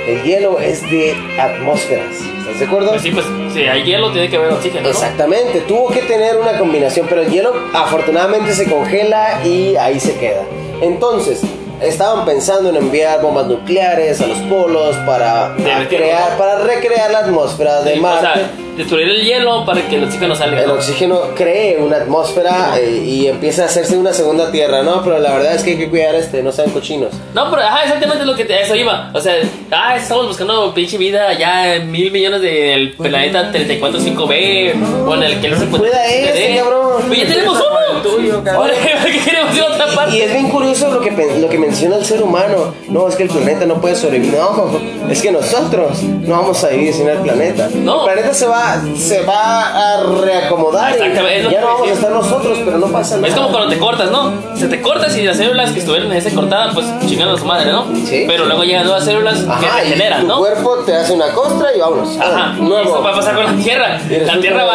El 0.06 0.22
hielo 0.24 0.58
es 0.58 0.82
de 0.90 1.14
atmósferas. 1.38 2.16
¿Estás 2.38 2.58
de 2.58 2.66
acuerdo? 2.66 2.90
Pues 2.90 3.02
sí, 3.02 3.10
pues 3.12 3.26
si 3.52 3.60
hay 3.60 3.82
hielo 3.84 4.10
tiene 4.12 4.28
que 4.28 4.36
haber 4.36 4.52
oxígeno, 4.52 4.82
¿no? 4.82 4.88
Exactamente, 4.88 5.60
tuvo 5.60 5.88
que 5.90 6.00
tener 6.00 6.38
una 6.38 6.58
combinación, 6.58 7.06
pero 7.08 7.22
el 7.22 7.30
hielo 7.30 7.52
afortunadamente 7.72 8.52
se 8.52 8.68
congela 8.68 9.44
y 9.44 9.76
ahí 9.76 10.00
se 10.00 10.16
queda. 10.16 10.42
Entonces, 10.80 11.42
estaban 11.82 12.24
pensando 12.24 12.68
en 12.70 12.76
enviar 12.76 13.20
bombas 13.22 13.46
nucleares 13.46 14.20
a 14.20 14.26
los 14.26 14.38
polos 14.38 14.96
para 15.06 15.54
crear, 15.88 16.36
para 16.38 16.58
recrear 16.60 17.10
la 17.10 17.18
atmósfera 17.20 17.82
de 17.82 17.94
Sí, 17.94 17.98
o 17.98 18.02
Marte. 18.02 18.20
sea, 18.22 18.50
destruir 18.76 19.08
el 19.08 19.20
hielo 19.22 19.64
para 19.66 19.82
que 19.86 19.96
el 19.96 20.04
oxígeno 20.04 20.34
salga. 20.34 20.60
el 20.62 20.68
¿no? 20.68 20.74
oxígeno 20.74 21.20
cree 21.36 21.76
una 21.78 21.98
atmósfera 21.98 22.78
eh, 22.78 23.02
y 23.04 23.26
empieza 23.26 23.64
a 23.64 23.66
hacerse 23.66 23.96
una 23.96 24.12
segunda 24.12 24.50
tierra, 24.50 24.82
¿no? 24.82 25.02
Pero 25.04 25.18
la 25.18 25.32
verdad 25.32 25.54
es 25.54 25.62
que 25.62 25.72
hay 25.72 25.76
que 25.78 25.90
cuidar 25.90 26.14
este, 26.14 26.42
no 26.42 26.52
sean 26.52 26.70
cochinos. 26.70 27.10
No, 27.34 27.50
pero 27.50 27.62
ajá, 27.62 27.82
exactamente 27.84 28.24
lo 28.24 28.34
que 28.34 28.44
te, 28.44 28.60
eso 28.62 28.74
iba. 28.74 29.10
O 29.12 29.20
sea, 29.20 29.34
ah, 29.70 29.96
estamos 29.96 30.26
buscando 30.28 30.72
pinche 30.72 30.96
vida 30.96 31.28
allá 31.28 31.74
en 31.76 31.90
mil 31.90 32.10
millones 32.10 32.40
del 32.40 32.92
planeta 32.94 33.52
345b 33.52 35.06
o 35.06 35.14
en 35.16 35.22
el 35.22 35.40
que 35.40 35.48
no 35.48 35.58
se 35.58 35.66
puede. 35.66 35.82
Cuida 35.90 36.06
ese, 36.06 36.56
cabrón. 36.56 37.02
Pues 37.08 37.18
ya 37.20 37.26
tenemos 37.28 37.58
uno. 37.58 38.00
tuyo, 38.02 38.42
cabrón. 38.44 38.56
Ahora, 38.72 38.74
¿por 39.02 39.10
qué 39.10 39.18
queremos 39.18 39.54
ir 39.56 39.62
a 39.62 39.66
otra 39.66 39.86
parte? 39.94 40.16
Y 40.16 40.20
es 40.22 40.32
bien 40.32 40.48
curioso 40.48 40.90
lo 40.90 41.00
que, 41.00 41.10
lo 41.10 41.48
que 41.48 41.58
menciona 41.72 41.96
el 41.96 42.04
ser 42.04 42.22
humano. 42.22 42.74
No, 42.90 43.08
es 43.08 43.16
que 43.16 43.22
el 43.22 43.30
planeta 43.30 43.64
no 43.64 43.80
puede 43.80 43.96
sobrevivir. 43.96 44.34
No, 44.34 44.68
es 45.08 45.22
que 45.22 45.32
nosotros 45.32 46.02
no 46.02 46.36
vamos 46.36 46.62
a 46.64 46.68
vivir 46.68 46.92
sin 46.92 47.08
el 47.08 47.18
planeta. 47.18 47.70
No. 47.74 48.00
El 48.06 48.12
planeta 48.12 48.34
se 48.34 48.46
va, 48.46 48.82
se 48.94 49.22
va 49.22 49.94
a 49.94 50.02
reacomodar. 50.02 50.90
y 50.90 50.94
Exactamente, 50.96 51.44
lo 51.44 51.50
ya 51.50 51.56
que 51.56 51.64
no 51.64 51.72
vamos 51.72 51.88
a 51.88 51.92
estar 51.92 52.10
nosotros, 52.12 52.58
pero 52.62 52.78
no 52.78 52.88
pasa 52.88 53.16
nada. 53.16 53.28
Es 53.28 53.34
como 53.34 53.48
cuando 53.48 53.70
te 53.70 53.78
cortas, 53.78 54.10
¿no? 54.10 54.32
Se 54.54 54.68
te 54.68 54.82
cortas 54.82 55.16
y 55.16 55.22
las 55.22 55.38
células 55.38 55.70
que 55.70 55.78
estuvieron 55.78 56.12
en 56.12 56.18
esa 56.18 56.30
cortada, 56.34 56.74
pues 56.74 56.84
chingan 57.06 57.30
a 57.30 57.38
su 57.38 57.44
madre, 57.46 57.72
¿no? 57.72 57.86
Sí. 58.04 58.24
Pero 58.26 58.44
luego 58.44 58.64
llegan 58.64 58.84
nuevas 58.84 59.04
células 59.06 59.38
que 59.38 59.50
Ajá, 59.50 59.78
y 59.82 59.84
regeneran, 59.88 60.20
tu 60.22 60.26
¿no? 60.28 60.38
cuerpo 60.40 60.76
te 60.84 60.94
hace 60.94 61.14
una 61.14 61.28
costra 61.32 61.74
y 61.74 61.80
vámonos. 61.80 62.18
Ajá, 62.20 62.54
y 62.58 62.62
nuevo. 62.62 62.82
eso 62.96 63.02
va 63.02 63.12
a 63.12 63.14
pasar 63.14 63.34
con 63.34 63.46
la 63.46 63.62
Tierra. 63.62 63.98
Y 64.10 64.24
La 64.26 64.38
Tierra 64.38 64.64
va, 64.64 64.74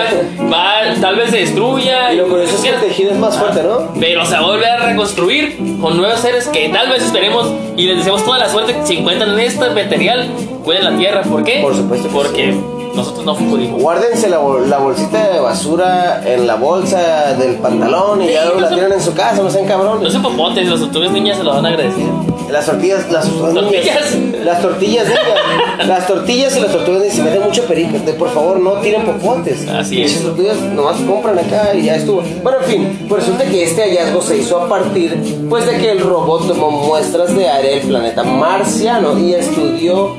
va 0.51 0.99
tal 0.99 1.15
vez 1.15 1.29
se 1.29 1.37
destruya. 1.37 2.11
Y 2.11 2.17
lo 2.17 2.27
curioso 2.27 2.55
es 2.55 2.61
que 2.61 2.69
el 2.69 2.79
tejido 2.81 3.11
es 3.11 3.17
más 3.17 3.37
fuerte, 3.37 3.61
¿no? 3.61 3.93
Pero 3.99 4.25
se 4.25 4.33
va 4.33 4.39
a 4.39 4.41
volver 4.47 4.69
a 4.71 4.77
reconstruir 4.87 5.57
con 5.79 5.95
nuevos 5.97 6.19
seres 6.19 6.47
que 6.47 6.69
tal 6.77 6.89
vez 6.89 7.03
esperemos 7.03 7.51
y 7.75 7.87
les 7.87 7.97
deseamos 7.97 8.23
toda 8.23 8.37
la 8.37 8.49
suerte 8.49 8.71
que 8.75 8.85
se 8.85 8.99
encuentran 8.99 9.31
en 9.31 9.39
este 9.39 9.67
material. 9.67 10.29
Cuiden 10.63 10.83
la 10.83 10.95
Tierra, 10.95 11.23
¿por 11.23 11.43
qué? 11.43 11.59
Por 11.59 11.75
supuesto 11.75 12.07
que 12.07 12.13
Porque 12.13 12.76
nosotros 12.97 13.25
no 13.25 13.35
pudimos. 13.35 13.81
Guárdense 13.81 14.27
la, 14.29 14.39
bol- 14.39 14.69
la 14.69 14.77
bolsita 14.79 15.29
de 15.29 15.39
basura 15.39 16.21
en 16.25 16.45
la 16.47 16.55
bolsa 16.55 17.33
del 17.35 17.55
pantalón 17.55 18.21
y 18.23 18.27
Sí, 18.27 18.33
ya 18.33 18.45
no 18.45 18.59
la 18.59 18.67
se- 18.69 18.73
tienen 18.75 18.93
en 18.93 19.01
su 19.01 19.13
casa, 19.13 19.41
no 19.41 19.49
sean 19.49 19.65
No 19.65 19.69
cabrones. 19.69 20.11
se 20.13 20.19
popotes, 20.19 20.67
los 20.67 20.91
tuves 20.91 21.11
niñas 21.11 21.37
se 21.37 21.43
lo 21.43 21.53
van 21.53 21.65
a 21.65 21.69
agradecer. 21.69 22.03
Las 22.51 22.65
tortillas, 22.65 23.11
las 23.11 23.27
¿Tortillas? 23.29 24.15
niñas- 24.15 24.45
las 24.45 24.61
tortillas, 24.61 25.05
niñas. 25.07 25.87
las 25.87 26.07
tortillas 26.07 26.55
y 26.57 26.59
las 26.61 26.71
tortugas 26.71 27.01
niñas 27.01 27.15
se 27.15 27.23
meten 27.23 27.43
mucho 27.43 27.63
perico. 27.65 27.97
Por 28.17 28.29
favor, 28.29 28.59
no 28.59 28.71
tiren 28.75 29.05
popotes. 29.05 29.67
Así 29.67 30.01
es. 30.01 30.11
Esas 30.11 30.23
tortillas 30.23 30.57
nomás 30.57 30.95
compran 31.01 31.37
acá 31.39 31.73
y 31.75 31.83
ya 31.83 31.95
estuvo. 31.95 32.21
Bueno, 32.43 32.59
en 32.61 32.65
fin, 32.65 33.05
pues 33.09 33.23
resulta 33.25 33.43
que 33.45 33.63
este 33.63 33.81
hallazgo 33.83 34.21
se 34.21 34.37
hizo 34.37 34.61
a 34.61 34.67
partir, 34.69 35.45
pues, 35.49 35.65
de 35.65 35.77
que 35.77 35.91
el 35.91 35.99
robot 35.99 36.47
tomó 36.47 36.71
muestras 36.71 37.35
de 37.35 37.49
aire 37.49 37.75
del 37.79 37.87
planeta 37.87 38.23
marciano 38.23 39.19
y 39.19 39.33
estudió 39.33 40.15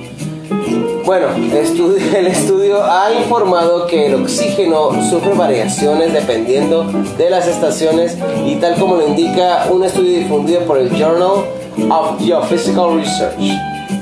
bueno, 1.08 1.28
el 1.34 2.26
estudio 2.26 2.84
ha 2.84 3.10
informado 3.14 3.86
que 3.86 4.08
el 4.08 4.16
oxígeno 4.16 4.90
sufre 5.08 5.32
variaciones 5.32 6.12
dependiendo 6.12 6.84
de 7.16 7.30
las 7.30 7.46
estaciones 7.46 8.18
y 8.44 8.56
tal 8.56 8.74
como 8.78 8.96
lo 8.96 9.08
indica 9.08 9.68
un 9.70 9.84
estudio 9.84 10.18
difundido 10.18 10.60
por 10.66 10.76
el 10.76 10.90
Journal 10.90 11.46
of 11.90 12.20
Geophysical 12.20 12.98
Research. 12.98 13.38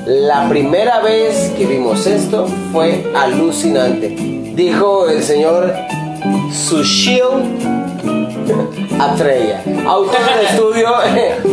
La 0.05 0.49
primera 0.49 0.99
vez 0.99 1.49
que 1.57 1.65
vimos 1.65 2.05
esto 2.05 2.45
fue 2.73 3.05
alucinante, 3.15 4.09
dijo 4.53 5.07
el 5.07 5.23
señor 5.23 5.73
Sushil 6.51 7.21
Atreya, 8.99 9.63
autor 9.87 10.19
del 10.35 10.45
estudio 10.45 10.89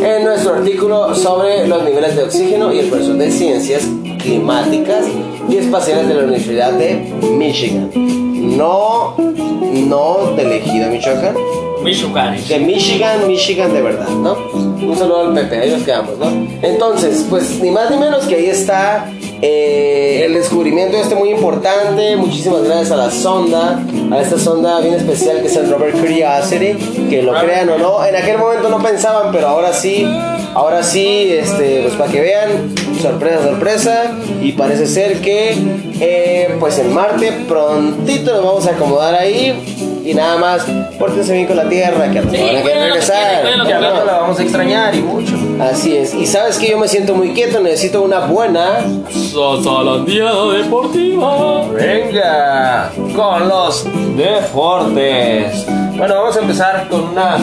en 0.05 0.25
nuestro 0.25 0.55
artículo 0.55 1.15
sobre 1.15 1.69
los 1.69 1.85
niveles 1.85 2.17
de 2.17 2.25
oxígeno 2.25 2.73
y 2.73 2.81
el 2.81 2.89
profesor 2.89 3.19
de 3.19 3.31
ciencias 3.31 3.85
climáticas 4.19 5.05
y 5.49 5.57
espaciales 5.57 6.09
de 6.09 6.15
la 6.15 6.23
Universidad 6.25 6.73
de 6.73 6.97
Michigan. 7.37 7.91
No, 7.95 9.17
no 9.17 10.33
de 10.37 10.43
elegida 10.43 10.89
Michoacán, 10.89 11.35
Michoacán. 11.83 12.37
de 12.49 12.59
Michigan, 12.61 13.27
Michigan 13.27 13.73
de 13.73 13.83
verdad, 13.83 14.09
¿no? 14.09 14.37
Un 14.55 14.97
saludo 14.97 15.29
al 15.29 15.35
Pepe, 15.35 15.59
ahí 15.59 15.71
nos 15.71 15.83
quedamos, 15.83 16.19
¿no? 16.19 16.27
Entonces, 16.63 17.27
pues 17.29 17.61
ni 17.61 17.71
más 17.71 17.91
ni 17.91 17.97
menos 17.97 18.25
que 18.25 18.37
ahí 18.37 18.47
está 18.47 19.11
eh, 19.47 20.23
el 20.25 20.33
descubrimiento 20.33 20.97
este 20.97 21.15
muy 21.15 21.29
importante. 21.31 22.17
Muchísimas 22.17 22.63
gracias 22.65 22.93
a 22.93 22.97
la 22.97 23.11
sonda, 23.11 23.79
a 24.11 24.21
esta 24.21 24.39
sonda 24.39 24.81
bien 24.81 24.95
especial 24.95 25.43
que 25.43 25.49
es 25.49 25.57
el 25.57 25.69
Robert 25.71 25.99
Curiosity, 25.99 27.09
que 27.11 27.23
lo 27.23 27.39
crean 27.39 27.69
o 27.69 27.77
no. 27.77 28.05
En 28.07 28.17
aquel 28.17 28.39
momento 28.39 28.71
no 28.71 28.83
pensaban, 28.83 29.33
pero 29.33 29.49
ahora 29.49 29.75
sí, 29.75 30.07
ahora 30.55 30.83
sí, 30.83 31.29
este, 31.31 31.83
pues 31.83 31.95
para 31.95 32.11
que 32.11 32.21
vean, 32.23 32.75
sorpresa, 33.05 33.43
sorpresa. 33.43 34.19
Y 34.43 34.53
parece 34.53 34.87
ser 34.87 35.21
que, 35.21 35.57
eh, 36.01 36.57
pues 36.59 36.79
en 36.79 36.93
Marte 36.93 37.33
prontito 37.47 38.33
nos 38.33 38.45
vamos 38.45 38.67
a 38.67 38.71
acomodar 38.71 39.15
ahí. 39.15 40.03
Y 40.05 40.13
nada 40.13 40.37
más, 40.37 40.67
pórtense 40.99 41.33
bien 41.33 41.47
con 41.47 41.57
la 41.57 41.69
Tierra, 41.69 42.11
que 42.11 42.19
a 42.19 42.23
Sí, 42.23 42.29
van 42.29 42.57
a 42.57 42.63
querer 42.63 42.83
regresar. 42.83 43.45
Ya 43.67 43.81
no 43.81 44.05
la 44.05 44.19
vamos 44.21 44.39
a 44.39 44.43
extrañar 44.43 44.95
y 44.95 45.01
mucho. 45.01 45.33
Así 45.61 45.97
es. 45.97 46.15
Y 46.15 46.27
sabes 46.27 46.59
que 46.59 46.69
yo 46.69 46.79
me 46.79 46.89
siento 46.89 47.15
muy 47.15 47.31
quieto, 47.31 47.61
necesito 47.61 48.03
una 48.03 48.21
buena. 48.21 48.81
Sosalandía 49.11 50.31
Deportiva. 50.59 51.69
Venga, 51.69 52.91
con 53.15 53.49
los 53.49 53.87
deportes. 54.17 55.67
Bueno, 55.97 56.15
vamos 56.17 56.37
a 56.37 56.41
empezar 56.41 56.89
con 56.89 57.05
una, 57.05 57.39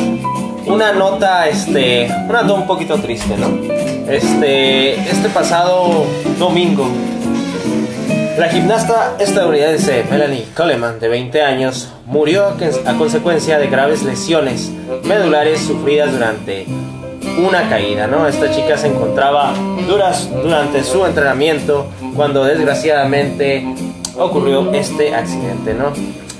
una 0.66 0.92
nota, 0.94 1.48
este, 1.48 2.08
una 2.30 2.44
nota 2.44 2.54
un 2.54 2.68
poquito 2.68 2.96
triste, 2.96 3.36
¿no? 3.38 3.91
Este, 4.08 4.96
este 4.96 5.30
pasado 5.30 6.06
domingo, 6.38 6.88
la 8.38 8.50
gimnasta 8.50 9.16
estadounidense 9.20 10.04
Melanie 10.10 10.46
Coleman, 10.56 11.00
de 11.00 11.08
20 11.08 11.42
años, 11.42 11.94
murió 12.06 12.48
a 12.86 12.94
consecuencia 12.98 13.58
de 13.58 13.68
graves 13.68 14.04
lesiones 14.04 14.72
medulares 15.04 15.62
sufridas 15.62 16.12
durante 16.12 16.66
una 17.46 17.70
caída, 17.70 18.08
¿no? 18.08 18.28
Esta 18.28 18.52
chica 18.52 18.78
se 18.78 18.88
encontraba 18.88 19.54
duras 19.88 20.30
durante 20.44 20.84
su 20.84 21.06
entrenamiento 21.06 21.88
cuando 22.16 22.44
desgraciadamente 22.44 23.66
ocurrió 24.18 24.72
este 24.74 25.16
accidente, 25.16 25.74
¿no? 25.74 25.94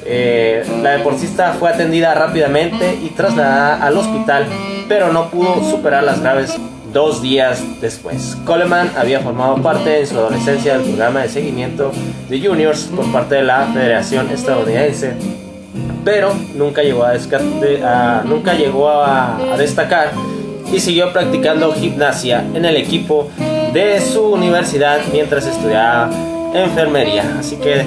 Eh, 0.06 0.66
la 0.82 0.92
deportista 0.92 1.54
fue 1.54 1.70
atendida 1.70 2.14
rápidamente 2.16 2.98
y 3.02 3.10
trasladada 3.10 3.86
al 3.86 3.98
hospital, 3.98 4.46
pero 4.88 5.14
no 5.14 5.30
pudo 5.30 5.64
superar 5.70 6.04
las 6.04 6.22
graves 6.22 6.58
dos 6.94 7.22
días 7.22 7.62
después. 7.82 8.38
Coleman 8.46 8.92
había 8.98 9.20
formado 9.22 9.56
parte 9.58 10.00
en 10.02 10.08
su 10.08 10.18
adolescencia 10.18 10.74
del 10.74 10.84
programa 10.84 11.22
de 11.22 11.30
seguimiento 11.30 11.92
de 12.30 12.40
juniors 12.46 12.90
por 12.96 13.06
parte 13.12 13.36
de 13.36 13.44
la 13.44 13.68
Federación 13.74 14.30
Estadounidense 14.30 15.14
pero 16.04 16.34
nunca 16.56 16.82
llegó 16.82 17.04
a, 17.04 17.12
a- 17.12 18.24
nunca 18.26 18.54
llegó 18.56 18.90
a, 18.90 19.38
a 19.38 19.58
destacar 19.58 20.12
y 20.74 20.80
siguió 20.80 21.14
practicando 21.14 21.72
gimnasia 21.74 22.44
en 22.56 22.66
el 22.66 22.76
equipo 22.76 23.30
de 23.72 24.02
su 24.02 24.24
universidad 24.24 25.00
mientras 25.14 25.46
estudiaba 25.46 26.10
enfermería. 26.54 27.36
Así 27.40 27.56
que 27.58 27.84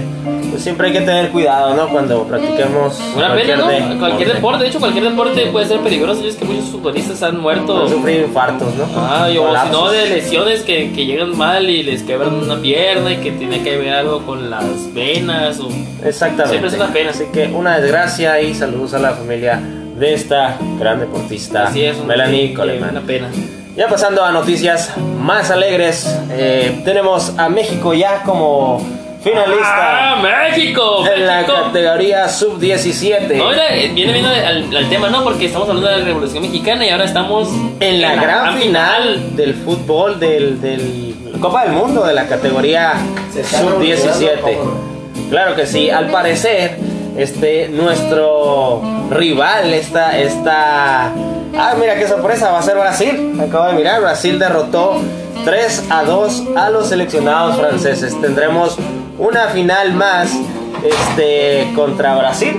pues, 0.51 0.63
siempre 0.63 0.89
hay 0.89 0.93
que 0.93 1.01
tener 1.01 1.31
cuidado, 1.31 1.75
¿no? 1.75 1.89
Cuando 1.89 2.25
practiquemos 2.25 2.99
Una 3.17 3.35
pena, 3.35 3.57
¿no? 3.57 3.67
de- 3.69 3.99
cualquier 3.99 4.35
deporte, 4.35 4.63
de 4.65 4.69
hecho, 4.71 4.79
cualquier 4.81 5.05
deporte 5.05 5.47
puede 5.47 5.67
ser 5.67 5.81
peligroso. 5.81 6.25
Y 6.25 6.29
es 6.29 6.37
que 6.37 6.45
muchos 6.45 6.67
futbolistas 6.67 7.23
han 7.23 7.41
muerto. 7.41 7.83
Han 7.83 7.89
sufrido 7.89 8.27
infartos, 8.27 8.75
¿no? 8.77 8.87
Ah, 8.97 9.29
y 9.33 9.39
o 9.39 9.49
si 9.55 9.71
no, 9.71 9.91
de 9.91 10.09
lesiones 10.09 10.63
que, 10.63 10.93
que 10.93 11.07
llegan 11.07 11.37
mal 11.37 11.69
y 11.69 11.83
les 11.83 12.03
quebran 12.03 12.35
una 12.35 12.57
pierna 12.57 13.13
y 13.13 13.17
que 13.17 13.33
tiene 13.33 13.63
que 13.63 13.77
ver 13.77 13.93
algo 13.93 14.25
con 14.25 14.51
las 14.51 14.93
venas. 14.95 15.61
O... 15.61 15.69
Exactamente. 16.05 16.49
Siempre 16.51 16.69
es 16.69 16.75
una 16.77 16.93
pena. 16.93 17.11
Así 17.11 17.25
que 17.33 17.47
una 17.47 17.79
desgracia 17.79 18.41
y 18.41 18.55
saludos 18.55 18.95
a 18.95 18.99
la 18.99 19.13
familia 19.13 19.61
de 19.99 20.13
esta 20.15 20.57
gran 20.79 20.99
deportista, 20.99 21.69
Así 21.69 21.85
es, 21.85 21.97
Melanie 22.05 22.53
Coleman. 22.53 22.91
Una 22.91 23.01
pena. 23.03 23.29
Ya 23.77 23.89
pasando 23.89 24.23
a 24.25 24.31
noticias 24.31 24.93
más 25.21 25.51
alegres, 25.51 26.07
eh, 26.31 26.81
tenemos 26.85 27.37
a 27.39 27.49
México 27.49 27.93
ya 27.93 28.23
como 28.23 28.81
finalista 29.21 30.13
¡Ah, 30.13 30.23
México! 30.23 31.05
en 31.13 31.27
la 31.27 31.45
categoría 31.45 32.29
sub-17. 32.29 33.35
No, 33.37 33.49
mira, 33.49 33.75
eh, 33.75 33.91
viene 33.93 34.13
viendo 34.13 34.31
al, 34.31 34.77
al 34.77 34.89
tema, 34.89 35.09
¿no? 35.09 35.25
Porque 35.25 35.47
estamos 35.47 35.69
hablando 35.69 35.91
de 35.91 35.99
la 35.99 36.05
Revolución 36.05 36.43
Mexicana 36.43 36.87
y 36.87 36.91
ahora 36.91 37.05
estamos 37.05 37.49
en 37.81 38.01
la 38.01 38.15
gran 38.15 38.57
final 38.59 39.35
del 39.35 39.55
fútbol 39.55 40.21
del, 40.21 40.61
del 40.61 41.17
Copa 41.41 41.65
del 41.65 41.73
Mundo 41.73 42.05
de 42.05 42.15
la 42.15 42.29
categoría 42.29 42.93
Se 43.33 43.41
está 43.41 43.59
sub-17. 43.61 43.71
revolucionando 43.81 44.95
Claro 45.31 45.57
que 45.57 45.67
sí, 45.67 45.91
al 45.91 46.11
parecer 46.11 46.79
este 47.17 47.69
nuestro 47.71 48.83
rival 49.11 49.73
esta 49.75 50.19
esta 50.19 51.13
Ah, 51.57 51.75
mira 51.79 51.95
qué 51.95 52.09
sorpresa, 52.09 52.51
va 52.51 52.59
a 52.59 52.63
ser 52.63 52.75
Brasil. 52.77 53.39
Acabo 53.41 53.67
de 53.69 53.75
mirar, 53.75 54.01
Brasil 54.01 54.39
derrotó 54.41 54.97
3 55.45 55.85
a 55.89 56.03
2 56.03 56.43
a 56.57 56.71
los 56.71 56.89
seleccionados 56.89 57.57
franceses. 57.57 58.21
Tendremos 58.21 58.77
una 59.19 59.47
final 59.49 59.93
más 59.95 60.31
este 60.83 61.71
contra 61.77 62.17
Brasil. 62.17 62.57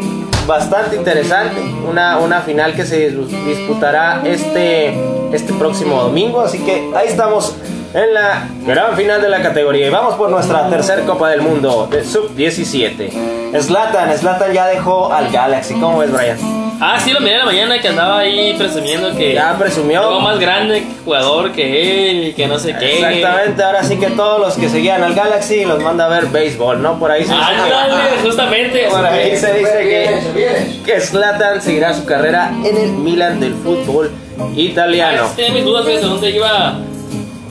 Bastante 0.47 0.95
interesante, 0.95 1.59
una, 1.89 2.19
una 2.19 2.39
final 2.41 2.73
que 2.75 2.85
se 2.85 3.11
dis- 3.11 3.45
disputará 3.45 4.21
este, 4.23 4.93
este 5.33 5.51
próximo 5.53 6.01
domingo, 6.03 6.39
así 6.41 6.59
que 6.59 6.91
ahí 6.95 7.07
estamos 7.07 7.55
en 7.95 8.13
la 8.13 8.47
gran 8.65 8.95
final 8.95 9.21
de 9.21 9.29
la 9.29 9.41
categoría. 9.41 9.87
Y 9.87 9.89
vamos 9.89 10.15
por 10.15 10.29
nuestra 10.29 10.69
tercer 10.69 11.03
Copa 11.05 11.29
del 11.29 11.41
Mundo 11.41 11.87
de 11.89 12.03
Sub-17. 12.03 13.61
Zlatan, 13.61 14.17
Zlatan 14.17 14.51
ya 14.51 14.67
dejó 14.67 15.13
al 15.13 15.31
Galaxy. 15.31 15.75
¿Cómo 15.75 15.99
ves, 15.99 16.11
Brian? 16.11 16.37
Ah, 16.81 16.99
sí, 16.99 17.11
lo 17.11 17.21
miré 17.21 17.35
en 17.35 17.39
la 17.39 17.45
mañana 17.45 17.79
que 17.79 17.87
andaba 17.87 18.19
ahí 18.19 18.53
presumiendo 18.57 19.15
que. 19.15 19.33
Ya 19.33 19.57
presumió. 19.57 20.01
Algo 20.01 20.19
más 20.19 20.37
grande 20.39 20.83
jugador 21.05 21.53
que 21.53 22.09
él 22.11 22.27
y 22.27 22.33
que 22.33 22.47
no 22.47 22.59
sé 22.59 22.75
qué. 22.77 22.95
Exactamente, 22.99 23.63
ahora 23.63 23.81
sí 23.81 23.95
que 23.95 24.07
todos 24.07 24.41
los 24.41 24.55
que 24.55 24.67
seguían 24.67 25.01
al 25.01 25.15
Galaxy 25.15 25.63
los 25.63 25.81
manda 25.81 26.05
a 26.05 26.09
ver 26.09 26.25
béisbol, 26.25 26.81
¿no? 26.81 26.99
Por 26.99 27.11
ahí 27.11 27.23
se 27.23 27.31
dice 27.33 27.45
Ándale, 27.45 28.21
justamente. 28.21 28.87
Por 28.91 29.05
ahí 29.05 29.37
se 29.37 29.53
dice 29.53 30.21
que, 30.35 30.81
que 30.85 30.99
Zlatan 30.99 31.61
seguirá 31.61 31.93
su 31.93 32.03
carrera 32.03 32.51
en 32.65 32.75
el 32.75 32.91
Milan 32.91 33.39
del 33.39 33.53
fútbol 33.53 34.11
italiano. 34.57 35.29
Tenía 35.33 35.53
mis 35.53 35.63
dudas 35.63 35.85
de 35.85 36.01
dónde 36.01 36.29
iba. 36.31 36.77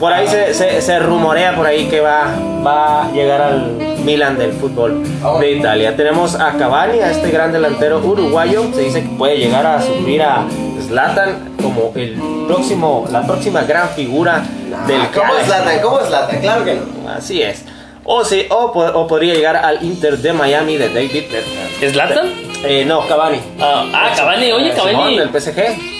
Por 0.04 0.12
ahí 0.12 0.28
se, 0.28 0.52
se- 0.52 0.82
se 0.82 0.98
rumorea 0.98 1.56
por 1.56 1.66
ahí 1.66 1.86
que 1.86 2.00
va, 2.00 2.26
va 2.66 3.04
a 3.06 3.10
llegar 3.12 3.40
al 3.40 3.70
Milan 4.04 4.36
del 4.36 4.52
fútbol 4.52 5.02
de 5.40 5.52
Italia. 5.52 5.96
Tenemos 5.96 6.34
a 6.38 6.52
Cavani, 6.58 6.98
a 7.00 7.10
este 7.10 7.30
gran 7.30 7.52
delantero 7.52 8.00
uruguayo. 8.00 8.64
Se 8.74 8.82
dice 8.82 9.00
que 9.00 9.08
puede 9.16 9.38
llegar 9.38 9.64
a 9.64 9.80
subir 9.80 10.22
a 10.22 10.44
Zlatan 10.86 11.54
como 11.62 11.90
el 11.94 12.20
próximo, 12.46 13.06
la 13.10 13.22
próxima 13.26 13.62
gran 13.62 13.88
figura 13.90 14.42
del 14.86 15.00
Ah, 15.00 15.10
¿Cómo 15.14 15.36
es 15.38 15.48
Galaxy. 15.48 15.64
Latan? 15.68 15.80
¿Cómo 15.82 16.00
es 16.00 16.10
Latan? 16.10 16.40
Claro 16.42 16.64
que 16.66 16.74
no. 16.74 17.10
Así 17.10 17.40
es. 17.40 17.64
O, 18.04 18.22
sí, 18.22 18.46
o, 18.50 18.70
po- 18.72 18.84
o 18.84 19.06
podría 19.06 19.32
llegar 19.32 19.56
al 19.56 19.82
Inter 19.82 20.18
de 20.18 20.34
Miami 20.34 20.76
de 20.76 20.88
David 20.90 21.24
Beckham. 21.32 21.90
¿Zlatan? 21.92 22.26
Eh, 22.66 22.84
no, 22.86 23.06
Cavani. 23.08 23.38
Ah, 23.58 23.86
ah, 23.94 24.10
Cavani, 24.14 24.52
oye, 24.52 24.72
Simón, 24.74 24.92
Cavani. 24.92 25.18
del 25.18 25.30
PSG. 25.30 25.93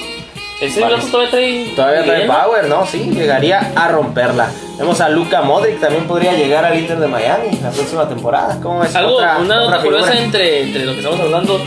Ese 0.61 0.81
gato 0.81 0.97
todavía 1.11 1.31
trae. 1.31 1.65
Todavía 1.77 2.27
power, 2.27 2.69
¿no? 2.69 2.87
Sí, 2.87 3.11
llegaría 3.13 3.73
a 3.75 3.89
romperla. 3.89 4.51
Vemos 4.79 5.01
a 5.01 5.09
Luca 5.09 5.43
Modric, 5.43 5.81
también 5.81 6.05
podría 6.07 6.33
llegar 6.33 6.65
al 6.65 6.79
Inter 6.79 6.99
de 6.99 7.07
Miami 7.07 7.51
la 7.63 7.71
próxima 7.71 8.09
temporada. 8.09 8.59
¿Cómo 8.63 8.81
ves? 8.81 8.95
Algo, 8.95 9.17
Otra- 9.17 9.39
una 9.39 9.63
otra 9.63 9.77
nota 9.77 9.83
curiosa 9.83 10.19
entre, 10.19 10.63
entre 10.63 10.85
lo 10.85 10.93
que 10.93 10.99
estamos 10.99 11.21
hablando. 11.21 11.61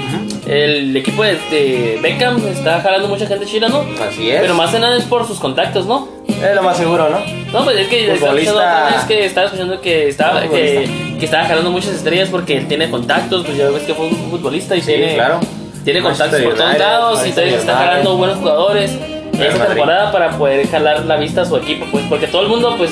El 0.45 0.95
equipo 0.95 1.23
de, 1.23 1.33
de 1.51 1.99
Beckham 2.01 2.37
está 2.47 2.79
jalando 2.81 3.07
mucha 3.09 3.27
gente 3.27 3.45
china, 3.45 3.67
¿no? 3.67 3.83
Así 4.07 4.29
es. 4.31 4.41
Pero 4.41 4.53
más 4.53 4.71
que 4.71 4.79
nada 4.79 4.95
es 4.97 5.03
por 5.03 5.27
sus 5.27 5.39
contactos, 5.39 5.85
¿no? 5.85 6.07
Es 6.27 6.55
lo 6.55 6.63
más 6.63 6.77
seguro, 6.77 7.09
¿no? 7.09 7.19
No, 7.51 7.63
pues 7.65 7.77
es 7.77 7.87
que 7.87 8.03
estaba 8.13 8.31
Futbolista. 8.31 8.85
vez 8.95 9.03
que 9.05 9.25
estaba 9.25 9.47
escuchando 9.47 9.81
que 9.81 10.07
estaba, 10.07 10.41
que 10.43 10.89
estaba 11.21 11.45
jalando 11.45 11.71
muchas 11.71 11.91
estrellas 11.93 12.29
porque 12.29 12.57
él 12.57 12.67
tiene 12.67 12.89
contactos, 12.89 13.45
pues 13.45 13.57
ya 13.57 13.69
ves 13.69 13.83
que 13.83 13.93
fue 13.93 14.07
un 14.07 14.15
futbolista 14.31 14.75
y 14.75 14.81
Sí, 14.81 14.87
tiene, 14.87 15.15
claro. 15.15 15.39
Tiene 15.87 16.01
contactos 16.01 16.41
por 16.41 16.55
todos 16.55 16.77
lados 16.77 17.25
y 17.25 17.31
todavía 17.31 17.55
está 17.55 17.77
jalando 17.77 18.17
buenos 18.17 18.39
jugadores 18.39 18.91
esta 19.39 19.67
temporada 19.67 20.11
para 20.11 20.31
poder 20.37 20.67
jalar 20.67 21.05
la 21.05 21.15
vista 21.15 21.43
a 21.43 21.45
su 21.45 21.55
equipo, 21.55 21.85
pues 21.89 22.03
porque 22.09 22.27
todo 22.27 22.41
el 22.41 22.49
mundo, 22.49 22.75
pues, 22.77 22.91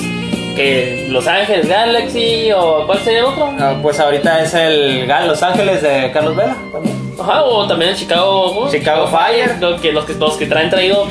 que 0.55 1.07
Los 1.09 1.27
Ángeles 1.27 1.67
Galaxy 1.67 2.53
o 2.55 2.85
¿cuál 2.85 2.99
sería 2.99 3.19
el 3.19 3.25
otro? 3.25 3.53
Ah, 3.59 3.75
pues 3.81 3.99
ahorita 3.99 4.41
es 4.43 4.53
el 4.53 5.05
Gal 5.07 5.27
Los 5.27 5.43
Ángeles 5.43 5.81
de 5.81 6.09
Carlos 6.13 6.37
Vela 6.37 6.55
también. 6.71 6.95
Ajá, 7.19 7.43
o 7.43 7.67
también 7.67 7.91
el 7.91 7.97
Chicago, 7.97 8.53
¿cómo? 8.53 8.71
Chicago 8.71 9.07
Fire. 9.07 9.57
Lo 9.59 9.75
que, 9.81 9.91
los, 9.91 10.05
que, 10.05 10.13
los 10.13 10.37
que 10.37 10.45
traen 10.45 10.69
traído 10.69 11.05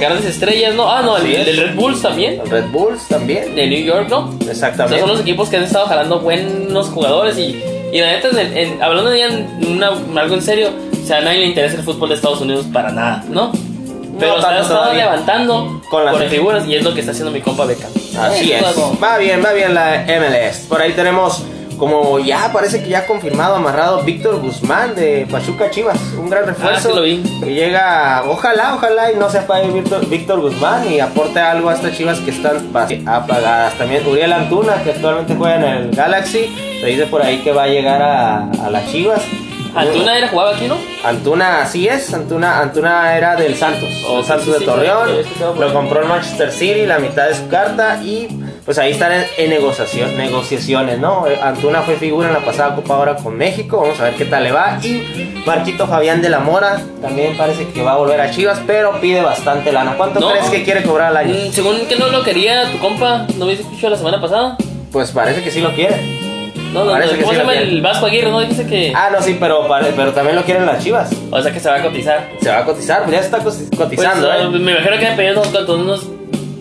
grandes 0.00 0.24
estrellas, 0.24 0.74
¿no? 0.74 0.90
Ah, 0.90 1.02
no, 1.02 1.18
el, 1.18 1.32
el 1.32 1.56
Red 1.56 1.76
Bulls 1.76 2.02
también, 2.02 2.40
El 2.40 2.50
Red 2.50 2.66
Bulls 2.72 3.06
también. 3.06 3.54
de 3.54 3.64
New 3.68 3.84
York, 3.84 4.08
¿no? 4.08 4.28
O 4.40 4.42
sea, 4.42 4.50
Exactamente. 4.50 4.98
son 4.98 5.10
los 5.10 5.20
equipos 5.20 5.48
que 5.48 5.58
han 5.58 5.62
estado 5.62 5.86
jalando 5.86 6.18
buenos 6.18 6.88
jugadores 6.88 7.38
y, 7.38 7.62
y 7.92 8.00
la 8.00 8.12
neta, 8.12 8.28
en- 8.40 8.56
en- 8.56 8.82
hablando 8.82 9.10
una- 9.68 10.20
algo 10.20 10.34
en 10.34 10.42
serio, 10.42 10.70
o 11.02 11.06
sea, 11.06 11.18
a 11.18 11.20
nadie 11.20 11.38
le 11.40 11.46
interesa 11.46 11.76
el 11.76 11.82
fútbol 11.82 12.08
de 12.10 12.14
Estados 12.16 12.40
Unidos 12.40 12.66
para 12.72 12.90
nada, 12.90 13.24
¿no? 13.28 13.52
Pero 14.18 14.34
tanto 14.40 14.62
estado 14.62 14.80
todavía. 14.80 15.04
levantando 15.04 15.80
Con 15.88 16.04
las- 16.04 16.24
figuras 16.28 16.66
y 16.66 16.74
es 16.74 16.82
lo 16.82 16.92
que 16.92 17.00
está 17.00 17.12
haciendo 17.12 17.30
mi 17.30 17.40
compa 17.40 17.64
Beckham. 17.66 17.90
Así 18.18 18.52
es. 18.52 18.62
Va 19.02 19.16
bien, 19.16 19.42
va 19.44 19.52
bien 19.52 19.74
la 19.74 20.04
MLS. 20.08 20.66
Por 20.68 20.82
ahí 20.82 20.92
tenemos 20.92 21.42
como 21.78 22.18
ya 22.18 22.50
parece 22.52 22.82
que 22.82 22.88
ya 22.88 23.00
ha 23.00 23.06
confirmado, 23.06 23.56
amarrado 23.56 24.02
Víctor 24.02 24.40
Guzmán 24.40 24.94
de 24.94 25.26
Pachuca 25.30 25.70
Chivas, 25.70 25.98
un 26.18 26.28
gran 26.28 26.46
refuerzo. 26.46 26.88
Ah, 26.88 26.90
sí 26.90 26.96
lo 26.96 27.02
vi. 27.02 27.22
Que 27.42 27.54
llega, 27.54 28.24
ojalá, 28.26 28.74
ojalá 28.74 29.12
y 29.12 29.16
no 29.16 29.30
se 29.30 29.38
apague 29.38 29.68
Víctor, 29.70 30.06
Víctor 30.08 30.40
Guzmán 30.40 30.90
y 30.90 31.00
aporte 31.00 31.40
algo 31.40 31.70
a 31.70 31.74
estas 31.74 31.96
Chivas 31.96 32.18
que 32.20 32.30
están 32.30 32.56
apagadas. 33.06 33.74
También 33.74 34.06
Uriel 34.06 34.32
Antuna, 34.32 34.82
que 34.82 34.90
actualmente 34.90 35.34
juega 35.36 35.56
en 35.56 35.64
el 35.64 35.90
Galaxy, 35.90 36.54
se 36.80 36.86
dice 36.86 37.06
por 37.06 37.22
ahí 37.22 37.38
que 37.38 37.52
va 37.52 37.64
a 37.64 37.68
llegar 37.68 38.02
a, 38.02 38.50
a 38.50 38.70
las 38.70 38.90
Chivas. 38.90 39.22
Antuna 39.74 40.18
era 40.18 40.28
jugaba 40.28 40.56
aquí, 40.56 40.66
¿no? 40.66 40.76
Antuna, 41.04 41.62
así 41.62 41.86
es, 41.86 42.12
Antuna, 42.12 42.58
Antuna 42.60 43.16
era 43.16 43.36
del 43.36 43.54
Santos, 43.54 43.88
Oh, 44.08 44.20
el 44.20 44.24
Santos 44.24 44.46
sí, 44.46 44.60
de 44.60 44.66
Torreón, 44.66 45.08
sí, 45.22 45.44
lo 45.58 45.72
compró 45.72 46.00
el 46.02 46.08
Manchester 46.08 46.50
City, 46.50 46.86
la 46.86 46.98
mitad 46.98 47.28
de 47.28 47.34
su 47.34 47.46
carta 47.48 48.02
y 48.02 48.28
pues 48.68 48.76
ahí 48.76 48.92
están 48.92 49.12
en, 49.12 49.24
en 49.38 49.48
negociación, 49.48 50.14
negociaciones, 50.18 50.98
¿no? 50.98 51.24
Antuna 51.42 51.80
fue 51.80 51.96
figura 51.96 52.28
en 52.28 52.34
la 52.34 52.40
pasada 52.40 52.74
Copa 52.74 52.96
ahora 52.96 53.16
con 53.16 53.34
México, 53.34 53.80
vamos 53.80 53.98
a 53.98 54.04
ver 54.04 54.14
qué 54.14 54.26
tal 54.26 54.44
le 54.44 54.52
va 54.52 54.78
y 54.82 55.40
Marquito 55.46 55.86
Fabián 55.86 56.20
de 56.20 56.28
la 56.28 56.40
Mora 56.40 56.78
también 57.00 57.34
parece 57.34 57.66
que 57.68 57.82
va 57.82 57.92
a 57.92 57.96
volver 57.96 58.20
a 58.20 58.30
Chivas, 58.30 58.60
pero 58.66 59.00
pide 59.00 59.22
bastante 59.22 59.72
lana. 59.72 59.94
¿Cuánto 59.96 60.20
No. 60.20 60.32
crees 60.32 60.50
que 60.50 60.64
quiere 60.64 60.82
cobrar 60.82 61.08
al 61.08 61.16
año? 61.16 61.32
Mm, 61.34 61.50
según 61.50 61.86
que 61.86 61.96
no 61.96 62.08
lo 62.08 62.22
quería 62.22 62.70
tu 62.70 62.76
compa, 62.78 63.26
¿no 63.38 63.46
viste 63.46 63.62
escuchado 63.62 63.90
la 63.92 63.96
semana 63.96 64.20
pasada? 64.20 64.58
Pues 64.92 65.12
parece 65.12 65.42
que 65.42 65.50
sí 65.50 65.62
lo 65.62 65.72
quiere. 65.72 65.96
No, 66.74 66.84
no, 66.84 66.92
Parece 66.92 67.14
no, 67.14 67.20
¿cómo 67.22 67.32
se 67.32 67.38
llama 67.38 67.54
el 67.54 67.80
Vasco 67.80 68.04
Aguirre? 68.04 68.30
¿No 68.30 68.40
dijiste 68.40 68.66
que.? 68.66 68.92
Ah, 68.94 69.08
no, 69.10 69.22
sí, 69.22 69.38
pero, 69.40 69.66
pero 69.96 70.12
también 70.12 70.36
lo 70.36 70.42
quieren 70.44 70.66
las 70.66 70.84
Chivas. 70.84 71.08
O 71.30 71.40
sea 71.40 71.50
que 71.50 71.60
se 71.60 71.70
va 71.70 71.76
a 71.76 71.82
cotizar. 71.82 72.28
Se 72.42 72.50
va 72.50 72.58
a 72.58 72.64
cotizar, 72.66 73.04
pues 73.04 73.12
ya 73.12 73.20
se 73.20 73.24
está 73.24 73.38
cotiz- 73.38 73.68
Pues, 73.70 73.80
cotizando, 73.80 74.30
ah, 74.30 74.36
¿eh? 74.42 74.48
Me 74.50 74.72
imagino 74.72 74.98
que 74.98 75.06
me 75.08 75.16
pedían 75.16 75.38
unos 75.38 75.48
cuantos, 75.48 75.80
unos. 75.80 76.06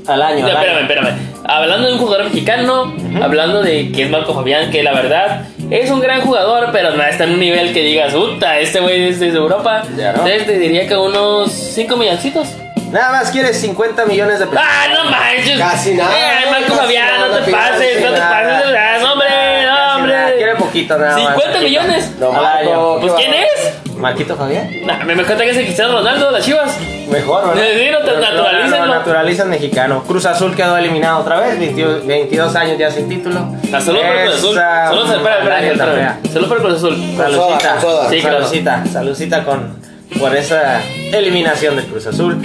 Al 0.08 0.22
año. 0.22 0.48
Ya, 0.48 0.58
al 0.58 0.66
espérame, 0.66 0.78
año. 0.78 0.80
espérame. 0.88 1.37
Hablando 1.48 1.88
de 1.88 1.94
un 1.94 2.00
jugador 2.00 2.26
mexicano, 2.26 2.94
hablando 3.24 3.62
de 3.62 3.92
que 3.92 4.04
es 4.04 4.10
Marco 4.10 4.34
Fabián, 4.34 4.70
que 4.70 4.84
la 4.84 4.94
verdad 4.94 5.46
es 5.72 5.90
un 5.90 6.02
gran 6.02 6.22
jugador, 6.22 6.70
pero 6.74 6.92
no 6.92 7.04
está 7.04 7.24
en 7.24 7.32
un 7.34 7.40
nivel 7.40 7.74
que 7.74 7.82
digas, 7.84 8.14
puta, 8.14 8.60
este 8.60 8.80
güey 8.82 9.08
es 9.10 9.20
de 9.20 9.28
Europa. 9.28 9.84
Ya, 9.96 10.12
¿no? 10.12 10.20
Entonces 10.28 10.46
te 10.46 10.58
diría 10.60 10.88
que 10.88 10.96
unos 10.98 11.52
5 11.52 11.96
milloncitos. 11.96 12.50
Nada 12.92 13.12
más 13.12 13.32
quieres 13.32 13.60
50 13.60 14.06
millones 14.06 14.40
de 14.40 14.48
pesos. 14.48 14.64
¡Ah, 14.66 14.88
no 14.94 15.10
manches! 15.10 15.58
Casi 15.60 15.94
nada, 15.94 16.10
Eh, 16.18 16.46
Marco 16.50 16.74
Fabián, 16.74 17.10
no 17.20 17.38
te 17.38 17.52
pases, 17.52 18.02
no 18.02 18.12
te 18.14 18.20
pases. 18.20 18.64
ah, 18.78 18.98
no, 19.02 19.14
hombre, 19.14 19.28
no, 19.66 19.96
hombre. 19.98 20.16
Quiere 20.38 20.56
poquito 20.56 20.98
nada 20.98 21.18
más. 21.18 21.34
50 21.36 21.60
millones. 21.62 22.12
No, 22.20 22.30
año. 22.32 22.42
Marco, 22.42 22.98
Pues 23.02 23.14
¿qué 23.14 23.24
¿quién 23.24 23.34
es? 23.34 23.74
Marquito 23.98 24.36
Fabián. 24.36 24.70
Nah, 24.86 25.04
me 25.04 25.16
cuenta 25.16 25.44
que 25.44 25.50
es 25.52 25.58
el 25.58 25.64
Cristiano 25.66 25.94
Ronaldo 25.94 26.28
de 26.28 26.32
las 26.34 26.46
Chivas. 26.46 26.78
Mejor, 27.12 27.48
¿verdad? 27.56 27.64
Sí, 27.74 27.88
no 27.92 27.98
te 28.00 28.04
Pero- 28.06 28.20
naturalícenlo. 28.20 28.86
no, 28.86 28.94
Naturalizan 28.96 29.50
mexicano. 29.50 30.04
Cruz 30.08 30.26
Azul 30.26 30.56
quedó 30.56 30.78
eliminado 30.78 31.20
otra 31.20 31.40
vez. 31.40 31.58
22, 31.60 32.06
22 32.06 32.56
años 32.56 32.78
ya 32.78 32.92
sin 32.92 33.08
título. 33.10 33.40
Ah, 33.74 33.80
solo 33.82 34.00
por 34.02 34.10
el 34.16 34.26
Cruz 34.26 34.36
Azul. 34.38 34.56
Solo, 34.56 35.14
espera, 35.16 35.38
espera, 35.40 35.62
espera. 35.72 36.20
Solo 36.34 36.48
por 36.48 36.58
el 36.58 36.64
Cruz 36.64 36.76
Azul. 36.78 36.96
Saludcita. 37.18 37.80
Sí, 38.10 38.20
claro. 38.22 38.38
Saludcita. 38.44 38.86
Saludcita 38.86 39.44
con, 39.46 39.78
por 40.20 40.36
esa 40.36 40.82
eliminación 41.14 41.76
del 41.78 41.86
Cruz 41.86 42.08
Azul. 42.08 42.42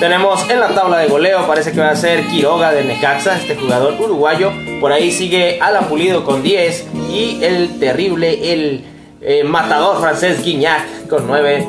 Tenemos 0.00 0.48
en 0.48 0.60
la 0.60 0.68
tabla 0.68 0.98
de 0.98 1.08
goleo, 1.08 1.44
parece 1.48 1.72
que 1.72 1.80
va 1.80 1.90
a 1.90 1.96
ser 1.96 2.24
Quiroga 2.28 2.70
de 2.70 2.84
Necaxa, 2.84 3.36
este 3.36 3.56
jugador 3.56 3.94
uruguayo. 3.98 4.52
Por 4.80 4.92
ahí 4.92 5.10
sigue 5.10 5.58
Alan 5.60 5.86
Pulido 5.86 6.24
con 6.24 6.40
10 6.44 6.86
y 7.12 7.40
el 7.42 7.80
terrible, 7.80 8.52
el 8.52 8.84
eh, 9.20 9.44
matador 9.44 10.00
francés 10.00 10.42
Guignac 10.44 11.06
con 11.08 11.26
9 11.26 11.66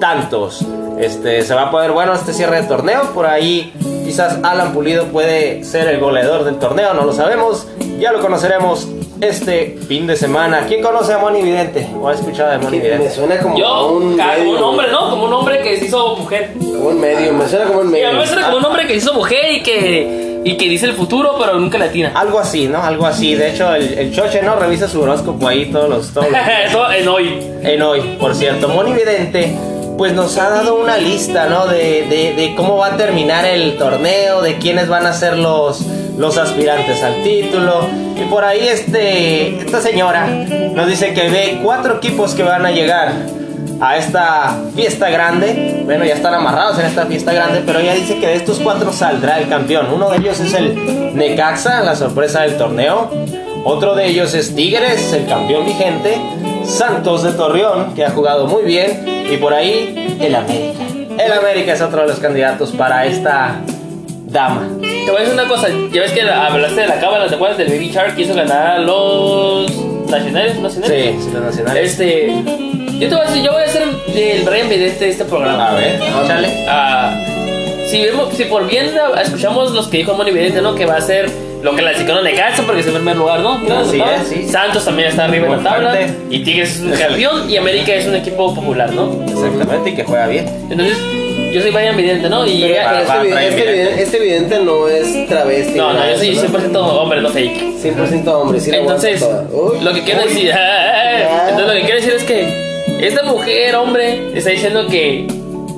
tantos. 0.00 0.64
Este, 0.98 1.42
se 1.42 1.54
va 1.54 1.62
a 1.62 1.70
poder 1.70 1.92
bueno 1.92 2.12
este 2.12 2.32
cierre 2.32 2.62
de 2.62 2.68
torneo. 2.68 3.02
Por 3.14 3.26
ahí 3.26 3.72
quizás 4.04 4.38
Alan 4.42 4.72
Pulido 4.72 5.06
puede 5.06 5.64
ser 5.64 5.88
el 5.88 5.98
goleador 6.00 6.44
del 6.44 6.58
torneo, 6.58 6.92
no 6.94 7.04
lo 7.04 7.12
sabemos. 7.12 7.66
Ya 7.98 8.12
lo 8.12 8.20
conoceremos 8.20 8.88
este 9.20 9.78
fin 9.86 10.06
de 10.06 10.16
semana. 10.16 10.64
¿Quién 10.66 10.82
conoce 10.82 11.12
a 11.12 11.18
Moni 11.18 11.42
Vidente? 11.42 11.86
¿O 12.00 12.08
ha 12.08 12.14
escuchado 12.14 12.50
de 12.52 12.58
Moni 12.58 12.78
Que 12.78 12.82
Me 12.88 12.96
Vidente? 12.96 13.14
suena 13.14 13.38
como 13.38 13.56
Yo, 13.58 13.92
un 13.92 14.16
medio. 14.16 14.50
un 14.56 14.62
hombre, 14.62 14.90
¿no? 14.90 15.10
Como 15.10 15.24
un 15.26 15.32
hombre 15.32 15.60
que 15.62 15.78
se 15.78 15.84
hizo 15.86 16.16
mujer. 16.16 16.52
Como 16.58 16.88
un 16.88 17.00
medio, 17.00 17.32
me 17.34 17.46
suena 17.48 17.66
como 17.66 17.80
un 17.80 17.90
medio. 17.90 18.08
a 18.08 18.12
mí 18.12 18.18
me 18.18 18.26
suena 18.26 18.46
como 18.46 18.56
un 18.58 18.64
hombre 18.64 18.82
que 18.86 18.92
se 18.94 18.98
hizo 18.98 19.14
mujer 19.14 19.52
y 19.52 19.62
que, 19.62 20.29
y 20.44 20.56
que 20.56 20.68
dice 20.68 20.86
el 20.86 20.92
futuro, 20.94 21.36
pero 21.38 21.58
nunca 21.58 21.78
le 21.78 21.84
atina. 21.86 22.12
Algo 22.14 22.38
así, 22.38 22.66
¿no? 22.66 22.82
Algo 22.82 23.06
así. 23.06 23.34
De 23.34 23.50
hecho, 23.50 23.74
el, 23.74 23.92
el 23.98 24.12
Choche, 24.14 24.42
¿no? 24.42 24.56
Revisa 24.56 24.88
su 24.88 25.00
horóscopo 25.02 25.46
ahí 25.48 25.66
todos 25.66 25.88
los... 25.88 26.10
Todos 26.12 26.28
los 26.30 26.94
en 26.98 27.08
hoy. 27.08 27.40
en 27.62 27.82
hoy, 27.82 28.16
por 28.18 28.34
cierto. 28.34 28.68
Moni 28.68 28.92
Vidente, 28.92 29.54
pues 29.98 30.12
nos 30.14 30.38
ha 30.38 30.48
dado 30.48 30.76
una 30.76 30.96
lista, 30.96 31.46
¿no? 31.48 31.66
De, 31.66 32.06
de- 32.08 32.34
de 32.36 32.54
cómo 32.56 32.76
va 32.78 32.94
a 32.94 32.96
terminar 32.96 33.44
el 33.44 33.76
torneo, 33.76 34.40
de 34.40 34.56
quiénes 34.56 34.88
van 34.88 35.04
a 35.06 35.12
ser 35.12 35.36
los, 35.36 35.82
los 36.16 36.38
aspirantes 36.38 37.02
al 37.02 37.22
título. 37.22 37.86
Y 38.18 38.24
por 38.24 38.44
ahí 38.44 38.66
este, 38.68 39.58
esta 39.58 39.80
señora 39.80 40.26
nos 40.26 40.86
dice 40.86 41.12
que 41.14 41.28
ve 41.28 41.60
cuatro 41.62 41.96
equipos 41.96 42.34
que 42.34 42.42
van 42.42 42.64
a 42.66 42.70
llegar 42.70 43.12
a 43.80 43.96
esta 43.96 44.56
fiesta 44.74 45.08
grande. 45.10 45.82
Bueno, 45.84 46.04
ya 46.04 46.14
están 46.14 46.34
amarrados 46.34 46.78
en 46.78 46.86
esta 46.86 47.06
fiesta 47.06 47.32
grande, 47.32 47.62
pero 47.64 47.78
ella 47.78 47.94
dice 47.94 48.18
que 48.18 48.26
de 48.26 48.34
estos 48.34 48.58
cuatro 48.58 48.92
saldrá 48.92 49.38
el 49.38 49.48
campeón. 49.48 49.88
Uno 49.92 50.10
de 50.10 50.18
ellos 50.18 50.38
es 50.40 50.54
el 50.54 51.16
Necaxa, 51.16 51.80
la 51.80 51.96
sorpresa 51.96 52.42
del 52.42 52.56
torneo. 52.56 53.10
Otro 53.64 53.94
de 53.94 54.06
ellos 54.06 54.34
es 54.34 54.54
Tigres, 54.54 55.12
el 55.12 55.26
campeón 55.26 55.66
vigente. 55.66 56.20
Santos 56.64 57.22
de 57.22 57.32
Torreón, 57.32 57.94
que 57.94 58.04
ha 58.04 58.10
jugado 58.10 58.46
muy 58.46 58.62
bien. 58.62 59.26
Y 59.30 59.36
por 59.38 59.54
ahí, 59.54 60.18
el 60.20 60.34
América. 60.34 60.84
El 61.18 61.32
América 61.32 61.72
es 61.72 61.80
otro 61.80 62.02
de 62.02 62.08
los 62.08 62.18
candidatos 62.18 62.70
para 62.70 63.06
esta 63.06 63.60
dama. 64.26 64.68
Te 64.80 65.10
voy 65.10 65.16
a 65.16 65.20
decir 65.20 65.34
una 65.34 65.48
cosa. 65.48 65.68
Ya 65.92 66.02
ves 66.02 66.12
que 66.12 66.22
hablaste 66.22 66.80
de 66.80 66.86
la 66.86 67.00
cábala, 67.00 67.26
¿te 67.28 67.34
acuerdas 67.34 67.58
del 67.58 67.68
Baby 67.68 67.90
Shark 67.90 68.14
que 68.14 68.22
hizo 68.22 68.34
ganar 68.34 68.66
a 68.66 68.78
los 68.78 69.70
nacionales? 70.08 70.58
nacionales? 70.60 71.16
Sí, 71.16 71.22
sí, 71.24 71.30
los 71.32 71.42
nacionales. 71.42 71.90
Este. 71.90 72.69
Yo 73.00 73.08
te 73.08 73.14
voy 73.14 73.24
a 73.24 73.28
decir, 73.28 73.42
yo 73.42 73.52
voy 73.52 73.62
a 73.62 73.68
ser 73.68 73.82
el 74.14 74.42
Brian 74.42 74.68
Vidente 74.68 75.06
de 75.06 75.10
este 75.10 75.24
programa. 75.24 75.70
A 75.70 75.74
ver, 75.74 75.98
échale. 76.22 76.66
Ah, 76.68 77.16
si, 77.88 78.04
vemos, 78.04 78.28
si 78.34 78.44
por 78.44 78.66
bien 78.68 78.90
escuchamos 79.22 79.72
los 79.72 79.88
que 79.88 79.98
dijo 79.98 80.12
Moni 80.12 80.30
Vidente, 80.32 80.60
¿no? 80.60 80.74
Que 80.74 80.84
va 80.84 80.96
a 80.96 81.00
ser 81.00 81.30
lo 81.62 81.74
que 81.74 81.80
la 81.80 81.90
clasificaron 81.92 82.24
Necaxa 82.24 82.62
porque 82.64 82.82
es 82.82 82.86
el 82.86 82.92
primer 82.92 83.16
lugar, 83.16 83.40
¿no? 83.40 83.58
Creo, 83.64 83.78
Así 83.78 83.96
¿no? 83.96 84.04
sí. 84.28 84.46
Santos 84.46 84.84
también 84.84 85.08
está 85.08 85.24
arriba 85.24 85.46
en 85.46 85.64
la 85.64 85.70
tabla. 85.70 85.90
fuerte. 85.92 86.14
Y 86.28 86.44
Tigres 86.44 86.76
es 86.76 86.80
un 86.82 86.90
campeón 86.92 87.50
y 87.50 87.56
América 87.56 87.94
es 87.94 88.06
un 88.06 88.16
equipo 88.16 88.54
popular, 88.54 88.92
¿no? 88.92 89.10
Exactamente, 89.26 89.90
y 89.90 89.94
que 89.94 90.04
juega 90.04 90.26
bien. 90.26 90.46
Entonces, 90.70 90.98
yo 91.54 91.62
soy 91.62 91.70
Brian 91.70 91.96
Vidente, 91.96 92.28
¿no? 92.28 92.46
Y 92.46 92.60
Pero 92.60 92.74
este, 92.74 93.32
va, 93.32 93.44
este, 93.44 93.62
Vidente. 93.62 94.02
este 94.02 94.16
evidente 94.18 94.58
no 94.60 94.88
es 94.88 95.26
travesti. 95.26 95.78
No, 95.78 95.94
no, 95.94 96.06
yo 96.06 96.18
soy 96.18 96.28
eso, 96.36 96.46
100% 96.48 96.76
hombre, 96.76 97.22
no 97.22 97.30
fake. 97.30 97.76
100% 97.82 98.28
hombre, 98.28 98.60
sí 98.60 98.70
Entonces. 98.74 99.26
Uy, 99.50 99.80
lo 99.80 99.94
que 99.94 100.02
quiero 100.02 100.20
decir, 100.20 100.50
entonces 101.48 101.66
lo 101.66 101.72
que 101.72 101.80
quiero 101.80 101.96
decir 101.96 102.12
es 102.12 102.24
que 102.24 102.69
esta 103.04 103.22
mujer, 103.24 103.74
hombre, 103.76 104.36
está 104.36 104.50
diciendo 104.50 104.86
que, 104.88 105.26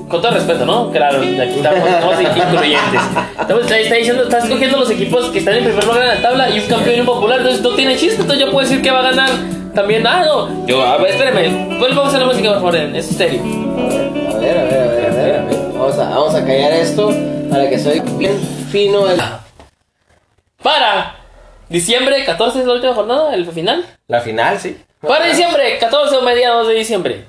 con 0.09 0.21
todo 0.21 0.31
respeto, 0.31 0.65
¿no? 0.65 0.91
Claro, 0.91 1.19
aquí 1.19 1.35
estamos, 1.57 1.87
estamos 1.89 2.21
incluyentes. 2.21 3.01
Estamos- 3.39 3.63
está, 3.63 3.79
está 3.79 3.95
diciendo, 3.95 4.23
está 4.23 4.37
escogiendo 4.39 4.77
los 4.79 4.89
equipos 4.91 5.25
que 5.31 5.39
están 5.39 5.55
en 5.55 5.63
primer 5.63 5.83
lugar 5.85 6.01
en 6.03 6.07
la 6.09 6.21
tabla 6.21 6.49
y 6.49 6.59
un 6.59 6.67
campeón 6.67 6.95
y 6.95 6.99
un 6.99 7.05
popular, 7.05 7.37
entonces 7.39 7.61
no 7.61 7.69
tiene 7.75 7.95
chiste, 7.95 8.21
entonces 8.21 8.45
yo 8.45 8.51
puedo 8.51 8.67
decir 8.67 8.81
que 8.81 8.91
va 8.91 8.99
a 8.99 9.03
ganar 9.03 9.29
también. 9.73 10.05
Ah, 10.05 10.23
no, 10.25 10.67
yo, 10.67 10.81
a 10.83 10.97
ver, 10.97 11.11
espérame, 11.11 11.79
pues 11.79 11.95
vamos 11.95 12.13
a 12.13 12.19
la 12.19 12.25
música, 12.25 12.49
por 12.49 12.57
favor, 12.59 12.75
es 12.75 13.05
serio. 13.07 13.41
A 13.41 14.37
ver, 14.37 14.57
a 14.57 14.63
ver, 14.63 14.81
a 14.81 14.87
ver, 14.87 15.05
a 15.05 15.13
ver, 15.15 15.35
a 15.35 15.45
ver. 15.45 15.55
Vamos 15.73 15.97
a, 15.97 16.09
vamos 16.09 16.35
a 16.35 16.45
callar 16.45 16.71
esto 16.73 17.11
para 17.49 17.69
que 17.69 17.79
soy 17.79 18.01
bien 18.17 18.37
fino. 18.71 19.09
El... 19.09 19.19
Para 20.61 21.15
diciembre 21.69 22.23
14 22.25 22.59
es 22.59 22.65
la 22.65 22.73
última 22.73 22.93
jornada, 22.93 23.33
el 23.35 23.45
final. 23.47 23.85
La 24.07 24.21
final, 24.21 24.59
sí. 24.59 24.77
Para 25.07 25.25
diciembre, 25.25 25.77
14 25.79 26.15
o 26.15 26.21
mediados 26.21 26.67
de 26.67 26.75
diciembre. 26.75 27.25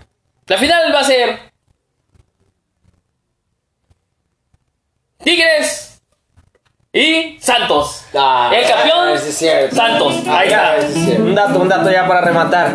La 0.47 0.57
final 0.59 0.95
va 0.95 1.01
a 1.01 1.05
ser. 1.05 1.39
Tigres 5.23 6.03
y 6.93 7.39
Santos. 7.41 8.05
Ah, 8.15 8.51
el 8.55 8.67
campeón, 8.69 9.19
sí 9.19 9.29
es 9.31 9.37
cierto. 9.39 9.77
Santos. 9.77 10.15
Ahí 10.29 10.53
Ah, 10.53 10.77
está. 10.77 10.81
sí 10.93 10.99
es 10.99 11.05
cierto. 11.07 11.25
Un 11.25 11.35
dato, 11.35 11.59
un 11.61 11.69
dato 11.69 11.91
ya 11.91 12.07
para 12.07 12.21
rematar. 12.21 12.73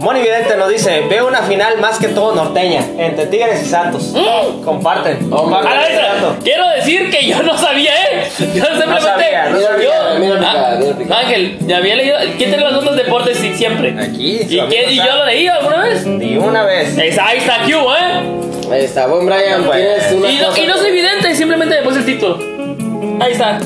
Moni 0.00 0.20
Vidente 0.22 0.56
nos 0.56 0.70
dice, 0.70 1.02
veo 1.10 1.26
una 1.28 1.42
final 1.42 1.76
más 1.78 1.98
que 1.98 2.08
todo 2.08 2.34
norteña, 2.34 2.82
entre 2.96 3.26
Tigres 3.26 3.62
y 3.62 3.66
Santos. 3.66 4.14
Mm. 4.14 4.62
Comparten. 4.64 5.28
Comparten 5.28 5.70
A 5.72 5.76
vez, 5.82 6.00
quiero 6.42 6.66
decir 6.70 7.10
que 7.10 7.26
yo 7.26 7.42
no 7.42 7.56
sabía, 7.58 7.92
¿eh? 7.92 8.22
Yo 8.54 8.64
simplemente. 8.64 9.02
sabía, 9.02 9.50
no 9.50 9.60
yo, 9.60 9.66
sabía. 9.66 10.18
Mira 10.18 10.36
picada, 10.38 10.76
mira 10.78 10.96
picada. 10.96 11.20
Ángel, 11.20 11.58
ya 11.66 11.76
había 11.76 11.96
leído. 11.96 12.16
¿Quién 12.38 12.50
tiene 12.50 12.60
las 12.60 12.72
notas 12.72 12.96
de 12.96 13.02
deportes 13.04 13.36
sí, 13.38 13.52
siempre? 13.54 13.94
Aquí. 14.00 14.40
¿Y, 14.48 14.60
qué- 14.68 14.86
y 14.90 14.96
yo 14.96 15.14
lo 15.16 15.26
leí 15.26 15.46
alguna 15.48 15.82
vez? 15.82 16.06
Ni 16.06 16.36
una 16.38 16.62
vez. 16.64 16.96
Es- 16.96 17.18
Ahí 17.18 17.38
está 17.38 17.58
Q, 17.64 17.70
¿eh? 17.70 18.72
Ahí 18.72 18.84
está, 18.84 19.06
buen 19.06 19.26
Brian, 19.26 19.66
Bueno. 19.66 19.72
tienes 19.72 20.12
una 20.12 20.30
Y 20.30 20.38
no, 20.38 20.56
y 20.56 20.66
no 20.66 20.76
soy 20.78 20.88
evidente, 20.88 21.34
simplemente 21.34 21.76
me 21.76 21.82
puse 21.82 21.98
el 21.98 22.06
título. 22.06 22.38
Ahí 23.22 23.32
está. 23.32 23.56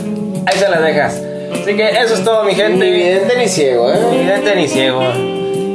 Ahí 0.46 0.58
se 0.58 0.68
las 0.68 0.82
dejas. 0.82 1.22
Así 1.62 1.76
que 1.76 1.88
eso 1.90 2.14
es 2.14 2.24
todo, 2.24 2.42
mi 2.42 2.54
gente. 2.56 2.84
Ni 2.84 2.90
vidente 2.90 3.36
ni 3.38 3.46
ciego, 3.46 3.88
Ni 3.92 4.16
¿eh? 4.16 4.20
vidente 4.22 4.56
ni 4.56 4.66
ciego. 4.66 5.00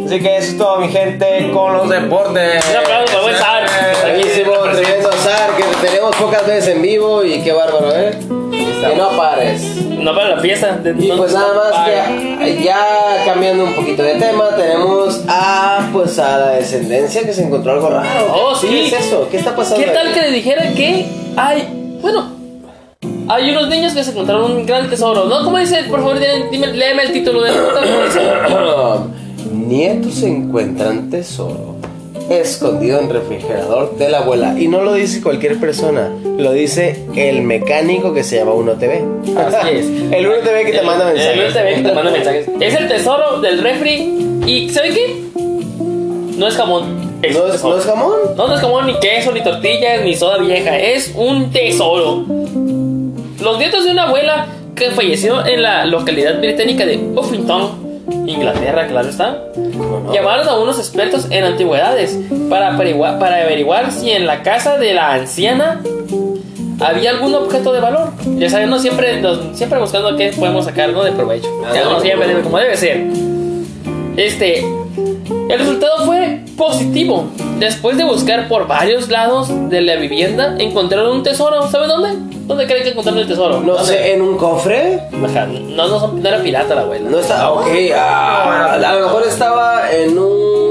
Así 0.09 0.19
que 0.21 0.37
eso 0.37 0.47
es 0.53 0.57
todo, 0.57 0.77
mi 0.79 0.87
gente, 0.87 1.51
con 1.53 1.71
los 1.71 1.87
deportes. 1.87 2.65
Un 2.71 2.77
aplauso 2.77 3.13
para 3.13 3.21
buen 3.21 3.35
Sar. 3.37 3.65
Buenísimo, 4.01 4.53
tremendo 4.73 5.11
Zar, 5.11 5.55
que 5.55 5.61
te 5.61 5.87
tenemos 5.87 6.15
pocas 6.15 6.47
veces 6.47 6.75
en 6.75 6.81
vivo 6.81 7.23
y 7.23 7.39
qué 7.43 7.53
bárbaro, 7.53 7.95
¿eh? 7.95 8.17
Que 8.81 8.95
no 8.95 9.09
pares. 9.09 9.61
No 9.85 10.15
para 10.15 10.29
la 10.29 10.41
fiesta. 10.41 10.79
Y 10.97 11.11
pues 11.11 11.31
nada 11.31 11.53
más 11.53 11.87
que 11.87 12.63
ya 12.63 13.21
cambiando 13.23 13.65
un 13.65 13.75
poquito 13.75 14.01
de 14.01 14.15
tema, 14.15 14.55
tenemos 14.55 15.21
a 15.27 15.87
pues 15.93 16.17
a 16.17 16.39
la 16.39 16.49
descendencia 16.53 17.21
que 17.23 17.31
se 17.31 17.43
encontró 17.43 17.73
algo 17.73 17.89
raro. 17.91 18.09
Oh, 18.33 18.55
sí. 18.55 18.65
¿Qué 18.67 18.87
es 18.87 18.93
eso? 19.05 19.27
¿Qué 19.29 19.37
está 19.37 19.55
pasando? 19.55 19.85
¿Qué 19.85 19.91
tal 19.91 20.11
que 20.11 20.21
le 20.21 20.31
dijera 20.31 20.63
que 20.75 21.05
hay, 21.37 21.67
bueno, 22.01 22.31
hay 23.27 23.51
unos 23.51 23.67
niños 23.67 23.93
que 23.93 24.03
se 24.03 24.09
encontraron 24.11 24.51
un 24.53 24.65
gran 24.65 24.89
tesoro? 24.89 25.25
¿No? 25.25 25.43
¿Cómo 25.43 25.57
dice? 25.59 25.83
Por 25.83 25.99
favor, 25.99 26.17
dime- 26.49 26.73
léeme 26.73 27.03
el 27.03 27.11
título 27.11 27.41
de 27.43 27.51
la 27.51 28.68
Nietos 29.69 30.23
encuentran 30.23 31.11
tesoro 31.11 31.75
escondido 32.27 33.01
en 33.01 33.05
el 33.05 33.13
refrigerador 33.13 33.95
de 33.99 34.09
la 34.09 34.17
abuela. 34.17 34.55
Y 34.59 34.67
no 34.67 34.81
lo 34.81 34.95
dice 34.95 35.21
cualquier 35.21 35.59
persona, 35.59 36.09
lo 36.39 36.53
dice 36.53 37.05
el 37.15 37.43
mecánico 37.43 38.11
que 38.11 38.23
se 38.23 38.37
llama 38.37 38.53
1TV. 38.53 39.37
Así 39.37 39.69
es. 39.69 39.85
El 40.11 40.25
1TV 40.25 40.65
que 40.65 40.71
te 40.71 40.81
manda 40.81 41.05
mensajes. 41.05 41.37
El 41.37 41.49
UTV 41.49 41.75
que 41.75 41.87
te 41.87 41.93
manda 41.93 42.09
mensajes. 42.09 42.49
Es 42.59 42.73
el 42.73 42.87
tesoro 42.87 43.41
del 43.41 43.61
refri. 43.61 44.41
¿Y 44.47 44.71
saben 44.71 44.93
qué? 44.95 45.15
No 46.35 46.47
es 46.47 46.55
jamón. 46.55 47.19
Es 47.21 47.37
¿No 47.37 47.45
es, 47.45 47.51
tesoro. 47.51 47.75
¿No 47.75 47.79
es 47.79 47.85
jamón? 47.85 48.13
No, 48.37 48.47
no 48.47 48.55
es 48.55 48.61
jamón, 48.61 48.87
ni 48.87 48.99
queso, 48.99 49.31
ni 49.31 49.43
tortillas, 49.43 50.03
ni 50.03 50.15
soda 50.15 50.39
vieja. 50.39 50.79
Es 50.79 51.13
un 51.15 51.51
tesoro. 51.51 52.25
Los 53.39 53.59
nietos 53.59 53.85
de 53.85 53.91
una 53.91 54.07
abuela 54.07 54.47
que 54.75 54.89
falleció 54.89 55.45
en 55.45 55.61
la 55.61 55.85
localidad 55.85 56.39
británica 56.39 56.87
de 56.87 56.97
Uffington, 57.15 57.88
Inglaterra, 58.29 58.87
claro 58.87 59.09
está, 59.09 59.43
llamaron 60.13 60.47
a 60.47 60.57
unos 60.59 60.77
expertos 60.79 61.27
en 61.29 61.43
antigüedades 61.43 62.17
para 62.49 62.73
averiguar, 62.75 63.19
para 63.19 63.41
averiguar 63.43 63.91
si 63.91 64.11
en 64.11 64.25
la 64.25 64.43
casa 64.43 64.77
de 64.77 64.93
la 64.93 65.13
anciana 65.13 65.81
había 66.81 67.09
algún 67.11 67.33
objeto 67.35 67.73
de 67.73 67.79
valor. 67.81 68.11
Ya 68.37 68.49
saben, 68.49 68.69
no 68.69 68.79
siempre, 68.79 69.19
nos- 69.21 69.57
siempre 69.57 69.79
buscando 69.79 70.15
qué 70.15 70.31
podemos 70.37 70.65
sacar 70.65 70.89
¿no? 70.91 71.03
de 71.03 71.11
provecho. 71.11 71.49
Ah, 71.65 71.71
Ya, 71.73 71.83
no, 71.83 71.91
no, 71.93 71.99
siempre, 71.99 72.33
no. 72.33 72.41
como 72.41 72.57
debe 72.57 72.77
ser. 72.77 73.05
Este, 74.17 74.59
el 74.59 75.59
resultado 75.59 76.05
fue 76.05 76.41
positivo. 76.59 77.25
Después 77.57 77.97
de 77.97 78.03
buscar 78.03 78.47
por 78.47 78.67
varios 78.67 79.09
lados 79.09 79.47
de 79.69 79.81
la 79.81 79.95
vivienda, 79.95 80.55
encontraron 80.59 81.17
un 81.17 81.23
tesoro. 81.23 81.67
¿Saben 81.71 81.87
dónde? 81.87 82.09
¿Dónde 82.45 82.65
creen 82.67 82.83
que 82.83 82.89
encontraron 82.89 83.21
el 83.21 83.27
tesoro? 83.27 83.61
No 83.61 83.73
¿Dónde? 83.73 83.85
sé, 83.91 84.13
¿en 84.13 84.21
un 84.21 84.37
cofre? 84.37 84.99
Ajá, 85.25 85.45
No, 85.47 85.87
no, 85.87 86.07
no 86.09 86.27
era 86.29 86.39
pirata 86.43 86.75
la 86.75 86.81
abuela. 86.81 87.09
No 87.09 87.19
está. 87.19 87.49
Ok, 87.51 87.67
ah, 87.95 88.73
a 88.73 88.77
lo 88.95 89.05
mejor 89.07 89.23
estaba 89.27 89.91
en 89.91 90.17
un. 90.19 90.68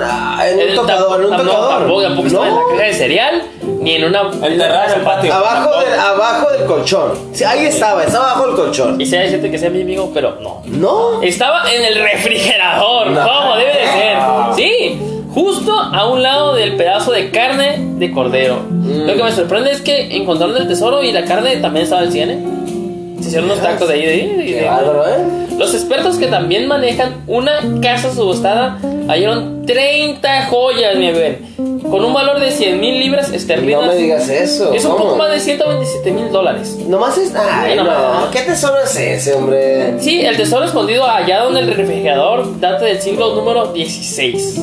En 0.00 0.70
un 0.70 0.76
tocador, 0.76 1.20
en 1.20 1.30
un 1.30 1.36
tocador. 1.36 1.78
Tampoco, 1.78 2.02
tampoco 2.02 2.26
estaba 2.26 2.48
en 2.48 2.54
la 2.54 2.60
caja 2.70 2.82
de 2.82 2.92
cereal, 2.92 3.42
ni 3.80 3.94
en 3.94 4.04
una. 4.04 4.20
En 4.42 4.52
el 4.60 5.02
patio. 5.04 5.34
Abajo 5.34 5.80
del, 5.80 5.98
abajo 5.98 6.50
del 6.50 6.66
colchón. 6.66 7.12
Sí, 7.32 7.44
ahí 7.44 7.66
estaba, 7.66 8.04
estaba 8.04 8.32
abajo 8.32 8.46
del 8.48 8.56
colchón. 8.56 9.00
Y 9.00 9.06
sea 9.06 9.22
decirte 9.22 9.50
que 9.50 9.58
sea 9.58 9.70
mi 9.70 9.82
amigo, 9.82 10.10
pero 10.12 10.36
no. 10.40 10.62
No. 10.66 11.22
Estaba 11.22 11.70
en 11.72 11.84
el 11.84 11.96
refrigerador, 12.02 13.08
No. 13.08 13.20
como 13.26 13.56
debe 13.56 13.72
de 13.72 13.86
ser. 13.86 14.18
Sí, 14.56 15.00
justo 15.34 15.72
a 15.78 16.08
un 16.08 16.22
lado 16.22 16.54
del 16.54 16.76
pedazo 16.76 17.12
de 17.12 17.30
carne 17.30 17.76
de 17.78 18.10
cordero. 18.12 18.60
Mm. 18.68 19.06
Lo 19.06 19.14
que 19.14 19.22
me 19.22 19.32
sorprende 19.32 19.70
es 19.72 19.80
que 19.80 20.16
encontraron 20.16 20.56
el 20.56 20.66
tesoro 20.68 21.02
y 21.02 21.12
la 21.12 21.24
carne 21.24 21.56
también 21.56 21.84
estaba 21.84 22.02
al 22.02 22.12
100. 22.12 22.77
Se 23.20 23.28
hicieron 23.28 23.46
unos 23.50 23.60
tacos 23.62 23.88
de 23.88 23.94
ahí. 23.94 24.02
De, 24.06 24.12
de- 24.36 24.44
Qué 24.44 24.54
de- 24.54 24.60
¿eh? 24.60 25.56
Los 25.58 25.74
expertos 25.74 26.16
que 26.16 26.26
también 26.28 26.68
manejan 26.68 27.24
una 27.26 27.58
casa 27.82 28.14
subastada 28.14 28.78
hallaron 29.08 29.66
30 29.66 30.46
joyas, 30.46 30.96
mi 30.96 31.10
bebé, 31.10 31.40
con 31.56 32.04
un 32.04 32.14
valor 32.14 32.38
de 32.38 32.52
100 32.52 32.78
mil 32.80 33.00
libras 33.00 33.32
esterlinas. 33.32 33.82
No 33.86 33.92
me 33.92 33.96
digas 33.96 34.28
eso. 34.28 34.72
Es 34.72 34.84
un 34.84 34.92
¿cómo? 34.92 35.04
poco 35.04 35.16
más 35.16 35.30
de 35.32 35.40
127 35.40 36.12
mil 36.12 36.30
dólares. 36.30 36.76
Nomás 36.86 37.18
es. 37.18 37.34
Ay, 37.34 37.74
no. 37.74 37.84
no. 37.84 38.30
¿Qué 38.30 38.42
tesoro 38.42 38.76
es 38.84 38.94
ese, 38.96 39.34
hombre? 39.34 39.94
Sí, 39.98 40.20
el 40.20 40.36
tesoro 40.36 40.64
escondido 40.64 41.04
hallado 41.04 41.50
en 41.50 41.56
el 41.56 41.74
refrigerador 41.74 42.60
data 42.60 42.84
del 42.84 43.00
siglo 43.00 43.34
número 43.34 43.72
16. 43.72 44.60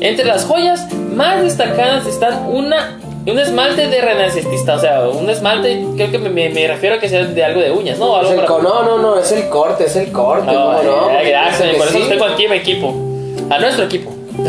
Entre 0.00 0.24
las 0.24 0.44
joyas 0.44 0.86
más 1.14 1.42
destacadas 1.42 2.06
están 2.06 2.46
una, 2.48 2.98
un 3.26 3.38
esmalte 3.38 3.86
de 3.88 4.00
renacentista, 4.00 4.74
o 4.74 4.78
sea, 4.78 5.08
un 5.08 5.28
esmalte, 5.28 5.84
creo 5.96 6.10
que 6.10 6.18
me, 6.18 6.30
me- 6.30 6.48
me 6.50 6.66
refiero 6.66 6.96
a 6.96 6.98
que 6.98 7.08
sea 7.08 7.24
de 7.24 7.44
algo 7.44 7.60
de 7.60 7.70
uñas, 7.70 7.98
¿no? 7.98 8.16
Algo 8.16 8.34
para- 8.34 8.48
no, 8.62 8.82
no, 8.82 8.98
no, 8.98 9.18
es 9.18 9.30
el 9.32 9.48
corte, 9.48 9.84
es 9.84 9.96
el 9.96 10.10
corte. 10.10 10.46
No, 10.46 10.52
¿Cómo 10.76 10.82
no? 10.82 11.10
eh, 11.10 11.28
gracias, 11.28 11.74
por 11.76 11.86
eso 11.88 11.98
sí. 11.98 12.04
tengo 12.08 12.24
aquí 12.24 12.48
mi 12.48 12.56
equipo. 12.56 12.94
A 13.50 13.58
nuestro 13.58 13.84
equipo. 13.84 14.10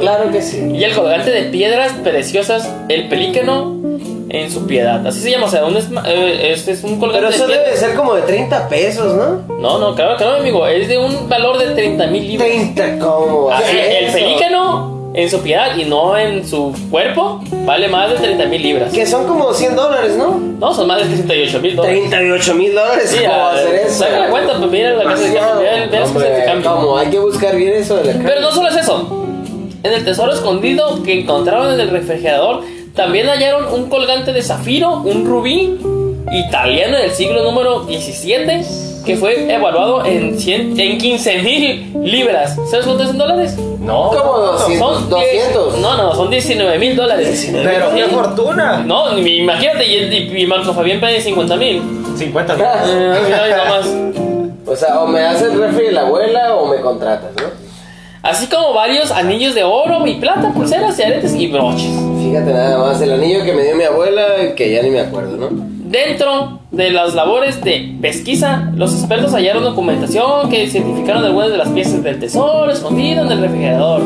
Claro 0.00 0.30
que 0.30 0.40
sí. 0.40 0.70
y 0.74 0.84
el 0.84 0.94
colgante 0.94 1.30
de 1.30 1.42
piedras 1.50 1.92
preciosas, 2.02 2.70
el 2.88 3.08
pelícano 3.08 3.76
en 4.30 4.50
su 4.50 4.66
piedad. 4.66 5.04
Así 5.06 5.20
se 5.20 5.30
llama, 5.32 5.46
o 5.46 5.50
sea, 5.50 5.64
un 5.66 5.76
eh, 5.76 6.52
este 6.52 6.70
es 6.72 6.84
un 6.84 6.98
colgante 7.00 7.26
Pero 7.26 7.44
eso 7.44 7.46
debe 7.48 7.76
ser 7.76 7.94
como 7.96 8.14
de 8.14 8.22
30 8.22 8.68
pesos, 8.68 9.14
¿no? 9.14 9.42
No, 9.58 9.78
no, 9.78 9.94
claro 9.94 10.16
que 10.16 10.24
no, 10.24 10.30
amigo. 10.34 10.66
Es 10.66 10.88
de 10.88 10.96
un 10.98 11.28
valor 11.28 11.58
de 11.58 11.74
30 11.74 12.06
mil 12.06 12.26
libras. 12.26 12.48
30, 12.48 12.98
¿cómo? 13.04 13.50
Así, 13.50 13.72
¿Qué 13.72 13.98
el 14.06 14.12
pelícano 14.12 14.89
en 15.12 15.28
su 15.28 15.40
piedad 15.40 15.76
y 15.76 15.84
no 15.84 16.16
en 16.16 16.46
su 16.46 16.72
cuerpo 16.90 17.42
vale 17.64 17.88
más 17.88 18.10
de 18.10 18.16
30 18.16 18.46
mil 18.46 18.62
libras. 18.62 18.92
Que 18.92 19.06
son 19.06 19.26
como 19.26 19.52
100 19.52 19.74
dólares, 19.74 20.16
¿no? 20.16 20.38
No, 20.38 20.72
son 20.74 20.86
más 20.86 20.98
de 20.98 21.16
38 21.16 21.60
mil 21.60 21.76
dólares. 21.76 21.98
38 22.10 22.54
mil 22.54 22.74
dólares. 22.74 23.10
Sí, 23.10 23.18
¿Cómo 23.24 23.38
va 23.38 23.50
a 23.50 23.54
hacer 23.54 23.74
eso? 23.74 23.94
saca 23.98 24.18
la 24.20 24.30
cuenta, 24.30 24.58
pues 24.58 24.70
mira 24.70 24.92
la 24.92 25.04
casa 25.04 25.22
de 25.22 25.34
cambio, 25.34 26.04
Hombre, 26.04 26.44
cambio. 26.46 26.74
¿Cómo? 26.74 26.96
Hay 26.98 27.08
que 27.08 27.18
buscar 27.18 27.56
bien 27.56 27.72
eso 27.74 27.96
de 27.96 28.04
la 28.04 28.12
casa. 28.12 28.24
Pero 28.26 28.40
no 28.40 28.52
solo 28.52 28.68
es 28.68 28.76
eso. 28.76 29.26
En 29.82 29.92
el 29.92 30.04
tesoro 30.04 30.32
escondido 30.32 31.02
que 31.02 31.20
encontraron 31.20 31.72
en 31.74 31.80
el 31.80 31.90
refrigerador, 31.90 32.62
también 32.94 33.26
hallaron 33.28 33.72
un 33.72 33.88
colgante 33.88 34.32
de 34.32 34.42
zafiro, 34.42 35.00
un 35.00 35.24
rubí 35.26 35.78
italiano 36.32 36.98
del 36.98 37.10
siglo 37.12 37.42
número 37.42 37.80
17, 37.84 38.62
que 39.04 39.16
fue 39.16 39.52
evaluado 39.52 40.04
en, 40.04 40.38
100 40.38 40.78
en 40.78 40.98
15 40.98 41.42
mil 41.42 41.92
libras. 42.04 42.56
¿Sabes 42.70 42.86
cuánto 42.86 43.02
es 43.04 43.10
en 43.10 43.18
dólares? 43.18 43.56
No. 43.80 44.10
¿Cómo 44.10 44.38
200? 44.38 44.78
Son 44.78 45.10
200. 45.10 45.74
diez- 45.74 45.80
no, 45.80 45.96
no, 45.96 46.14
son 46.14 46.30
19 46.30 46.78
mil 46.78 46.96
dólares. 46.96 47.26
19 47.28 47.68
Pero 47.68 47.94
qué 47.94 48.04
fortuna. 48.14 48.82
No, 48.86 49.16
imagínate, 49.18 49.86
y, 49.86 49.94
y- 50.36 50.42
y 50.42 50.46
Marco 50.46 50.72
Fabián 50.74 51.00
pide 51.00 51.20
50 51.20 51.56
mil. 51.56 51.82
50 52.16 52.54
O 54.66 54.76
sea, 54.76 55.00
o 55.00 55.06
me 55.08 55.20
haces 55.20 55.54
refri 55.56 55.86
de 55.86 55.92
la 55.92 56.02
abuela 56.02 56.54
o 56.54 56.66
me 56.68 56.76
contratas, 56.80 57.30
¿no? 57.36 57.48
Así 58.22 58.46
como 58.48 58.74
varios 58.74 59.10
anillos 59.10 59.54
de 59.54 59.64
oro 59.64 60.06
y 60.06 60.14
plata, 60.16 60.52
pulseras 60.52 60.98
y 60.98 61.02
aretes 61.02 61.34
y 61.34 61.46
broches. 61.48 61.90
Fíjate 62.22 62.52
nada 62.52 62.78
más, 62.78 63.00
el 63.00 63.12
anillo 63.14 63.42
que 63.44 63.52
me 63.54 63.64
dio 63.64 63.74
mi 63.74 63.84
abuela, 63.84 64.54
que 64.54 64.70
ya 64.72 64.82
ni 64.82 64.90
me 64.90 65.00
acuerdo, 65.00 65.36
¿no? 65.38 65.48
Dentro 65.90 66.60
de 66.70 66.92
las 66.92 67.16
labores 67.16 67.64
de 67.64 67.96
pesquisa, 68.00 68.70
los 68.76 68.94
expertos 68.94 69.32
hallaron 69.34 69.64
documentación 69.64 70.48
que 70.48 70.62
identificaron 70.62 71.24
algunas 71.24 71.50
de 71.50 71.56
las 71.56 71.68
piezas 71.70 72.00
del 72.04 72.20
tesoro 72.20 72.70
escondido 72.70 73.24
en 73.24 73.32
el 73.32 73.40
refrigerador. 73.40 74.00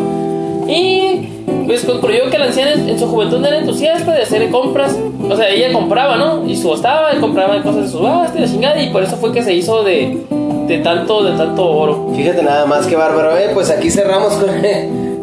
Y 0.66 1.28
pues 1.66 1.84
concluyó 1.84 2.30
que 2.30 2.38
la 2.38 2.46
anciana 2.46 2.72
en 2.72 2.98
su 2.98 3.06
juventud 3.06 3.44
era 3.44 3.58
entusiasta 3.58 4.12
de 4.12 4.22
hacer 4.22 4.50
compras. 4.50 4.98
O 5.28 5.36
sea, 5.36 5.50
ella 5.50 5.74
compraba, 5.74 6.16
¿no? 6.16 6.48
Y 6.48 6.56
subastaba, 6.56 7.14
y 7.14 7.18
compraba 7.18 7.62
cosas 7.62 7.82
de 7.82 7.88
subasta 7.88 8.38
y 8.38 8.40
la 8.40 8.48
chingada. 8.48 8.82
Y 8.82 8.88
por 8.88 9.02
eso 9.02 9.16
fue 9.18 9.30
que 9.32 9.42
se 9.42 9.52
hizo 9.52 9.84
de, 9.84 10.24
de 10.66 10.78
tanto, 10.78 11.22
de 11.22 11.36
tanto 11.36 11.68
oro. 11.68 12.12
Fíjate 12.16 12.42
nada 12.42 12.64
más 12.64 12.86
que 12.86 12.96
bárbaro, 12.96 13.36
¿eh? 13.36 13.50
Pues 13.52 13.68
aquí 13.68 13.90
cerramos 13.90 14.32
con, 14.32 14.48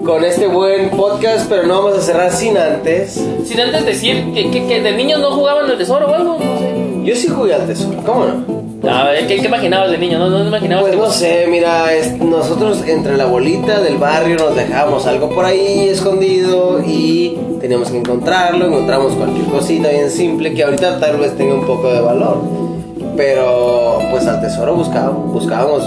con 0.06 0.24
este 0.24 0.48
buen 0.48 0.90
podcast, 0.92 1.48
pero 1.50 1.64
no 1.64 1.82
vamos 1.84 2.00
a 2.00 2.02
cerrar 2.02 2.32
sin 2.32 2.58
antes. 2.58 3.24
Sin 3.46 3.60
antes 3.60 3.86
decir 3.86 4.32
que, 4.34 4.50
que, 4.50 4.66
que 4.68 4.82
de 4.82 4.92
niños 4.94 5.20
no 5.20 5.32
jugaban 5.32 5.70
al 5.70 5.78
tesoro 5.78 6.08
o 6.10 6.14
algo, 6.14 6.38
no 6.40 6.58
sé. 6.60 6.72
Yo 7.04 7.16
sí 7.16 7.28
jugué 7.28 7.54
al 7.54 7.66
tesoro, 7.68 7.98
¿cómo 8.06 8.26
no? 8.26 8.62
A 8.90 9.04
ver, 9.12 9.28
¿qué, 9.28 9.38
qué 9.38 9.46
imaginabas 9.46 9.92
de 9.92 10.00
niño? 10.00 10.18
No, 10.18 10.30
no 10.30 10.48
imaginabas 10.48 10.84
Pues 10.86 10.96
que- 10.96 11.02
no 11.02 11.10
sé, 11.12 11.46
mira, 11.50 11.94
es- 11.94 12.18
nosotros 12.18 12.84
entre 12.88 13.16
la 13.16 13.26
bolita 13.26 13.80
del 13.80 13.98
barrio 13.98 14.38
nos 14.38 14.56
dejábamos 14.56 15.06
algo 15.06 15.30
por 15.30 15.46
ahí 15.46 15.88
escondido 15.90 16.82
y 16.84 17.38
teníamos 17.60 17.92
que 17.92 17.98
encontrarlo, 18.00 18.66
encontramos 18.66 19.14
cualquier 19.14 19.46
cosita 19.46 19.90
bien 19.90 20.10
simple 20.10 20.54
que 20.56 20.64
ahorita 20.64 21.00
tal 21.00 21.18
vez 21.18 21.38
tenga 21.38 21.54
un 21.54 21.66
poco 21.68 21.94
de 21.94 22.02
valor. 22.02 22.42
Pero 23.16 24.00
pues 24.10 24.26
al 24.26 24.42
tesoro 24.42 24.74
buscábamos, 24.76 25.32
buscábamos, 25.32 25.84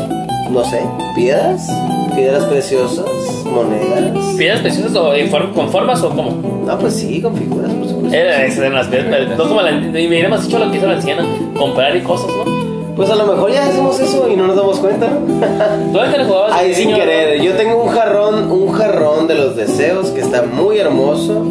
no 0.51 0.65
sé, 0.65 0.81
piedras, 1.17 1.67
piedras 2.15 2.45
preciosas, 2.45 3.05
monedas. 3.45 4.35
¿Piedras 4.37 4.61
preciosas 4.61 4.97
o 4.97 5.15
en 5.15 5.31
form- 5.31 5.53
con 5.53 5.69
formas 5.71 6.03
o 6.03 6.11
cómo? 6.11 6.63
No, 6.67 6.79
pues 6.79 6.95
sí, 6.95 7.21
con 7.21 7.35
figuras, 7.37 7.71
por 7.73 7.89
supuesto. 7.89 8.17
Era 8.17 8.45
esas 8.45 8.59
eran 8.59 8.75
las 8.75 8.87
piedras, 8.89 9.37
no 9.37 9.49
como 9.49 9.61
la. 9.63 9.73
Me 9.73 10.07
hubiéramos 10.09 10.45
dicho 10.45 10.59
lo 10.59 10.71
que 10.71 10.79
hizo 10.79 10.87
la 10.87 10.95
anciana, 10.95 11.25
comprar 11.59 11.95
y 11.97 12.01
cosas, 12.01 12.29
¿no? 12.37 12.65
Pues 12.97 13.11
a 13.11 13.17
lo 13.17 13.27
mejor 13.27 13.51
ya 13.53 13.65
hacemos 13.67 13.99
eso 13.99 14.29
y 14.33 14.37
no 14.37 14.47
nos 14.47 14.55
damos 14.57 14.79
cuenta, 14.79 15.09
¿no? 15.09 15.19
¿Tú 15.93 16.17
le 16.19 16.25
jugabas 16.25 16.53
Ay, 16.55 16.75
sin 16.75 16.87
niño, 16.89 16.99
querer. 17.01 17.43
Yo 17.43 17.53
tengo 17.55 17.83
un 17.83 17.89
jarrón, 17.91 18.51
un 18.53 18.73
jarrón 18.73 19.27
de 19.27 19.35
los 19.35 19.57
deseos 19.57 20.11
que 20.11 20.21
está 20.21 20.43
muy 20.43 20.79
hermoso. 20.79 21.45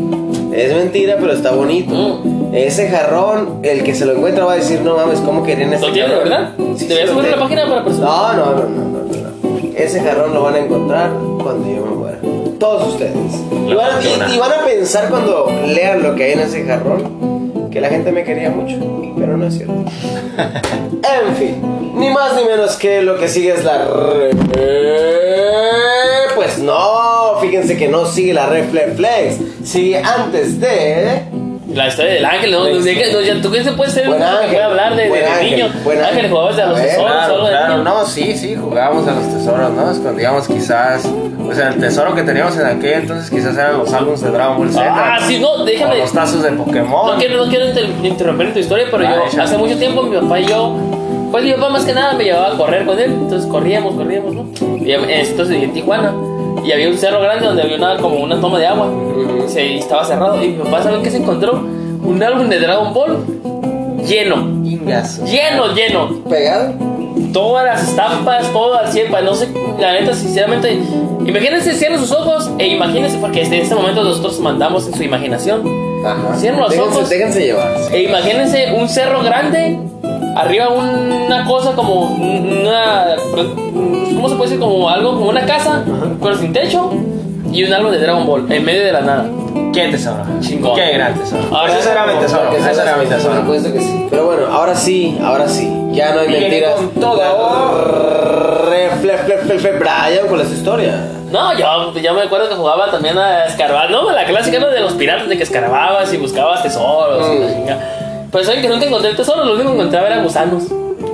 Es 0.54 0.74
mentira, 0.74 1.18
pero 1.20 1.34
está 1.34 1.52
bonito. 1.52 1.94
Mm. 2.24 2.54
Ese 2.56 2.88
jarrón, 2.88 3.60
el 3.64 3.84
que 3.84 3.94
se 3.96 4.06
lo 4.06 4.14
encuentra 4.14 4.46
va 4.46 4.54
a 4.54 4.56
decir, 4.58 4.80
no 4.82 4.96
mames, 4.96 5.20
¿cómo 5.20 5.44
querían 5.44 5.74
este 5.74 5.88
¿Lo 5.88 5.92
tienes, 5.94 6.12
jarrón?" 6.12 6.30
verdad? 6.30 6.50
Sí, 6.78 6.88
¿Te 6.88 6.94
voy 6.94 7.04
a 7.04 7.08
subir 7.08 7.28
una 7.28 7.38
página 7.40 7.64
para 7.68 7.82
no, 7.82 8.34
no, 8.34 8.46
no, 8.46 8.70
no. 8.70 8.93
Ese 9.76 10.02
jarrón 10.02 10.34
lo 10.34 10.44
van 10.44 10.56
a 10.56 10.60
encontrar 10.60 11.12
cuando 11.42 11.70
yo 11.70 11.86
me 11.86 11.96
muera. 11.96 12.20
Todos 12.60 12.94
ustedes. 12.94 13.14
Y 13.68 13.74
van, 13.74 14.32
y 14.34 14.38
van 14.38 14.52
a 14.52 14.66
pensar 14.66 15.10
cuando 15.10 15.52
lean 15.68 16.04
lo 16.04 16.16
que 16.16 16.24
hay 16.26 16.32
en 16.34 16.40
ese 16.42 16.64
jarrón 16.66 17.34
que 17.74 17.82
la 17.82 17.90
gente 17.90 18.12
me 18.12 18.24
quería 18.24 18.52
mucho, 18.52 18.78
pero 19.18 19.36
no 19.36 19.48
es 19.48 19.56
cierto. 19.56 19.74
en 20.38 21.36
fin, 21.36 21.56
ni 21.96 22.12
más 22.12 22.36
ni 22.36 22.44
menos 22.44 22.76
que 22.76 23.02
lo 23.02 23.18
que 23.18 23.28
sigue 23.28 23.52
es 23.54 23.64
la 23.64 23.86
re... 23.86 24.30
Pues 26.36 26.60
no, 26.60 27.40
fíjense 27.42 27.76
que 27.76 27.88
no 27.88 28.06
sigue 28.06 28.34
la 28.34 28.46
reflex, 28.46 29.38
sigue 29.64 29.98
antes 29.98 30.60
de... 30.60 31.24
La 31.74 31.88
historia 31.88 32.14
del 32.14 32.26
ángel, 32.26 32.52
¿no? 32.52 32.66
La 32.68 32.78
¿De 32.82 32.94
qué- 32.96 33.12
no, 33.12 33.22
ya, 33.22 33.42
¿Tú 33.42 33.52
qué 33.52 33.64
se 33.64 33.72
puede 33.72 33.90
ser 33.92 34.06
ángel, 34.06 34.62
hablar 34.62 34.96
de, 34.96 35.04
ángel, 35.26 35.52
niño? 35.52 35.66
ángel, 35.66 36.04
ángel. 36.04 36.30
jugabas 36.30 36.60
a 36.60 36.66
los 36.68 36.78
A 36.78 36.82
ver, 36.82 36.90
tesoros, 36.92 37.50
Claro, 37.50 37.84
no, 37.84 38.06
sí, 38.06 38.38
sí, 38.38 38.56
jugábamos 38.56 39.08
a 39.08 39.12
los 39.14 39.24
tesoros, 39.34 39.72
¿no? 39.72 39.92
Escondíamos 39.92 40.48
quizás, 40.48 41.04
o 41.06 41.54
sea, 41.54 41.70
el 41.70 41.80
tesoro 41.80 42.14
que 42.14 42.22
teníamos 42.24 42.56
en 42.58 42.66
aquel 42.68 42.94
entonces 43.02 43.30
quizás 43.30 43.56
eran 43.58 43.78
los 43.80 43.92
álbumes 43.94 44.22
de 44.22 44.30
Dragon 44.30 44.58
Ball 44.58 44.72
Z. 44.72 44.84
Ah, 44.88 45.20
sí, 45.26 45.40
no, 45.40 45.64
déjame. 45.66 45.98
los 45.98 46.12
tazos 46.14 46.44
de 46.44 46.52
Pokémon. 46.52 47.14
No 47.14 47.18
quiero, 47.18 47.44
no 47.46 47.50
quiero 47.50 47.66
inter- 47.68 47.90
interrumpir 48.04 48.54
tu 48.54 48.60
historia, 48.60 48.86
pero 48.92 49.08
Ah, 49.08 49.14
yo 49.16 49.24
échale. 49.28 49.44
hace 49.44 49.58
mucho 49.58 49.78
tiempo 49.78 50.04
mi 50.04 50.18
papá 50.18 50.40
y 50.40 50.46
yo, 50.46 50.76
pues 51.32 51.44
mi 51.44 51.54
papá 51.54 51.70
más 51.70 51.86
que 51.86 51.94
nada 51.94 52.14
me 52.14 52.24
llevaba 52.26 52.54
a 52.54 52.58
correr 52.58 52.86
con 52.86 53.00
él, 53.00 53.12
entonces 53.12 53.50
corríamos, 53.50 53.96
corríamos, 53.96 54.34
¿no? 54.36 54.46
Y 54.86 54.92
entonces 54.92 55.50
vivía 55.50 55.66
en 55.66 55.74
Tijuana 55.74 56.14
y 56.64 56.72
había 56.72 56.90
un 56.90 56.98
cerro 56.98 57.20
grande 57.22 57.46
donde 57.46 57.62
había 57.62 57.78
una, 57.78 57.98
como 57.98 58.18
una 58.18 58.40
toma 58.40 58.60
de 58.60 58.68
agua, 58.68 58.90
se, 59.48 59.78
estaba 59.78 60.04
cerrado 60.04 60.44
y 60.44 60.50
mi 60.50 60.64
papá, 60.64 60.84
¿saben 60.84 61.02
qué 61.02 61.12
se 61.12 61.18
encontró? 61.18 61.54
Un 61.54 62.22
álbum 62.22 62.50
de 62.50 62.60
Dragon 62.60 62.94
Ball 62.94 63.18
lleno, 64.06 64.38
Ingazo. 64.66 65.26
lleno, 65.26 65.74
lleno, 65.74 66.24
¿Pegado? 66.30 66.74
todas 67.32 67.66
las 67.66 67.90
estampas, 67.90 68.52
todo 68.52 68.78
al 68.78 68.92
100, 68.92 69.12
no 69.24 69.34
sé, 69.34 69.50
la 69.80 69.94
neta, 69.94 70.14
sinceramente, 70.14 70.80
imagínense, 71.26 71.74
cierren 71.74 72.00
sus 72.00 72.12
ojos 72.12 72.50
e 72.60 72.68
imagínense, 72.68 73.18
porque 73.18 73.44
en 73.44 73.54
este 73.54 73.76
momento 73.76 74.04
nosotros 74.04 74.40
mandamos 74.40 74.88
en 74.88 74.94
su 74.94 75.04
imaginación. 75.04 75.64
Ajá. 76.06 76.36
Cierren 76.36 76.60
los 76.60 76.70
déjense, 76.70 76.98
ojos. 76.98 77.10
Déjense 77.10 77.40
llevar. 77.42 77.72
E 77.92 78.04
imagínense 78.04 78.74
un 78.74 78.90
cerro 78.90 79.24
grande, 79.24 79.80
arriba 80.36 80.70
una 80.70 81.46
cosa 81.46 81.74
como 81.74 82.02
una. 82.16 83.16
¿Cómo 84.16 84.30
se 84.30 84.36
puede 84.36 84.50
decir? 84.52 84.60
Como 84.60 84.90
algo, 84.90 85.14
como 85.16 85.30
una 85.30 85.46
casa, 85.46 85.84
pero 86.22 86.36
sin 86.38 86.54
techo, 86.54 86.92
y 87.52 87.64
un 87.64 87.74
árbol 87.74 87.92
de 87.92 88.00
Dragon 88.00 88.26
Ball 88.26 88.52
en 88.52 88.64
medio 88.64 88.84
de 88.86 88.92
la 88.92 89.02
nada. 89.02 89.26
¿Qué 89.74 89.88
tesoro? 89.90 90.24
Chingón. 90.40 90.76
Qué 90.76 90.94
gran 90.94 91.14
tesoro. 91.16 91.44
Ahora- 91.56 91.78
ese 91.78 91.92
era 91.92 92.06
mi 92.06 92.14
tesoro. 92.20 92.52
Ese 92.56 92.82
era 92.82 92.96
mi 92.98 93.06
Por 93.06 93.16
tesoro. 93.16 93.36
supuesto 93.42 93.74
que 93.74 93.80
sí. 93.82 94.08
Pero 94.10 94.26
bueno, 94.26 94.44
ahora 94.52 94.76
sí, 94.76 95.18
ahora 95.24 95.48
sí. 95.48 95.72
Ya 95.92 96.14
no 96.14 96.22
hay 96.22 96.30
mentiras. 96.30 96.76
con 96.76 96.90
todo. 96.90 97.20
Refle, 98.70 99.18
fle, 99.18 99.38
fle, 99.38 99.60
fle, 99.60 99.72
Brian 99.74 100.28
con 100.28 100.38
las 100.40 100.50
historias. 100.52 100.96
No, 101.32 101.58
yo, 101.58 101.94
yo 102.00 102.14
me 102.14 102.22
acuerdo 102.22 102.50
que 102.50 102.56
jugaba 102.56 102.92
también 102.92 103.18
a 103.18 103.46
escarbar, 103.46 103.90
no, 103.90 104.12
la 104.12 104.24
clásica 104.26 104.60
¿no? 104.60 104.68
de 104.70 104.80
los 104.80 104.94
piratas 104.94 105.28
de 105.28 105.36
que 105.38 105.44
escarbabas 105.44 106.14
y 106.14 106.18
buscabas 106.18 106.62
tesoros. 106.62 107.28
y 107.36 107.40
la 107.40 107.78
Pero 108.34 108.44
saben 108.44 108.62
que 108.62 108.68
nunca 108.68 108.86
encontré 108.86 109.12
el 109.12 109.16
tesoro, 109.16 109.46
lo 109.46 109.54
único 109.54 109.70
que 109.70 109.76
encontraba 109.76 110.08
eran 110.08 110.24
gusanos. 110.24 110.64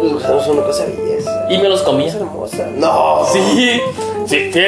Los 0.01 0.13
gusanos 0.13 0.43
son 0.45 0.57
una 0.57 0.65
cosa 0.65 0.86
belleza. 0.86 1.45
Y 1.49 1.57
me 1.57 1.67
los 1.70 1.82
comía. 1.82 2.07
Es 2.07 2.15
hermosa. 2.15 2.65
No. 2.78 3.26
Sí, 3.32 3.82
sí, 4.26 4.51
sí. 4.53 4.59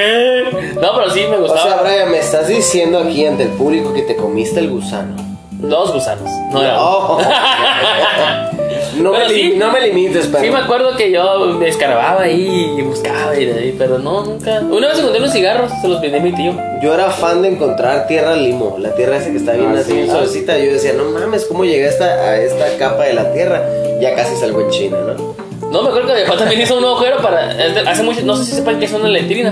No, 0.75 0.93
pero 0.95 1.09
sí 1.11 1.21
me 1.29 1.37
O 1.37 1.41
gustaba. 1.41 1.61
sea, 1.63 1.81
Brian, 1.81 2.11
me 2.11 2.19
estás 2.19 2.47
diciendo 2.47 2.99
aquí 2.99 3.25
ante 3.25 3.43
el 3.43 3.49
público 3.49 3.93
que 3.93 4.01
te 4.03 4.15
comiste 4.17 4.59
el 4.59 4.69
gusano. 4.69 5.15
Dos 5.51 5.93
gusanos, 5.93 6.29
no 6.51 6.61
era. 6.61 6.73
No, 6.75 7.17
no, 8.97 9.11
me, 9.13 9.29
sí. 9.29 9.53
no 9.57 9.71
me 9.71 9.81
limites, 9.81 10.27
pero. 10.31 10.43
Sí 10.43 10.49
me 10.51 10.57
acuerdo 10.59 10.95
que 10.97 11.11
yo 11.11 11.45
me 11.59 11.67
escarbaba 11.67 12.21
ahí 12.21 12.75
y 12.77 12.81
buscaba 12.81 13.37
y 13.37 13.45
de 13.45 13.53
ahí, 13.53 13.75
pero 13.77 13.99
no, 13.99 14.23
nunca. 14.25 14.59
Una 14.61 14.87
vez 14.89 14.99
encontré 14.99 15.19
unos 15.21 15.33
cigarros, 15.33 15.71
se 15.81 15.87
los 15.87 16.01
vendí 16.01 16.17
a 16.17 16.21
mi 16.21 16.31
tío. 16.33 16.53
Yo 16.81 16.93
era 16.93 17.09
fan 17.11 17.41
de 17.41 17.49
encontrar 17.49 18.07
tierra 18.07 18.35
limo, 18.35 18.75
la 18.79 18.93
tierra 18.95 19.17
esa 19.17 19.31
que 19.31 19.37
está 19.37 19.53
bien 19.53 19.71
Ah, 19.75 19.79
así, 19.79 19.91
sí. 19.91 19.93
bien 19.97 20.09
suavecita. 20.09 20.57
Yo 20.57 20.73
decía, 20.73 20.93
no 20.93 21.05
mames, 21.05 21.45
¿cómo 21.45 21.63
llegué 21.65 21.85
a 21.85 21.89
esta, 21.89 22.05
a 22.05 22.37
esta 22.41 22.77
capa 22.77 23.03
de 23.03 23.13
la 23.13 23.31
tierra? 23.33 23.63
Ya 24.01 24.15
casi 24.15 24.35
salgo 24.35 24.61
en 24.61 24.69
China, 24.69 24.97
¿no? 25.17 25.35
No, 25.71 25.83
me 25.83 25.89
acuerdo 25.89 26.13
que 26.13 26.21
mi 26.21 26.25
papá 26.27 26.37
también 26.39 26.61
hizo 26.61 26.77
un 26.77 26.83
agujero 26.83 27.17
para. 27.21 27.51
Hace 27.87 28.03
mucho, 28.03 28.21
no 28.23 28.35
sé 28.35 28.45
si 28.45 28.51
sepan 28.53 28.79
que 28.79 28.85
es 28.85 28.93
una 28.93 29.07
letrina. 29.07 29.51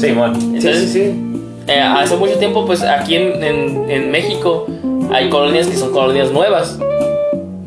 Sí, 0.00 0.10
bueno. 0.12 0.34
Sí, 0.60 0.60
sí, 0.74 0.86
sí. 0.88 1.14
eh, 1.68 1.80
hace 1.80 2.16
mucho 2.16 2.36
tiempo, 2.38 2.66
pues 2.66 2.82
aquí 2.82 3.14
en, 3.14 3.42
en, 3.44 3.88
en 3.90 4.10
México 4.10 4.66
hay 5.12 5.28
colonias 5.30 5.68
que 5.68 5.76
son 5.76 5.92
colonias 5.92 6.32
nuevas. 6.32 6.76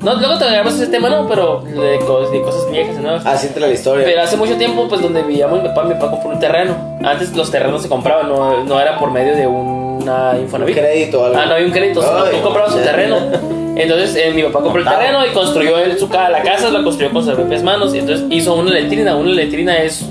No, 0.04 0.14
luego 0.16 0.38
te 0.38 0.46
agarramos 0.46 0.76
ese 0.76 0.88
tema, 0.88 1.10
no, 1.10 1.28
pero 1.28 1.62
de, 1.62 2.00
cos- 2.02 2.30
de 2.32 2.42
cosas 2.42 2.72
viejas 2.72 2.96
y 2.98 3.02
nuevas. 3.02 3.26
Así 3.26 3.48
entra 3.48 3.66
la 3.68 3.74
historia. 3.74 4.06
Pero 4.06 4.22
hace 4.22 4.38
mucho 4.38 4.56
tiempo, 4.56 4.88
pues 4.88 5.02
donde 5.02 5.24
vivíamos, 5.24 5.62
mi 5.62 5.68
papá, 5.70 5.84
mi 5.84 5.94
papá 5.96 6.12
compró 6.12 6.30
un 6.32 6.40
terreno. 6.40 6.76
Antes 7.04 7.36
los 7.36 7.50
terrenos 7.52 7.82
se 7.82 7.90
compraban, 7.90 8.30
no, 8.30 8.64
no 8.64 8.80
era 8.80 9.00
por 9.00 9.12
medio 9.12 9.36
de 9.36 9.48
una 9.48 10.32
Un 10.36 10.42
Infonavit. 10.42 10.76
crédito 10.78 11.22
o 11.22 11.26
algo. 11.26 11.38
Ah, 11.40 11.46
no 11.48 11.54
había 11.56 11.66
un 11.66 11.72
crédito, 11.72 12.02
sino 12.02 12.24
Ay, 12.24 12.36
tú 12.38 12.42
comprabas 12.44 12.74
un 12.74 12.80
ya. 12.80 12.86
terreno. 12.86 13.18
Entonces 13.76 14.16
eh, 14.16 14.32
mi 14.34 14.44
papá 14.44 14.62
compró 14.62 14.80
el 14.80 14.86
Contado. 14.86 15.00
terreno 15.04 15.26
y 15.26 15.30
construyó 15.34 15.78
él 15.80 16.00
su 16.00 16.10
ca- 16.10 16.30
la 16.30 16.42
casa, 16.42 16.70
la 16.70 16.84
construyó 16.84 17.12
con 17.12 17.24
sus 17.26 17.34
propias 17.34 17.64
manos. 17.64 17.94
Y 17.94 18.00
entonces 18.00 18.26
hizo 18.30 18.54
una 18.56 18.72
letrina. 18.72 19.16
Una 19.16 19.32
letrina 19.32 19.78
es 19.78 20.04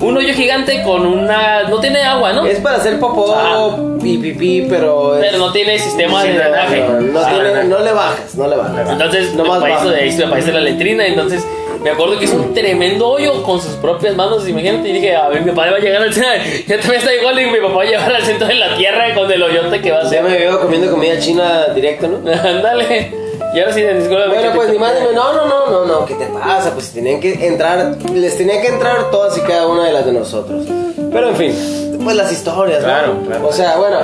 un 0.00 0.16
hoyo 0.16 0.32
gigante 0.34 0.82
con 0.82 1.06
una. 1.06 1.64
No 1.64 1.78
tiene 1.80 2.02
agua, 2.02 2.32
¿no? 2.32 2.46
Es 2.46 2.58
para 2.60 2.76
hacer 2.76 2.98
popó 2.98 3.34
Ah. 3.36 3.76
y 4.02 4.18
pipí, 4.18 4.66
pero. 4.68 5.16
es- 5.16 5.24
Pero 5.26 5.38
no 5.38 5.52
tiene 5.52 5.78
sistema 5.78 6.22
Sí, 6.22 6.28
de 6.28 6.34
no, 6.34 6.40
drenaje. 6.40 6.80
No, 6.80 7.00
no 7.00 7.20
Ah, 7.20 7.30
tiene- 7.32 7.64
no 7.64 7.78
le 7.80 7.92
bajas, 7.92 8.34
no 8.34 8.46
le 8.48 8.56
bajas. 8.56 8.90
Entonces, 8.90 9.34
No 9.34 9.44
más 9.44 9.58
hizo 9.58 9.68
baja. 9.68 9.84
de, 9.90 10.06
hizo- 10.06 10.26
me 10.26 10.38
hizo 10.38 10.50
la 10.52 10.60
letrina. 10.60 11.06
Entonces, 11.06 11.46
me 11.82 11.90
acuerdo 11.90 12.18
que 12.18 12.24
hizo 12.26 12.36
un 12.36 12.52
tremendo 12.54 13.08
hoyo 13.08 13.42
con 13.42 13.60
sus 13.60 13.72
propias 13.74 14.14
manos. 14.16 14.48
Imagínate, 14.48 14.88
y 14.88 14.92
dije, 14.92 15.16
a 15.16 15.28
ver, 15.28 15.42
mi 15.42 15.52
padre 15.52 15.72
va 15.72 15.76
a 15.76 15.80
llegar 15.80 16.02
al 16.02 16.12
centro. 16.14 16.30
Ya 16.66 16.78
también 16.78 17.00
está 17.00 17.14
igual. 17.14 17.40
Y 17.40 17.46
mi 17.46 17.58
papá 17.58 17.74
va 17.74 17.82
a 17.82 17.86
llegar 17.86 18.12
al 18.14 18.22
centro 18.22 18.46
de 18.46 18.54
la 18.54 18.76
tierra 18.76 19.14
con 19.14 19.30
el 19.30 19.42
hoyote 19.42 19.80
que 19.80 19.90
va 19.90 19.98
a 19.98 20.02
Ya 20.02 20.06
hacer. 20.08 20.22
me 20.22 20.30
veo 20.38 20.60
comiendo 20.60 20.90
comida 20.90 21.18
china 21.18 21.66
directo, 21.74 22.08
¿no? 22.08 22.18
Ándale. 22.32 23.29
Y 23.54 23.58
ahora 23.60 23.72
sí, 23.72 23.82
disculpa. 23.82 24.26
Bueno, 24.28 24.52
pues 24.54 24.70
ni 24.70 24.78
más 24.78 24.92
ni 24.94 25.00
menos. 25.00 25.14
No, 25.14 25.32
no, 25.32 25.46
no, 25.46 25.70
no, 25.70 25.84
no, 25.86 26.06
¿qué 26.06 26.14
te 26.14 26.26
pasa? 26.26 26.70
Pues 26.72 26.90
tenían 26.92 27.20
que 27.20 27.46
entrar, 27.46 27.96
les 28.14 28.36
tenía 28.38 28.60
que 28.60 28.68
entrar 28.68 29.10
todas 29.10 29.36
y 29.36 29.40
cada 29.40 29.66
una 29.66 29.84
de 29.86 29.92
las 29.92 30.06
de 30.06 30.12
nosotros. 30.12 30.64
Pero 31.12 31.28
en 31.30 31.36
fin, 31.36 32.00
pues 32.04 32.16
las 32.16 32.30
historias, 32.32 32.80
¿no? 32.80 32.86
Claro, 32.86 33.16
claro. 33.26 33.48
O 33.48 33.52
sea, 33.52 33.76
bueno, 33.76 33.98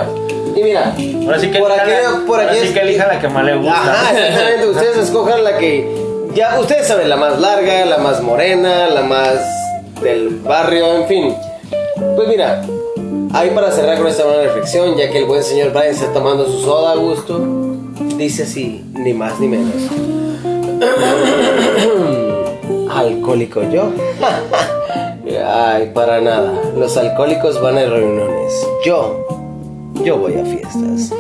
y 0.56 0.62
mira, 0.62 0.94
Ahora 1.24 1.38
sí 1.38 1.50
que 1.50 1.58
por 1.60 1.70
elija 1.70 1.82
aquí, 1.84 1.90
la- 2.20 2.26
por 2.26 2.40
ahora 2.40 2.50
aquí 2.52 2.60
sí 2.60 2.66
es- 2.68 2.72
que 2.72 2.80
elija 2.80 3.06
la 3.06 3.20
que 3.20 3.28
más 3.28 3.44
le 3.44 3.56
gusta. 3.56 3.72
Ajá, 3.74 4.18
exactamente, 4.18 4.66
ustedes 4.68 4.96
escojan 4.96 5.44
la 5.44 5.58
que, 5.58 5.96
ya, 6.34 6.58
ustedes 6.58 6.86
saben, 6.88 7.08
la 7.08 7.16
más 7.16 7.38
larga, 7.40 7.84
la 7.84 7.98
más 7.98 8.20
morena, 8.22 8.88
la 8.88 9.02
más 9.02 9.34
del 10.02 10.30
barrio, 10.40 10.92
en 10.96 11.06
fin. 11.06 11.36
Pues 12.16 12.26
mira, 12.28 12.62
ahí 13.32 13.50
para 13.50 13.70
cerrar 13.70 13.98
con 13.98 14.08
esta 14.08 14.24
buena 14.24 14.42
reflexión, 14.42 14.96
ya 14.96 15.08
que 15.10 15.18
el 15.18 15.24
buen 15.26 15.42
señor 15.44 15.70
Brian 15.70 15.88
está 15.94 16.12
tomando 16.12 16.46
su 16.46 16.60
soda 16.62 16.92
a 16.92 16.96
gusto, 16.96 17.38
dice 18.18 18.44
así, 18.44 18.84
ni 18.94 19.12
más 19.12 19.38
ni 19.40 19.48
menos. 19.48 19.74
¿Alcohólico 22.90 23.62
yo? 23.70 23.90
Ay, 25.48 25.90
para 25.94 26.20
nada. 26.20 26.52
Los 26.76 26.96
alcohólicos 26.96 27.60
van 27.60 27.78
a 27.78 27.86
reuniones. 27.86 28.52
Yo, 28.84 29.26
yo 30.04 30.18
voy 30.18 30.34
a 30.34 30.44
fiestas. 30.44 31.12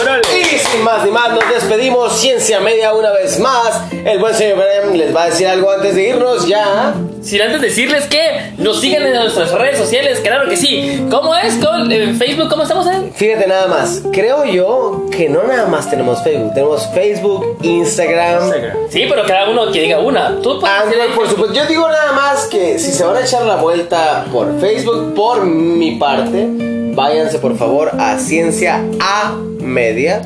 ¡Órale! 0.00 0.22
Y 0.40 0.58
sin 0.58 0.82
más 0.82 1.04
ni 1.04 1.10
más, 1.10 1.30
nos 1.32 1.48
despedimos. 1.52 2.12
Ciencia 2.18 2.60
Media 2.60 2.92
una 2.94 3.10
vez 3.12 3.38
más. 3.40 3.82
El 3.92 4.18
buen 4.18 4.34
señor 4.34 4.58
Brian 4.58 4.96
les 4.98 5.14
va 5.14 5.24
a 5.24 5.26
decir 5.26 5.46
algo 5.48 5.70
antes 5.70 5.94
de 5.94 6.08
irnos 6.08 6.46
ya. 6.46 6.94
Sin 7.22 7.42
antes 7.42 7.60
decirles 7.60 8.04
que 8.04 8.52
nos 8.58 8.80
sigan 8.80 9.02
en 9.02 9.14
nuestras 9.14 9.50
redes 9.52 9.78
sociales, 9.78 10.20
claro 10.20 10.48
que 10.48 10.56
sí. 10.56 11.04
¿Cómo 11.10 11.34
es? 11.34 11.56
¿Con, 11.56 11.90
en 11.90 12.16
Facebook, 12.16 12.48
¿cómo 12.48 12.62
estamos 12.62 12.86
en? 12.86 13.12
Fíjate 13.12 13.46
nada 13.48 13.66
más. 13.66 14.02
Creo 14.12 14.44
yo 14.44 15.06
que 15.10 15.28
no 15.28 15.42
nada 15.42 15.66
más 15.66 15.90
tenemos 15.90 16.22
Facebook. 16.22 16.54
Tenemos 16.54 16.86
Facebook, 16.94 17.58
Instagram. 17.62 18.44
Instagram. 18.44 18.76
Sí, 18.90 19.06
pero 19.08 19.24
cada 19.26 19.50
uno 19.50 19.72
que 19.72 19.80
diga 19.80 19.98
una. 19.98 20.40
Tú 20.40 20.60
puedes 20.60 20.76
decir 20.84 21.00
Android, 21.00 21.00
ahí- 21.10 21.16
por 21.16 21.28
supuesto. 21.28 21.54
Yo 21.54 21.66
digo 21.66 21.88
nada 21.88 22.12
más 22.12 22.46
que 22.46 22.78
si 22.78 22.92
se 22.92 23.02
van 23.04 23.16
a 23.16 23.20
echar 23.22 23.42
la 23.42 23.56
vuelta 23.56 24.26
por 24.32 24.60
Facebook, 24.60 25.14
por 25.14 25.44
mi 25.44 25.96
parte, 25.96 26.46
váyanse 26.94 27.38
por 27.38 27.56
favor 27.58 27.90
a 27.98 28.18
Ciencia 28.18 28.84
A 29.00 29.34
Media. 29.66 30.22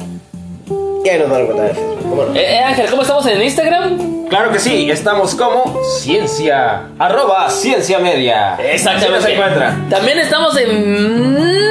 Y 1.05 1.09
ahí 1.09 1.19
nos 1.19 1.31
van 1.31 1.41
a 1.41 1.45
encontrar 1.45 1.69
en 1.71 1.75
Facebook. 1.77 2.09
¿Cómo 2.09 2.25
no? 2.25 2.35
Eh, 2.35 2.55
eh, 2.55 2.59
Ángel, 2.59 2.91
¿cómo 2.91 3.03
estamos 3.03 3.27
en 3.27 3.43
Instagram? 3.43 4.29
Claro 4.29 4.53
que 4.53 4.59
sí, 4.61 4.91
estamos 4.91 5.35
como 5.35 5.83
ciencia, 5.99 6.83
arroba 6.99 7.51
ciencia 7.51 7.99
media. 7.99 8.57
Exactamente. 8.57 9.17
Así 9.17 9.25
nos 9.25 9.33
encuentra. 9.33 9.77
También 9.89 10.19
estamos 10.19 10.57
en. 10.57 11.70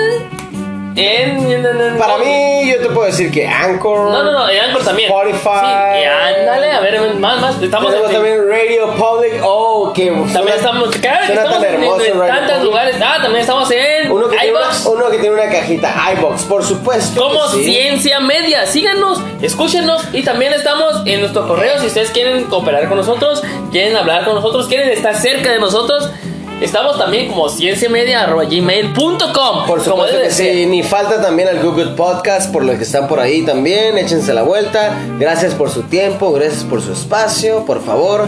En. 0.99 1.51
en- 1.51 1.65
en- 1.65 1.97
Para 1.97 2.17
mí, 2.17 2.71
yo 2.71 2.79
te 2.81 2.89
puedo 2.89 3.05
decir 3.07 3.31
que 3.31 3.47
Anchor. 3.47 4.11
No, 4.11 4.23
no, 4.23 4.31
no, 4.31 4.49
en 4.49 4.59
Anchor 4.59 4.83
también. 4.83 5.09
Spotify. 5.09 5.59
Sí, 5.61 5.99
y 6.01 6.39
ándale, 6.39 6.71
a 6.71 6.79
ver, 6.79 7.13
más, 7.15 7.39
más. 7.41 7.61
Estamos 7.61 7.89
Tenemos 7.91 8.09
en. 8.09 8.15
también 8.15 8.37
Radio 8.49 8.93
Public. 8.95 9.41
Oh, 9.43 9.91
que 9.93 10.07
También 10.33 10.57
estamos. 10.57 10.89
Claro, 10.95 11.25
suena 11.25 11.41
estamos 11.41 11.61
tan 11.61 11.73
en, 11.75 11.83
hermoso 11.83 12.05
en 12.05 12.19
Radio 12.19 12.33
tantos 12.33 12.51
Public. 12.57 12.63
lugares. 12.65 12.95
Ah, 13.03 13.17
también 13.21 13.41
estamos 13.41 13.71
en. 13.71 14.11
Uno 14.11 14.29
que, 14.29 14.37
tiene 14.37 14.51
una, 14.51 14.61
iVoox. 14.65 14.85
uno 14.85 15.09
que 15.09 15.17
tiene 15.19 15.35
una 15.35 15.49
cajita, 15.49 15.93
iBox, 16.17 16.43
por 16.43 16.63
supuesto. 16.63 17.21
Como 17.21 17.47
sí. 17.49 17.63
Ciencia 17.63 18.19
Media. 18.19 18.65
Síganos, 18.65 19.21
escúchenos 19.41 20.03
y 20.13 20.23
también 20.23 20.53
estamos 20.53 21.01
en 21.05 21.21
nuestro 21.21 21.47
correo. 21.47 21.79
Si 21.79 21.87
ustedes 21.87 22.11
quieren 22.11 22.45
cooperar 22.45 22.87
con 22.87 22.97
nosotros, 22.97 23.41
quieren 23.71 23.95
hablar 23.95 24.25
con 24.25 24.35
nosotros, 24.35 24.67
quieren 24.67 24.89
estar 24.89 25.15
cerca 25.15 25.51
de 25.51 25.59
nosotros, 25.59 26.09
Estamos 26.61 26.97
también 26.97 27.27
como 27.29 27.47
cienciamedia.gmail.com. 27.49 29.65
Por 29.65 29.81
supuesto 29.81 30.21
que 30.21 30.29
sí, 30.29 30.65
ni 30.65 30.83
falta 30.83 31.21
también 31.21 31.47
el 31.47 31.61
Google 31.61 31.91
Podcast 31.95 32.51
por 32.51 32.65
los 32.65 32.75
que 32.77 32.83
están 32.83 33.07
por 33.07 33.21
ahí 33.21 33.43
también, 33.43 33.97
échense 33.97 34.33
la 34.33 34.43
vuelta. 34.43 34.93
Gracias 35.17 35.53
por 35.55 35.69
su 35.69 35.83
tiempo, 35.83 36.33
gracias 36.33 36.65
por 36.65 36.81
su 36.81 36.91
espacio, 36.91 37.65
por 37.65 37.81
favor, 37.81 38.27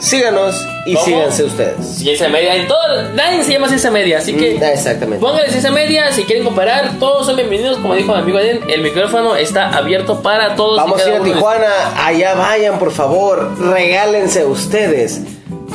síganos 0.00 0.56
y 0.86 0.94
¿Cómo? 0.94 1.04
síganse 1.04 1.44
ustedes. 1.44 1.84
Ciencia 1.86 2.30
media, 2.30 2.54
en 2.56 2.66
todo, 2.66 3.02
nadie 3.14 3.44
se 3.44 3.52
llama 3.52 3.68
ciencia 3.68 3.90
media, 3.90 4.16
así 4.18 4.32
que 4.34 4.54
Mm, 4.54 4.62
Exactamente. 4.62 5.20
pónganle 5.24 5.50
ciencia 5.50 5.70
media, 5.70 6.10
si 6.12 6.24
quieren 6.24 6.44
comparar, 6.44 6.92
todos 6.98 7.26
son 7.26 7.36
bienvenidos, 7.36 7.76
como 7.76 7.94
dijo 7.94 8.10
mi 8.14 8.20
amigo 8.20 8.38
Eden, 8.38 8.60
el 8.70 8.80
micrófono 8.80 9.36
está 9.36 9.68
abierto 9.76 10.22
para 10.22 10.56
todos. 10.56 10.78
Vamos 10.78 11.04
a 11.04 11.08
ir 11.10 11.16
a 11.16 11.20
Tijuana, 11.22 12.06
allá 12.06 12.34
vayan 12.36 12.78
por 12.78 12.90
favor, 12.90 13.50
regálense 13.60 14.46
ustedes 14.46 15.20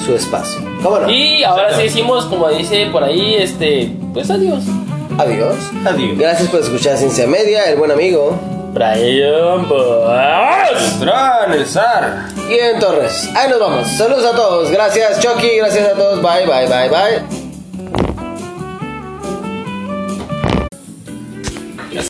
su 0.05 0.15
espacio. 0.15 0.61
¿Cómo 0.83 0.99
no? 0.99 1.09
Y 1.09 1.43
ahora 1.43 1.75
sí 1.75 1.83
decimos, 1.83 2.25
como 2.25 2.49
dice 2.49 2.87
por 2.91 3.03
ahí, 3.03 3.35
este, 3.35 3.91
pues 4.13 4.29
adiós. 4.29 4.63
Adiós. 5.17 5.55
Adiós. 5.85 6.17
Gracias 6.17 6.49
por 6.49 6.61
escuchar 6.61 6.97
Ciencia 6.97 7.27
Media, 7.27 7.65
el 7.65 7.77
buen 7.77 7.91
amigo. 7.91 8.37
Brian. 8.73 9.67
Tran, 10.99 11.53
el 11.53 11.65
zar. 11.65 12.27
Bien 12.47 12.79
Torres. 12.79 13.29
Ahí 13.35 13.49
nos 13.49 13.59
vamos. 13.59 13.87
Saludos 13.89 14.25
a 14.25 14.35
todos. 14.35 14.71
Gracias 14.71 15.19
Chucky, 15.19 15.57
gracias 15.57 15.89
a 15.89 15.93
todos. 15.93 16.21
Bye, 16.21 16.45
bye, 16.45 16.67
bye, 16.67 16.89
bye. 16.89 17.40